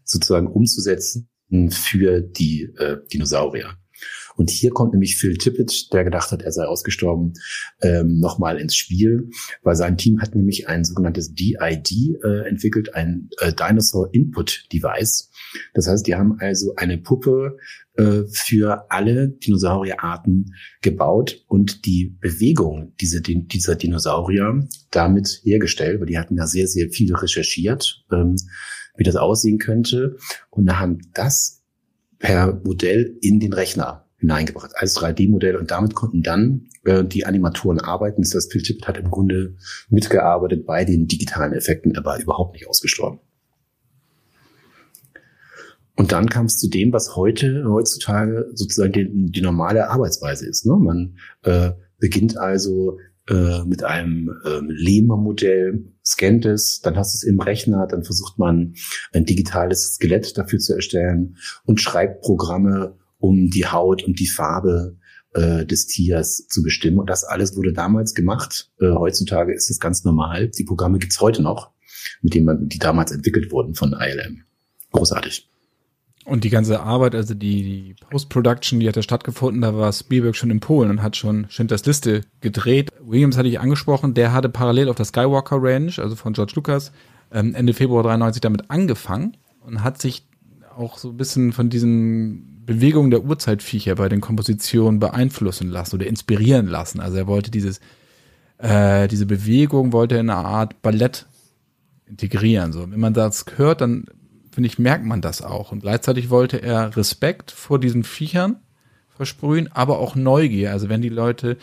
sozusagen 0.05 0.47
umzusetzen 0.47 1.29
für 1.69 2.21
die 2.21 2.63
äh, 2.77 2.97
Dinosaurier. 3.11 3.77
Und 4.37 4.51
hier 4.51 4.69
kommt 4.69 4.93
nämlich 4.93 5.17
Phil 5.17 5.35
Tippett, 5.35 5.91
der 5.91 6.03
gedacht 6.03 6.31
hat, 6.31 6.43
er 6.43 6.51
sei 6.51 6.65
ausgestorben, 6.65 7.33
ähm, 7.81 8.19
nochmal 8.19 8.59
ins 8.59 8.75
Spiel, 8.75 9.31
weil 9.63 9.75
sein 9.75 9.97
Team 9.97 10.21
hat 10.21 10.35
nämlich 10.35 10.69
ein 10.69 10.85
sogenanntes 10.85 11.33
DID 11.33 11.91
äh, 12.23 12.47
entwickelt, 12.47 12.93
ein 12.93 13.29
äh, 13.39 13.51
Dinosaur 13.51 14.13
Input 14.13 14.65
Device. 14.71 15.31
Das 15.73 15.87
heißt, 15.87 16.05
die 16.05 16.15
haben 16.15 16.37
also 16.39 16.75
eine 16.75 16.99
Puppe 16.99 17.57
äh, 17.95 18.23
für 18.31 18.85
alle 18.91 19.29
Dinosaurierarten 19.29 20.53
gebaut 20.83 21.43
und 21.47 21.87
die 21.87 22.15
Bewegung 22.19 22.93
dieser, 23.01 23.21
dieser 23.21 23.75
Dinosaurier 23.75 24.67
damit 24.91 25.41
hergestellt, 25.43 25.99
weil 25.99 26.07
die 26.07 26.19
hatten 26.19 26.37
ja 26.37 26.45
sehr, 26.45 26.67
sehr 26.67 26.89
viel 26.89 27.13
recherchiert, 27.15 28.05
ähm, 28.11 28.35
wie 28.97 29.03
das 29.03 29.15
aussehen 29.15 29.57
könnte. 29.57 30.17
Und 30.51 30.67
haben 30.79 30.99
das 31.15 31.63
per 32.19 32.61
Modell 32.63 33.17
in 33.21 33.39
den 33.39 33.53
Rechner 33.53 34.06
hineingebracht 34.17 34.71
als 34.75 34.97
3D-Modell 34.97 35.55
und 35.55 35.71
damit 35.71 35.93
konnten 35.93 36.23
dann 36.23 36.67
äh, 36.85 37.03
die 37.03 37.25
Animatoren 37.25 37.79
arbeiten. 37.79 38.23
Das 38.23 38.47
Tippett 38.47 38.87
hat 38.87 38.97
im 38.97 39.11
Grunde 39.11 39.55
mitgearbeitet 39.89 40.65
bei 40.65 40.85
den 40.85 41.07
digitalen 41.07 41.53
Effekten, 41.53 41.93
er 41.93 42.03
war 42.03 42.19
überhaupt 42.19 42.53
nicht 42.53 42.67
ausgestorben. 42.67 43.19
Und 45.95 46.11
dann 46.11 46.29
kam 46.29 46.45
es 46.45 46.57
zu 46.57 46.69
dem, 46.69 46.93
was 46.93 47.15
heute, 47.15 47.65
heutzutage 47.67 48.51
sozusagen 48.53 48.93
die, 48.93 49.31
die 49.31 49.41
normale 49.41 49.89
Arbeitsweise 49.89 50.47
ist. 50.47 50.65
Ne? 50.65 50.75
Man 50.75 51.17
äh, 51.41 51.71
beginnt 51.97 52.37
also 52.37 52.99
äh, 53.27 53.63
mit 53.65 53.83
einem 53.83 54.29
äh, 54.45 54.59
Lehmer-Modell, 54.61 55.85
scannt 56.05 56.45
es, 56.45 56.81
dann 56.81 56.95
hast 56.95 57.13
du 57.13 57.17
es 57.17 57.23
im 57.23 57.39
Rechner, 57.39 57.87
dann 57.87 58.03
versucht 58.03 58.37
man 58.37 58.75
ein 59.11 59.25
digitales 59.25 59.95
Skelett 59.95 60.37
dafür 60.37 60.59
zu 60.59 60.75
erstellen 60.75 61.37
und 61.65 61.81
schreibt 61.81 62.21
Programme, 62.21 62.95
um 63.19 63.49
die 63.49 63.65
Haut 63.65 64.03
und 64.03 64.19
die 64.19 64.27
Farbe 64.27 64.97
äh, 65.33 65.65
des 65.65 65.87
Tiers 65.87 66.47
zu 66.47 66.63
bestimmen. 66.63 66.99
Und 66.99 67.09
das 67.09 67.23
alles 67.23 67.55
wurde 67.55 67.73
damals 67.73 68.13
gemacht. 68.13 68.71
Äh, 68.79 68.91
heutzutage 68.91 69.53
ist 69.53 69.69
das 69.69 69.79
ganz 69.79 70.03
normal. 70.03 70.49
Die 70.49 70.63
Programme 70.63 70.99
gibt's 70.99 71.21
heute 71.21 71.41
noch, 71.41 71.71
mit 72.21 72.33
denen 72.33 72.45
man, 72.45 72.67
die 72.67 72.79
damals 72.79 73.11
entwickelt 73.11 73.51
wurden 73.51 73.75
von 73.75 73.93
ILM. 73.93 74.43
Großartig. 74.91 75.49
Und 76.25 76.43
die 76.43 76.49
ganze 76.49 76.81
Arbeit, 76.81 77.15
also 77.15 77.33
die, 77.33 77.63
die 77.63 77.95
Post-Production, 78.09 78.81
die 78.81 78.87
hat 78.89 78.97
ja 78.97 79.01
stattgefunden, 79.01 79.61
da 79.61 79.73
war 79.77 79.93
Spielberg 79.93 80.35
schon 80.35 80.51
in 80.51 80.59
Polen 80.59 80.89
und 80.89 81.01
hat 81.01 81.15
schon 81.15 81.45
Schindlers 81.49 81.85
Liste 81.85 82.21
gedreht. 82.41 82.91
Williams 82.99 83.37
hatte 83.37 83.47
ich 83.47 83.61
angesprochen, 83.61 84.13
der 84.13 84.33
hatte 84.33 84.49
parallel 84.49 84.89
auf 84.89 84.97
der 84.97 85.05
Skywalker 85.05 85.57
Ranch, 85.61 85.99
also 85.99 86.17
von 86.17 86.33
George 86.33 86.51
Lucas, 86.55 86.91
ähm, 87.31 87.55
Ende 87.55 87.73
Februar 87.73 88.03
93 88.03 88.41
damit 88.41 88.69
angefangen 88.69 89.37
und 89.61 89.83
hat 89.85 90.01
sich 90.01 90.27
auch 90.75 90.97
so 90.97 91.11
ein 91.11 91.17
bisschen 91.17 91.53
von 91.53 91.69
diesen 91.69 92.56
Bewegung 92.67 93.09
der 93.09 93.23
Urzeitviecher 93.23 93.95
bei 93.95 94.09
den 94.09 94.21
Kompositionen 94.21 94.99
beeinflussen 94.99 95.69
lassen 95.69 95.95
oder 95.95 96.05
inspirieren 96.05 96.67
lassen. 96.67 96.99
Also 96.99 97.17
er 97.17 97.25
wollte 97.25 97.49
dieses, 97.49 97.79
äh, 98.59 99.07
diese 99.07 99.25
Bewegung 99.25 99.93
wollte 99.93 100.15
er 100.15 100.21
in 100.21 100.29
eine 100.29 100.45
Art 100.45 100.81
Ballett 100.83 101.25
integrieren. 102.05 102.73
So, 102.73 102.91
wenn 102.91 102.99
man 102.99 103.13
das 103.13 103.45
hört, 103.55 103.81
dann 103.81 104.05
finde 104.51 104.67
ich, 104.67 104.77
merkt 104.77 105.05
man 105.05 105.21
das 105.21 105.41
auch. 105.41 105.71
Und 105.71 105.79
gleichzeitig 105.79 106.29
wollte 106.29 106.61
er 106.61 106.95
Respekt 106.97 107.51
vor 107.51 107.79
diesen 107.79 108.03
Viechern 108.03 108.57
versprühen, 109.15 109.69
aber 109.71 109.99
auch 109.99 110.15
Neugier. 110.15 110.71
Also 110.71 110.89
wenn 110.89 111.01
die 111.01 111.09
Leute, 111.09 111.57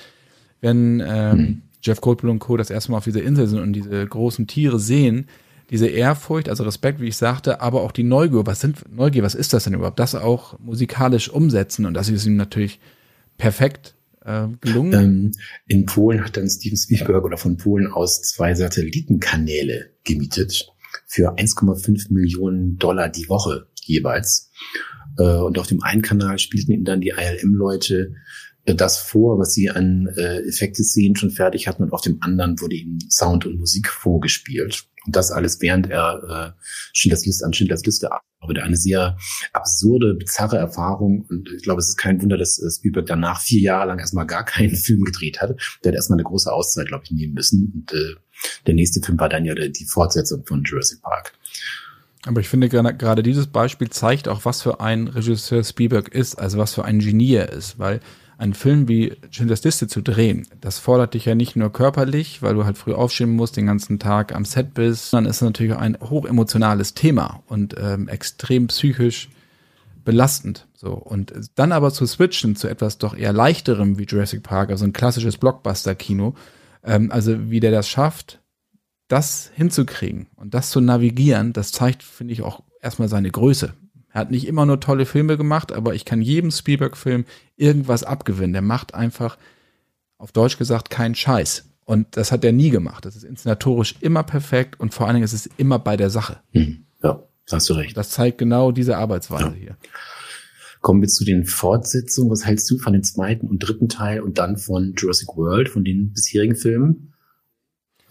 wenn 0.62 1.02
ähm, 1.06 1.36
mhm. 1.36 1.62
Jeff 1.82 2.00
Goldblum 2.00 2.36
und 2.36 2.38
Co. 2.38 2.56
das 2.56 2.70
erste 2.70 2.90
Mal 2.90 2.98
auf 2.98 3.04
dieser 3.04 3.22
Insel 3.22 3.46
sind 3.46 3.60
und 3.60 3.74
diese 3.74 4.06
großen 4.06 4.46
Tiere 4.46 4.80
sehen, 4.80 5.28
diese 5.70 5.86
Ehrfurcht, 5.86 6.48
also 6.48 6.64
Respekt, 6.64 7.00
wie 7.00 7.08
ich 7.08 7.16
sagte, 7.16 7.60
aber 7.60 7.82
auch 7.82 7.92
die 7.92 8.02
Neugier, 8.02 8.46
was 8.46 8.60
sind 8.60 8.84
Neugier, 8.94 9.22
was 9.22 9.34
ist 9.34 9.52
das 9.52 9.64
denn 9.64 9.74
überhaupt? 9.74 9.98
Das 9.98 10.14
auch 10.14 10.58
musikalisch 10.58 11.28
umsetzen 11.28 11.86
und 11.86 11.94
das 11.94 12.08
ist 12.08 12.26
ihm 12.26 12.36
natürlich 12.36 12.80
perfekt 13.38 13.94
äh, 14.24 14.48
gelungen. 14.60 14.92
Ähm, 14.92 15.32
in 15.66 15.86
Polen 15.86 16.24
hat 16.24 16.36
dann 16.36 16.48
Steven 16.48 16.76
Spielberg 16.76 17.24
oder 17.24 17.36
von 17.36 17.56
Polen 17.56 17.86
aus 17.86 18.22
zwei 18.22 18.54
Satellitenkanäle 18.54 19.90
gemietet 20.04 20.68
für 21.06 21.36
1,5 21.36 22.12
Millionen 22.12 22.76
Dollar 22.78 23.08
die 23.08 23.28
Woche 23.28 23.66
jeweils. 23.82 24.50
Äh, 25.18 25.22
und 25.22 25.58
auf 25.58 25.66
dem 25.66 25.82
einen 25.82 26.02
Kanal 26.02 26.38
spielten 26.38 26.72
ihm 26.72 26.84
dann 26.84 27.00
die 27.00 27.14
ILM-Leute 27.16 28.14
äh, 28.64 28.74
das 28.74 28.98
vor, 28.98 29.38
was 29.38 29.52
sie 29.52 29.70
an 29.70 30.08
äh, 30.16 30.40
Effekte-Szenen 30.40 31.16
schon 31.16 31.30
fertig 31.30 31.68
hatten 31.68 31.82
und 31.82 31.92
auf 31.92 32.00
dem 32.00 32.18
anderen 32.20 32.60
wurde 32.60 32.76
ihm 32.76 32.98
Sound 33.10 33.46
und 33.46 33.58
Musik 33.58 33.88
vorgespielt. 33.88 34.84
Und 35.06 35.16
das 35.16 35.30
alles, 35.30 35.60
während 35.60 35.90
er 35.90 36.54
äh, 36.56 36.60
Schindlers 36.92 37.26
Liste 37.26 37.44
an 37.44 37.52
Schindlers 37.52 37.84
Liste 37.84 38.10
arbeitet. 38.40 38.64
Eine 38.64 38.76
sehr 38.76 39.16
absurde, 39.52 40.14
bizarre 40.14 40.56
Erfahrung. 40.56 41.26
Und 41.28 41.48
ich 41.56 41.62
glaube, 41.62 41.80
es 41.80 41.88
ist 41.88 41.96
kein 41.96 42.20
Wunder, 42.22 42.38
dass 42.38 42.58
äh, 42.58 42.70
Spielberg 42.70 43.06
danach 43.06 43.40
vier 43.40 43.60
Jahre 43.60 43.88
lang 43.88 43.98
erstmal 43.98 44.26
gar 44.26 44.44
keinen 44.44 44.74
Film 44.74 45.02
gedreht 45.02 45.40
hat. 45.40 45.58
Der 45.82 45.92
hat 45.92 45.96
erstmal 45.96 46.18
eine 46.18 46.24
große 46.24 46.52
Auszeit, 46.52 46.88
glaube 46.88 47.04
ich, 47.04 47.10
nehmen 47.10 47.34
müssen. 47.34 47.72
Und 47.74 47.92
äh, 47.92 48.14
der 48.66 48.74
nächste 48.74 49.00
Film 49.00 49.18
war 49.18 49.28
dann 49.28 49.44
ja 49.44 49.54
die 49.54 49.86
Fortsetzung 49.86 50.44
von 50.44 50.62
Jurassic 50.64 51.02
Park. 51.02 51.32
Aber 52.26 52.40
ich 52.40 52.48
finde 52.48 52.68
gerade 52.68 53.22
dieses 53.22 53.46
Beispiel 53.46 53.90
zeigt 53.90 54.28
auch, 54.28 54.44
was 54.44 54.62
für 54.62 54.80
ein 54.80 55.08
Regisseur 55.08 55.62
Spielberg 55.62 56.08
ist, 56.08 56.36
also 56.36 56.58
was 56.58 56.74
für 56.74 56.84
ein 56.84 56.98
Genie 56.98 57.34
er 57.34 57.52
ist, 57.52 57.78
weil 57.78 58.00
einen 58.38 58.54
Film 58.54 58.88
wie 58.88 59.16
Schindlers 59.30 59.64
Liste 59.64 59.86
zu 59.86 60.02
drehen, 60.02 60.46
das 60.60 60.78
fordert 60.78 61.14
dich 61.14 61.24
ja 61.24 61.34
nicht 61.34 61.56
nur 61.56 61.72
körperlich, 61.72 62.42
weil 62.42 62.54
du 62.54 62.64
halt 62.64 62.78
früh 62.78 62.92
aufstehen 62.92 63.30
musst, 63.30 63.56
den 63.56 63.66
ganzen 63.66 63.98
Tag 63.98 64.34
am 64.34 64.44
Set 64.44 64.74
bist, 64.74 65.10
sondern 65.10 65.30
ist 65.30 65.40
natürlich 65.42 65.72
auch 65.72 65.80
ein 65.80 65.98
hochemotionales 66.00 66.94
Thema 66.94 67.42
und 67.46 67.74
ähm, 67.78 68.08
extrem 68.08 68.66
psychisch 68.68 69.28
belastend. 70.04 70.66
So 70.74 70.92
und 70.92 71.32
dann 71.54 71.72
aber 71.72 71.92
zu 71.92 72.06
switchen 72.06 72.56
zu 72.56 72.68
etwas 72.68 72.98
doch 72.98 73.16
eher 73.16 73.32
leichterem 73.32 73.98
wie 73.98 74.04
Jurassic 74.04 74.42
Park, 74.42 74.70
also 74.70 74.84
ein 74.84 74.92
klassisches 74.92 75.38
Blockbuster-Kino, 75.38 76.34
ähm, 76.82 77.10
also 77.10 77.50
wie 77.50 77.60
der 77.60 77.70
das 77.70 77.88
schafft, 77.88 78.40
das 79.08 79.50
hinzukriegen 79.54 80.28
und 80.36 80.54
das 80.54 80.70
zu 80.70 80.80
navigieren, 80.80 81.52
das 81.52 81.72
zeigt, 81.72 82.02
finde 82.02 82.32
ich, 82.32 82.42
auch 82.42 82.62
erstmal 82.80 83.08
seine 83.08 83.30
Größe. 83.30 83.74
Er 84.14 84.20
hat 84.20 84.30
nicht 84.30 84.46
immer 84.46 84.64
nur 84.64 84.78
tolle 84.78 85.06
Filme 85.06 85.36
gemacht, 85.36 85.72
aber 85.72 85.94
ich 85.94 86.04
kann 86.04 86.22
jedem 86.22 86.52
Spielberg-Film 86.52 87.24
irgendwas 87.56 88.04
abgewinnen. 88.04 88.52
Der 88.52 88.62
macht 88.62 88.94
einfach, 88.94 89.36
auf 90.18 90.30
Deutsch 90.30 90.56
gesagt, 90.56 90.88
keinen 90.88 91.16
Scheiß. 91.16 91.64
Und 91.84 92.16
das 92.16 92.30
hat 92.30 92.44
er 92.44 92.52
nie 92.52 92.70
gemacht. 92.70 93.04
Das 93.04 93.16
ist 93.16 93.24
inszenatorisch 93.24 93.96
immer 94.00 94.22
perfekt 94.22 94.78
und 94.78 94.94
vor 94.94 95.06
allen 95.06 95.16
Dingen 95.16 95.24
ist 95.24 95.32
es 95.32 95.50
immer 95.56 95.80
bei 95.80 95.96
der 95.96 96.10
Sache. 96.10 96.38
Hm. 96.52 96.86
Ja, 97.02 97.24
hast 97.50 97.68
du 97.68 97.74
recht. 97.74 97.96
Das 97.96 98.10
zeigt 98.10 98.38
genau 98.38 98.70
diese 98.70 98.96
Arbeitsweise 98.96 99.46
ja. 99.46 99.52
hier. 99.52 99.76
Kommen 100.80 101.00
wir 101.00 101.08
zu 101.08 101.24
den 101.24 101.44
Fortsetzungen. 101.44 102.30
Was 102.30 102.46
hältst 102.46 102.70
du 102.70 102.78
von 102.78 102.92
dem 102.92 103.02
zweiten 103.02 103.48
und 103.48 103.58
dritten 103.58 103.88
Teil 103.88 104.20
und 104.20 104.38
dann 104.38 104.58
von 104.58 104.94
Jurassic 104.96 105.36
World, 105.36 105.68
von 105.68 105.82
den 105.82 106.12
bisherigen 106.12 106.54
Filmen? 106.54 107.14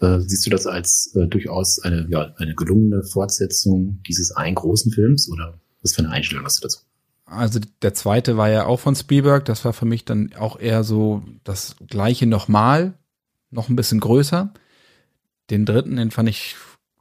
Äh, 0.00 0.20
siehst 0.20 0.44
du 0.44 0.50
das 0.50 0.66
als 0.66 1.14
äh, 1.16 1.26
durchaus 1.28 1.78
eine, 1.78 2.06
ja, 2.10 2.34
eine 2.36 2.54
gelungene 2.54 3.04
Fortsetzung 3.04 4.02
dieses 4.06 4.32
einen 4.32 4.54
großen 4.54 4.92
Films 4.92 5.30
oder 5.30 5.58
was 5.84 5.94
für 5.94 6.00
eine 6.00 6.10
Einstellung 6.10 6.44
hast 6.44 6.58
du 6.58 6.62
dazu? 6.62 6.80
Also 7.26 7.60
der 7.82 7.94
zweite 7.94 8.36
war 8.36 8.48
ja 8.50 8.66
auch 8.66 8.80
von 8.80 8.96
Spielberg. 8.96 9.44
Das 9.44 9.64
war 9.64 9.72
für 9.72 9.86
mich 9.86 10.04
dann 10.04 10.32
auch 10.38 10.58
eher 10.58 10.84
so 10.84 11.22
das 11.44 11.76
gleiche 11.86 12.26
nochmal, 12.26 12.94
noch 13.50 13.68
ein 13.68 13.76
bisschen 13.76 14.00
größer. 14.00 14.52
Den 15.50 15.64
dritten, 15.64 15.96
den 15.96 16.10
fand 16.10 16.28
ich, 16.28 16.56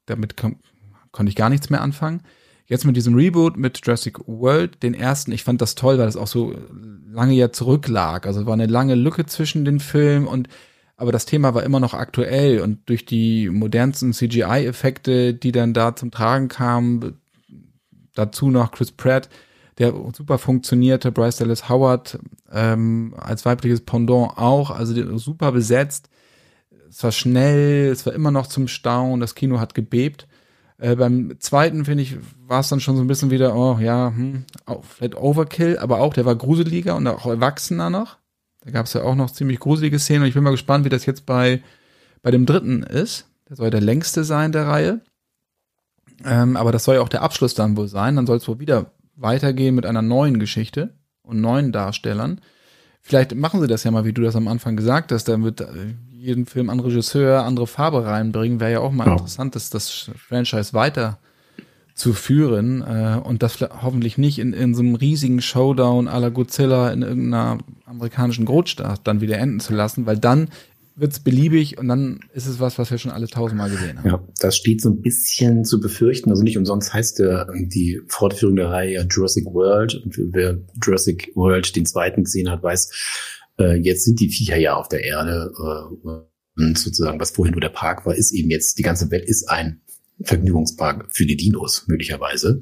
damit 0.06 0.36
konnte 0.38 1.30
ich 1.30 1.36
gar 1.36 1.50
nichts 1.50 1.70
mehr 1.70 1.82
anfangen. 1.82 2.22
Jetzt 2.66 2.86
mit 2.86 2.96
diesem 2.96 3.16
Reboot 3.16 3.58
mit 3.58 3.82
Jurassic 3.84 4.20
World, 4.28 4.82
den 4.84 4.94
ersten, 4.94 5.32
ich 5.32 5.44
fand 5.44 5.62
das 5.62 5.76
toll, 5.76 5.98
weil 5.98 6.06
das 6.06 6.16
auch 6.16 6.28
so 6.28 6.56
lange 7.10 7.34
ja 7.34 7.52
zurücklag. 7.52 8.26
Also 8.26 8.46
war 8.46 8.54
eine 8.54 8.68
lange 8.68 8.96
Lücke 8.96 9.26
zwischen 9.26 9.66
den 9.66 9.80
Filmen 9.80 10.28
und 10.28 10.48
aber 10.96 11.12
das 11.12 11.26
Thema 11.26 11.54
war 11.54 11.64
immer 11.64 11.80
noch 11.80 11.94
aktuell 11.94 12.62
und 12.62 12.88
durch 12.88 13.06
die 13.06 13.50
modernsten 13.50 14.14
CGI-Effekte, 14.14 15.34
die 15.34 15.52
dann 15.52 15.74
da 15.74 15.96
zum 15.96 16.12
Tragen 16.12 16.48
kamen, 16.50 17.20
dazu 18.16 18.50
noch 18.50 18.72
Chris 18.72 18.92
Pratt, 18.92 19.30
der 19.78 19.94
super 20.16 20.38
funktionierte, 20.38 21.12
Bryce 21.12 21.38
Dallas 21.38 21.70
Howard 21.70 22.20
ähm, 22.52 23.16
als 23.18 23.46
weibliches 23.46 23.82
Pendant 23.82 24.38
auch, 24.38 24.70
also 24.72 25.18
super 25.18 25.52
besetzt. 25.52 26.10
Es 26.90 27.04
war 27.04 27.12
schnell, 27.12 27.88
es 27.88 28.06
war 28.06 28.14
immer 28.14 28.32
noch 28.32 28.48
zum 28.48 28.68
Staunen, 28.68 29.20
das 29.20 29.34
Kino 29.34 29.60
hat 29.60 29.74
gebebt. 29.74 30.28
Äh, 30.78 30.96
beim 30.96 31.36
zweiten, 31.40 31.86
finde 31.86 32.04
ich, 32.04 32.18
war 32.46 32.60
es 32.60 32.70
dann 32.70 32.80
schon 32.80 32.96
so 32.96 33.02
ein 33.02 33.08
bisschen 33.08 33.32
wieder, 33.32 33.56
oh 33.56 33.80
ja, 33.80 34.14
hm, 34.16 34.46
vielleicht 34.82 35.16
Overkill, 35.16 35.80
aber 35.80 36.00
auch, 36.00 36.14
der 36.14 36.26
war 36.26 36.36
gruseliger 36.36 36.96
und 36.96 37.08
auch 37.08 37.26
erwachsener 37.26 37.90
noch. 37.90 38.18
Da 38.62 38.72
gab 38.72 38.86
es 38.86 38.94
ja 38.94 39.04
auch 39.04 39.16
noch 39.16 39.32
ziemlich 39.32 39.60
gruselige 39.60 40.00
Szenen 40.00 40.24
und 40.24 40.28
ich 40.28 40.36
bin 40.36 40.44
mal 40.44 40.52
gespannt, 40.52 40.86
wie 40.86 40.90
das 40.90 41.06
jetzt 41.06 41.26
bei, 41.26 41.62
bei 42.22 42.32
dem 42.32 42.46
dritten 42.46 42.84
ist. 42.84 43.28
Der 43.50 43.56
soll 43.56 43.70
der 43.70 43.82
längste 43.82 44.24
sein 44.24 44.52
der 44.52 44.68
Reihe. 44.68 45.02
Ähm, 46.26 46.58
aber 46.58 46.72
das 46.72 46.84
soll 46.84 46.96
ja 46.96 47.02
auch 47.02 47.10
der 47.10 47.22
Abschluss 47.22 47.54
dann 47.54 47.78
wohl 47.78 47.88
sein. 47.88 48.16
Dann 48.16 48.28
soll 48.28 48.38
es 48.38 48.48
wohl 48.48 48.60
wieder 48.60 48.92
weitergehen 49.16 49.76
mit 49.76 49.86
einer 49.86 50.02
neuen 50.02 50.40
Geschichte 50.40 50.96
und 51.22 51.42
neuen 51.42 51.72
Darstellern. 51.72 52.42
Vielleicht 53.02 53.36
machen 53.36 53.62
sie 53.62 53.68
das 53.68 53.84
ja 53.84 53.92
mal, 53.92 54.06
wie 54.06 54.14
du 54.14 54.22
das 54.22 54.36
am 54.36 54.48
Anfang 54.48 54.76
gesagt 54.76 55.12
hast. 55.12 55.26
Dann 55.26 55.44
wird 55.44 55.62
äh, 55.62 55.66
jeden 56.10 56.46
Film 56.46 56.70
an 56.70 56.80
Regisseur 56.80 57.44
andere 57.44 57.68
Farbe 57.68 58.06
reinbringen. 58.06 58.60
Wäre 58.60 58.72
ja 58.72 58.80
auch 58.80 58.92
mal 58.92 59.08
ja. 59.08 59.14
interessant, 59.14 59.56
dass 59.56 59.70
das 59.70 60.10
Franchise 60.16 60.74
weiter 60.74 61.20
zu 61.96 62.14
führen 62.14 62.82
äh, 62.82 63.20
und 63.24 63.44
das 63.44 63.60
hoffentlich 63.82 64.18
nicht 64.18 64.40
in, 64.40 64.54
in 64.54 64.74
so 64.74 64.82
einem 64.82 64.96
riesigen 64.96 65.42
Showdown 65.42 66.08
à 66.08 66.20
la 66.20 66.30
Godzilla 66.30 66.92
in 66.92 67.04
irgendeiner 67.04 67.60
amerikanischen 67.86 68.46
Großstadt 68.46 69.02
dann 69.04 69.22
wieder 69.22 69.38
enden 69.38 69.60
zu 69.60 69.74
lassen, 69.74 70.06
weil 70.06 70.18
dann 70.18 70.48
wird's 70.96 71.20
beliebig 71.20 71.78
und 71.78 71.88
dann 71.88 72.20
ist 72.34 72.46
es 72.46 72.60
was, 72.60 72.78
was 72.78 72.92
wir 72.92 72.98
schon 72.98 73.12
alle 73.12 73.28
tausendmal 73.28 73.70
gesehen 73.70 73.98
haben. 73.98 74.08
Ja, 74.08 74.28
das 74.40 74.56
steht 74.56 74.82
so 74.82 74.90
ein 74.90 75.02
bisschen 75.02 75.66
zu 75.66 75.80
befürchten. 75.80 76.30
Also 76.30 76.44
nicht 76.44 76.58
umsonst 76.58 76.94
heißt 76.94 77.20
der, 77.20 77.48
die 77.54 78.02
Fortführung 78.08 78.56
der 78.56 78.70
Reihe 78.70 79.08
Jurassic 79.10 79.46
World. 79.46 79.96
Und 79.96 80.16
wer 80.34 80.60
Jurassic 80.84 81.32
World 81.36 81.76
den 81.76 81.86
zweiten 81.86 82.24
gesehen 82.24 82.50
hat, 82.50 82.62
weiß, 82.62 82.92
äh, 83.60 83.78
jetzt 83.78 84.06
sind 84.06 84.20
die 84.20 84.30
Viecher 84.30 84.58
ja 84.58 84.76
auf 84.76 84.88
der 84.88 85.04
Erde. 85.04 85.52
Äh, 85.58 86.10
und 86.56 86.78
sozusagen, 86.78 87.20
was 87.20 87.32
vorhin 87.32 87.54
nur 87.54 87.62
der 87.62 87.70
Park 87.70 88.06
war, 88.06 88.16
ist 88.16 88.32
eben 88.32 88.52
jetzt, 88.52 88.78
die 88.78 88.84
ganze 88.84 89.10
Welt 89.10 89.26
ist 89.26 89.50
ein 89.50 89.82
Vergnügungspark 90.22 91.08
für 91.10 91.26
die 91.26 91.38
Dinos, 91.38 91.86
möglicherweise. 91.88 92.60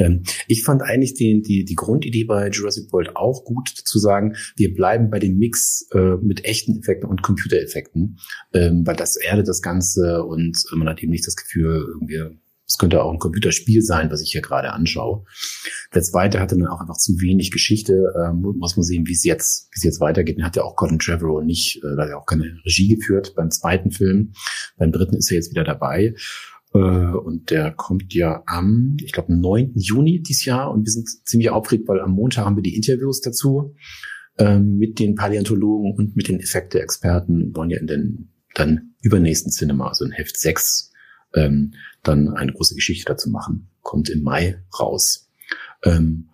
Ähm, 0.00 0.24
ich 0.48 0.64
fand 0.64 0.82
eigentlich 0.82 1.14
die, 1.14 1.42
die, 1.42 1.64
die 1.64 1.76
Grundidee 1.76 2.24
bei 2.24 2.48
Jurassic 2.48 2.92
World 2.92 3.16
auch 3.16 3.44
gut 3.44 3.68
zu 3.68 3.98
sagen, 3.98 4.34
wir 4.56 4.74
bleiben 4.74 5.10
bei 5.10 5.20
dem 5.20 5.38
Mix 5.38 5.86
äh, 5.92 6.16
mit 6.22 6.44
echten 6.44 6.80
Effekten 6.80 7.08
und 7.08 7.22
Computereffekten, 7.22 8.18
ähm, 8.54 8.86
weil 8.86 8.96
das 8.96 9.16
erdet 9.16 9.46
das 9.46 9.62
Ganze 9.62 10.24
und 10.24 10.64
man 10.72 10.88
hat 10.88 11.02
eben 11.02 11.12
nicht 11.12 11.26
das 11.26 11.36
Gefühl, 11.36 11.86
irgendwie 11.88 12.40
es 12.70 12.78
könnte 12.78 13.02
auch 13.02 13.12
ein 13.12 13.18
Computerspiel 13.18 13.82
sein, 13.82 14.12
was 14.12 14.22
ich 14.22 14.30
hier 14.30 14.42
gerade 14.42 14.72
anschaue. 14.72 15.24
Der 15.92 16.02
zweite 16.02 16.38
hatte 16.38 16.56
dann 16.56 16.68
auch 16.68 16.80
einfach 16.80 16.98
zu 16.98 17.20
wenig 17.20 17.50
Geschichte. 17.50 18.12
Ähm, 18.16 18.42
muss 18.58 18.76
man 18.76 18.84
sehen, 18.84 19.08
wie 19.08 19.12
es 19.12 19.24
jetzt, 19.24 19.68
wie 19.72 19.78
es 19.78 19.82
jetzt 19.82 20.00
weitergeht. 20.00 20.36
Den 20.36 20.44
hat 20.44 20.54
ja 20.54 20.62
auch 20.62 20.76
Colin 20.76 21.00
Trevorrow 21.00 21.42
nicht, 21.42 21.78
äh, 21.78 21.96
da 21.96 22.04
hat 22.04 22.10
er 22.10 22.18
auch 22.18 22.26
keine 22.26 22.44
Regie 22.64 22.94
geführt 22.94 23.34
beim 23.34 23.50
zweiten 23.50 23.90
Film. 23.90 24.34
Beim 24.76 24.92
dritten 24.92 25.16
ist 25.16 25.32
er 25.32 25.38
jetzt 25.38 25.50
wieder 25.50 25.64
dabei. 25.64 26.14
Äh, 26.72 26.78
und 26.78 27.50
der 27.50 27.72
kommt 27.72 28.14
ja 28.14 28.42
am, 28.46 28.96
ich 29.02 29.12
glaube, 29.12 29.34
9. 29.34 29.72
Juni 29.74 30.20
dieses 30.20 30.44
Jahr. 30.44 30.70
Und 30.70 30.86
wir 30.86 30.92
sind 30.92 31.08
ziemlich 31.26 31.50
aufgeregt, 31.50 31.88
weil 31.88 32.00
am 32.00 32.12
Montag 32.12 32.44
haben 32.44 32.56
wir 32.56 32.62
die 32.62 32.76
Interviews 32.76 33.20
dazu 33.20 33.74
ähm, 34.38 34.76
mit 34.76 34.98
den 34.98 35.14
Paläontologen 35.14 35.94
und 35.94 36.16
mit 36.16 36.28
den 36.28 36.40
Effekte-Experten. 36.40 37.54
Wollen 37.54 37.70
ja 37.70 37.78
in 37.78 37.86
den 37.86 38.32
dann 38.54 38.94
übernächsten 39.02 39.52
Cinema, 39.52 39.88
also 39.88 40.04
in 40.04 40.12
Heft 40.12 40.38
6, 40.38 40.92
ähm, 41.34 41.74
dann 42.02 42.28
eine 42.28 42.52
große 42.52 42.74
Geschichte 42.74 43.04
dazu 43.06 43.30
machen. 43.30 43.70
Kommt 43.82 44.08
im 44.10 44.22
Mai 44.22 44.62
raus. 44.78 45.30
Ähm, 45.84 46.30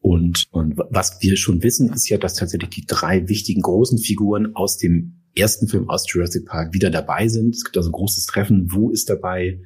und, 0.00 0.46
und 0.52 0.78
was 0.90 1.18
wir 1.20 1.36
schon 1.36 1.62
wissen, 1.62 1.92
ist 1.92 2.08
ja, 2.08 2.18
dass 2.18 2.34
tatsächlich 2.34 2.70
die 2.70 2.86
drei 2.86 3.28
wichtigen 3.28 3.62
großen 3.62 3.98
Figuren 3.98 4.54
aus 4.54 4.78
dem 4.78 5.17
ersten 5.38 5.68
Film 5.68 5.88
aus 5.88 6.04
Jurassic 6.12 6.46
Park 6.46 6.74
wieder 6.74 6.90
dabei 6.90 7.28
sind. 7.28 7.54
Es 7.54 7.64
gibt 7.64 7.76
also 7.76 7.90
ein 7.90 7.92
großes 7.92 8.26
Treffen. 8.26 8.72
Wu 8.72 8.90
ist 8.90 9.08
dabei. 9.08 9.60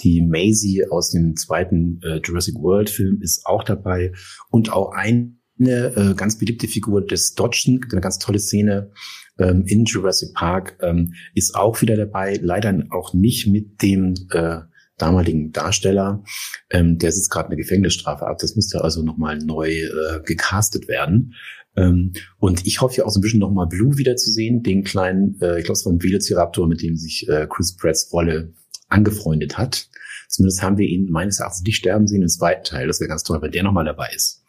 Die 0.00 0.22
Maisie 0.22 0.86
aus 0.88 1.10
dem 1.10 1.36
zweiten 1.36 2.00
äh, 2.02 2.20
Jurassic 2.24 2.54
World 2.56 2.90
Film 2.90 3.20
ist 3.20 3.46
auch 3.46 3.64
dabei. 3.64 4.12
Und 4.50 4.72
auch 4.72 4.92
eine 4.92 5.36
äh, 5.58 6.14
ganz 6.14 6.38
beliebte 6.38 6.68
Figur 6.68 7.04
des 7.04 7.34
Dodgen, 7.34 7.80
eine 7.90 8.00
ganz 8.00 8.18
tolle 8.18 8.38
Szene 8.38 8.90
ähm, 9.38 9.64
in 9.66 9.84
Jurassic 9.84 10.32
Park, 10.34 10.78
ähm, 10.80 11.12
ist 11.34 11.54
auch 11.54 11.82
wieder 11.82 11.96
dabei. 11.96 12.38
Leider 12.40 12.84
auch 12.90 13.12
nicht 13.12 13.46
mit 13.46 13.82
dem 13.82 14.14
äh, 14.30 14.60
damaligen 15.00 15.52
Darsteller, 15.52 16.22
ähm, 16.70 16.98
der 16.98 17.12
sitzt 17.12 17.30
gerade 17.30 17.48
eine 17.48 17.56
Gefängnisstrafe 17.56 18.26
ab. 18.26 18.38
Das 18.40 18.54
musste 18.54 18.82
also 18.82 19.02
nochmal 19.02 19.38
neu 19.38 19.70
äh, 19.70 20.20
gecastet 20.24 20.88
werden. 20.88 21.34
Ähm, 21.76 22.12
und 22.38 22.66
ich 22.66 22.80
hoffe 22.80 22.98
ja 22.98 23.04
auch 23.04 23.10
so 23.10 23.20
ein 23.20 23.22
bisschen 23.22 23.40
nochmal 23.40 23.66
Blue 23.66 23.96
wiederzusehen, 23.96 24.62
den 24.62 24.84
kleinen, 24.84 25.40
äh, 25.40 25.58
ich 25.58 25.64
glaube, 25.64 25.78
es 25.78 25.86
war 25.86 25.92
ein 25.92 26.02
Velociraptor, 26.02 26.66
mit 26.66 26.82
dem 26.82 26.96
sich 26.96 27.28
äh, 27.28 27.46
Chris 27.48 27.76
Pratts 27.76 28.12
Rolle 28.12 28.52
angefreundet 28.88 29.56
hat. 29.56 29.88
Zumindest 30.28 30.62
haben 30.62 30.78
wir 30.78 30.86
ihn 30.86 31.10
meines 31.10 31.40
Erachtens 31.40 31.62
nicht 31.62 31.76
sterben 31.76 32.06
sehen 32.06 32.22
im 32.22 32.28
zweiten 32.28 32.64
Teil. 32.64 32.86
Das 32.86 33.00
wäre 33.00 33.08
ganz 33.08 33.22
toll, 33.22 33.40
wenn 33.42 33.52
der 33.52 33.62
nochmal 33.62 33.84
dabei 33.84 34.10
ist. 34.14 34.42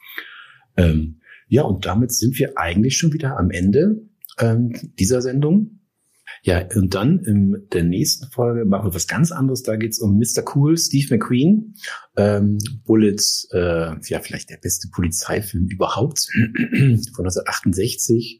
Ähm, 0.77 1.21
ja, 1.47 1.63
und 1.63 1.85
damit 1.85 2.13
sind 2.13 2.39
wir 2.39 2.57
eigentlich 2.57 2.97
schon 2.97 3.13
wieder 3.13 3.37
am 3.37 3.51
Ende 3.51 4.01
ähm, 4.39 4.73
dieser 4.99 5.21
Sendung. 5.21 5.80
Ja, 6.43 6.65
und 6.75 6.95
dann 6.95 7.19
in 7.19 7.67
der 7.71 7.83
nächsten 7.83 8.31
Folge 8.31 8.65
machen 8.65 8.89
wir 8.89 8.95
was 8.95 9.07
ganz 9.07 9.31
anderes. 9.31 9.61
Da 9.61 9.75
geht's 9.75 9.99
um 9.99 10.17
Mr. 10.17 10.43
Cool, 10.55 10.75
Steve 10.75 11.15
McQueen. 11.15 11.75
Ähm, 12.17 12.57
Bullets, 12.83 13.47
äh, 13.51 13.93
ja, 14.07 14.19
vielleicht 14.21 14.49
der 14.49 14.57
beste 14.57 14.87
Polizeifilm 14.89 15.67
überhaupt 15.67 16.27
von 16.33 17.25
1968. 17.25 18.39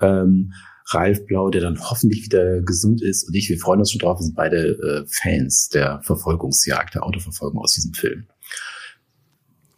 Ähm, 0.00 0.52
Ralf 0.90 1.26
Blau, 1.26 1.50
der 1.50 1.60
dann 1.60 1.78
hoffentlich 1.78 2.24
wieder 2.24 2.62
gesund 2.62 3.02
ist 3.02 3.28
und 3.28 3.34
ich, 3.34 3.48
wir 3.50 3.58
freuen 3.58 3.80
uns 3.80 3.92
schon 3.92 3.98
drauf, 3.98 4.18
wir 4.18 4.24
sind 4.24 4.34
beide 4.34 4.56
äh, 4.56 5.04
Fans 5.06 5.68
der 5.68 6.00
Verfolgungsjagd, 6.02 6.94
der 6.94 7.04
Autoverfolgung 7.04 7.60
aus 7.60 7.72
diesem 7.72 7.92
Film. 7.92 8.26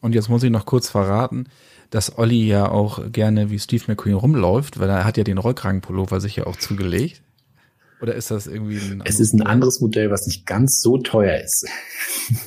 Und 0.01 0.15
jetzt 0.15 0.29
muss 0.29 0.43
ich 0.43 0.51
noch 0.51 0.67
kurz 0.67 0.89
verraten, 0.89 1.47
dass 1.91 2.17
Olli 2.17 2.47
ja 2.47 2.71
auch 2.71 3.11
gerne 3.11 3.51
wie 3.51 3.59
Steve 3.59 3.85
McQueen 3.89 4.15
rumläuft, 4.15 4.79
weil 4.79 4.89
er 4.89 5.05
hat 5.05 5.17
ja 5.17 5.25
den 5.25 5.39
Rollkragenpullover 5.39 6.21
sich 6.21 6.37
ja 6.37 6.47
auch 6.47 6.57
zugelegt. 6.57 7.23
Oder 8.01 8.15
ist 8.15 8.31
das 8.31 8.47
irgendwie 8.47 8.79
ein 8.79 9.03
Es 9.05 9.21
ist 9.21 9.33
ein 9.33 9.43
anderes 9.43 9.81
Modell, 9.81 10.11
was 10.11 10.27
nicht 10.27 10.47
ganz 10.47 10.81
so 10.81 10.99
teuer 10.99 11.39
ist. 11.39 11.67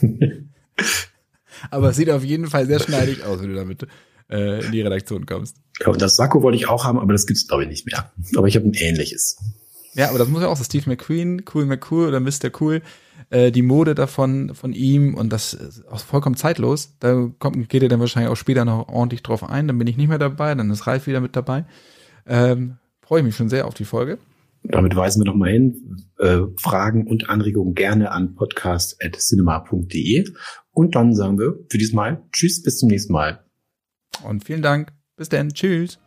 Aber 1.71 1.89
es 1.89 1.95
sieht 1.95 2.09
auf 2.09 2.23
jeden 2.23 2.47
Fall 2.47 2.65
sehr 2.65 2.79
schneidig 2.79 3.23
aus, 3.23 3.41
wenn 3.41 3.49
du 3.49 3.55
damit 3.55 3.87
äh, 4.29 4.65
in 4.65 4.71
die 4.71 4.81
Redaktion 4.81 5.25
kommst. 5.25 5.57
Ja, 5.79 5.87
und 5.87 6.01
das 6.01 6.15
Sakko 6.15 6.41
wollte 6.41 6.57
ich 6.57 6.67
auch 6.67 6.83
haben, 6.83 6.99
aber 6.99 7.13
das 7.13 7.25
gibt's 7.25 7.47
glaube 7.47 7.63
ich 7.63 7.69
nicht 7.69 7.85
mehr. 7.85 8.11
Aber 8.35 8.47
ich 8.47 8.55
habe 8.55 8.67
ein 8.67 8.73
ähnliches. 8.73 9.37
Ja, 9.93 10.09
aber 10.09 10.19
das 10.19 10.27
muss 10.27 10.41
ja 10.41 10.47
auch 10.47 10.57
so 10.57 10.63
Steve 10.63 10.89
McQueen, 10.89 11.43
Cool 11.53 11.65
McCool 11.65 12.07
oder 12.07 12.19
Mr. 12.19 12.51
Cool, 12.59 12.81
äh, 13.29 13.51
die 13.51 13.61
Mode 13.61 13.95
davon 13.95 14.55
von 14.55 14.73
ihm 14.73 15.13
und 15.13 15.31
das 15.31 15.53
ist 15.53 15.87
auch 15.87 15.99
vollkommen 15.99 16.35
zeitlos. 16.35 16.95
Da 16.99 17.29
kommt, 17.39 17.69
geht 17.69 17.83
er 17.83 17.89
dann 17.89 17.99
wahrscheinlich 17.99 18.31
auch 18.31 18.37
später 18.37 18.65
noch 18.65 18.87
ordentlich 18.89 19.23
drauf 19.23 19.43
ein. 19.43 19.67
Dann 19.67 19.77
bin 19.77 19.87
ich 19.87 19.97
nicht 19.97 20.09
mehr 20.09 20.19
dabei, 20.19 20.53
dann 20.55 20.69
ist 20.71 20.87
Ralf 20.87 21.07
wieder 21.07 21.21
mit 21.21 21.35
dabei. 21.35 21.65
Ähm, 22.25 22.77
Freue 23.01 23.19
ich 23.19 23.25
mich 23.25 23.35
schon 23.35 23.49
sehr 23.49 23.67
auf 23.67 23.73
die 23.73 23.85
Folge. 23.85 24.17
Damit 24.63 24.95
weisen 24.95 25.21
wir 25.21 25.25
nochmal 25.25 25.51
hin. 25.51 26.07
Äh, 26.17 26.41
Fragen 26.57 27.07
und 27.07 27.29
Anregungen 27.29 27.75
gerne 27.75 28.11
an 28.11 28.35
podcast.cinema.de. 28.35 30.25
Und 30.71 30.95
dann 30.95 31.13
sagen 31.15 31.37
wir 31.39 31.59
für 31.69 31.77
diesmal 31.77 32.23
Tschüss, 32.31 32.63
bis 32.63 32.77
zum 32.77 32.89
nächsten 32.89 33.13
Mal. 33.13 33.43
Und 34.23 34.43
vielen 34.45 34.61
Dank. 34.61 34.93
Bis 35.15 35.29
dann. 35.29 35.49
Tschüss. 35.49 35.99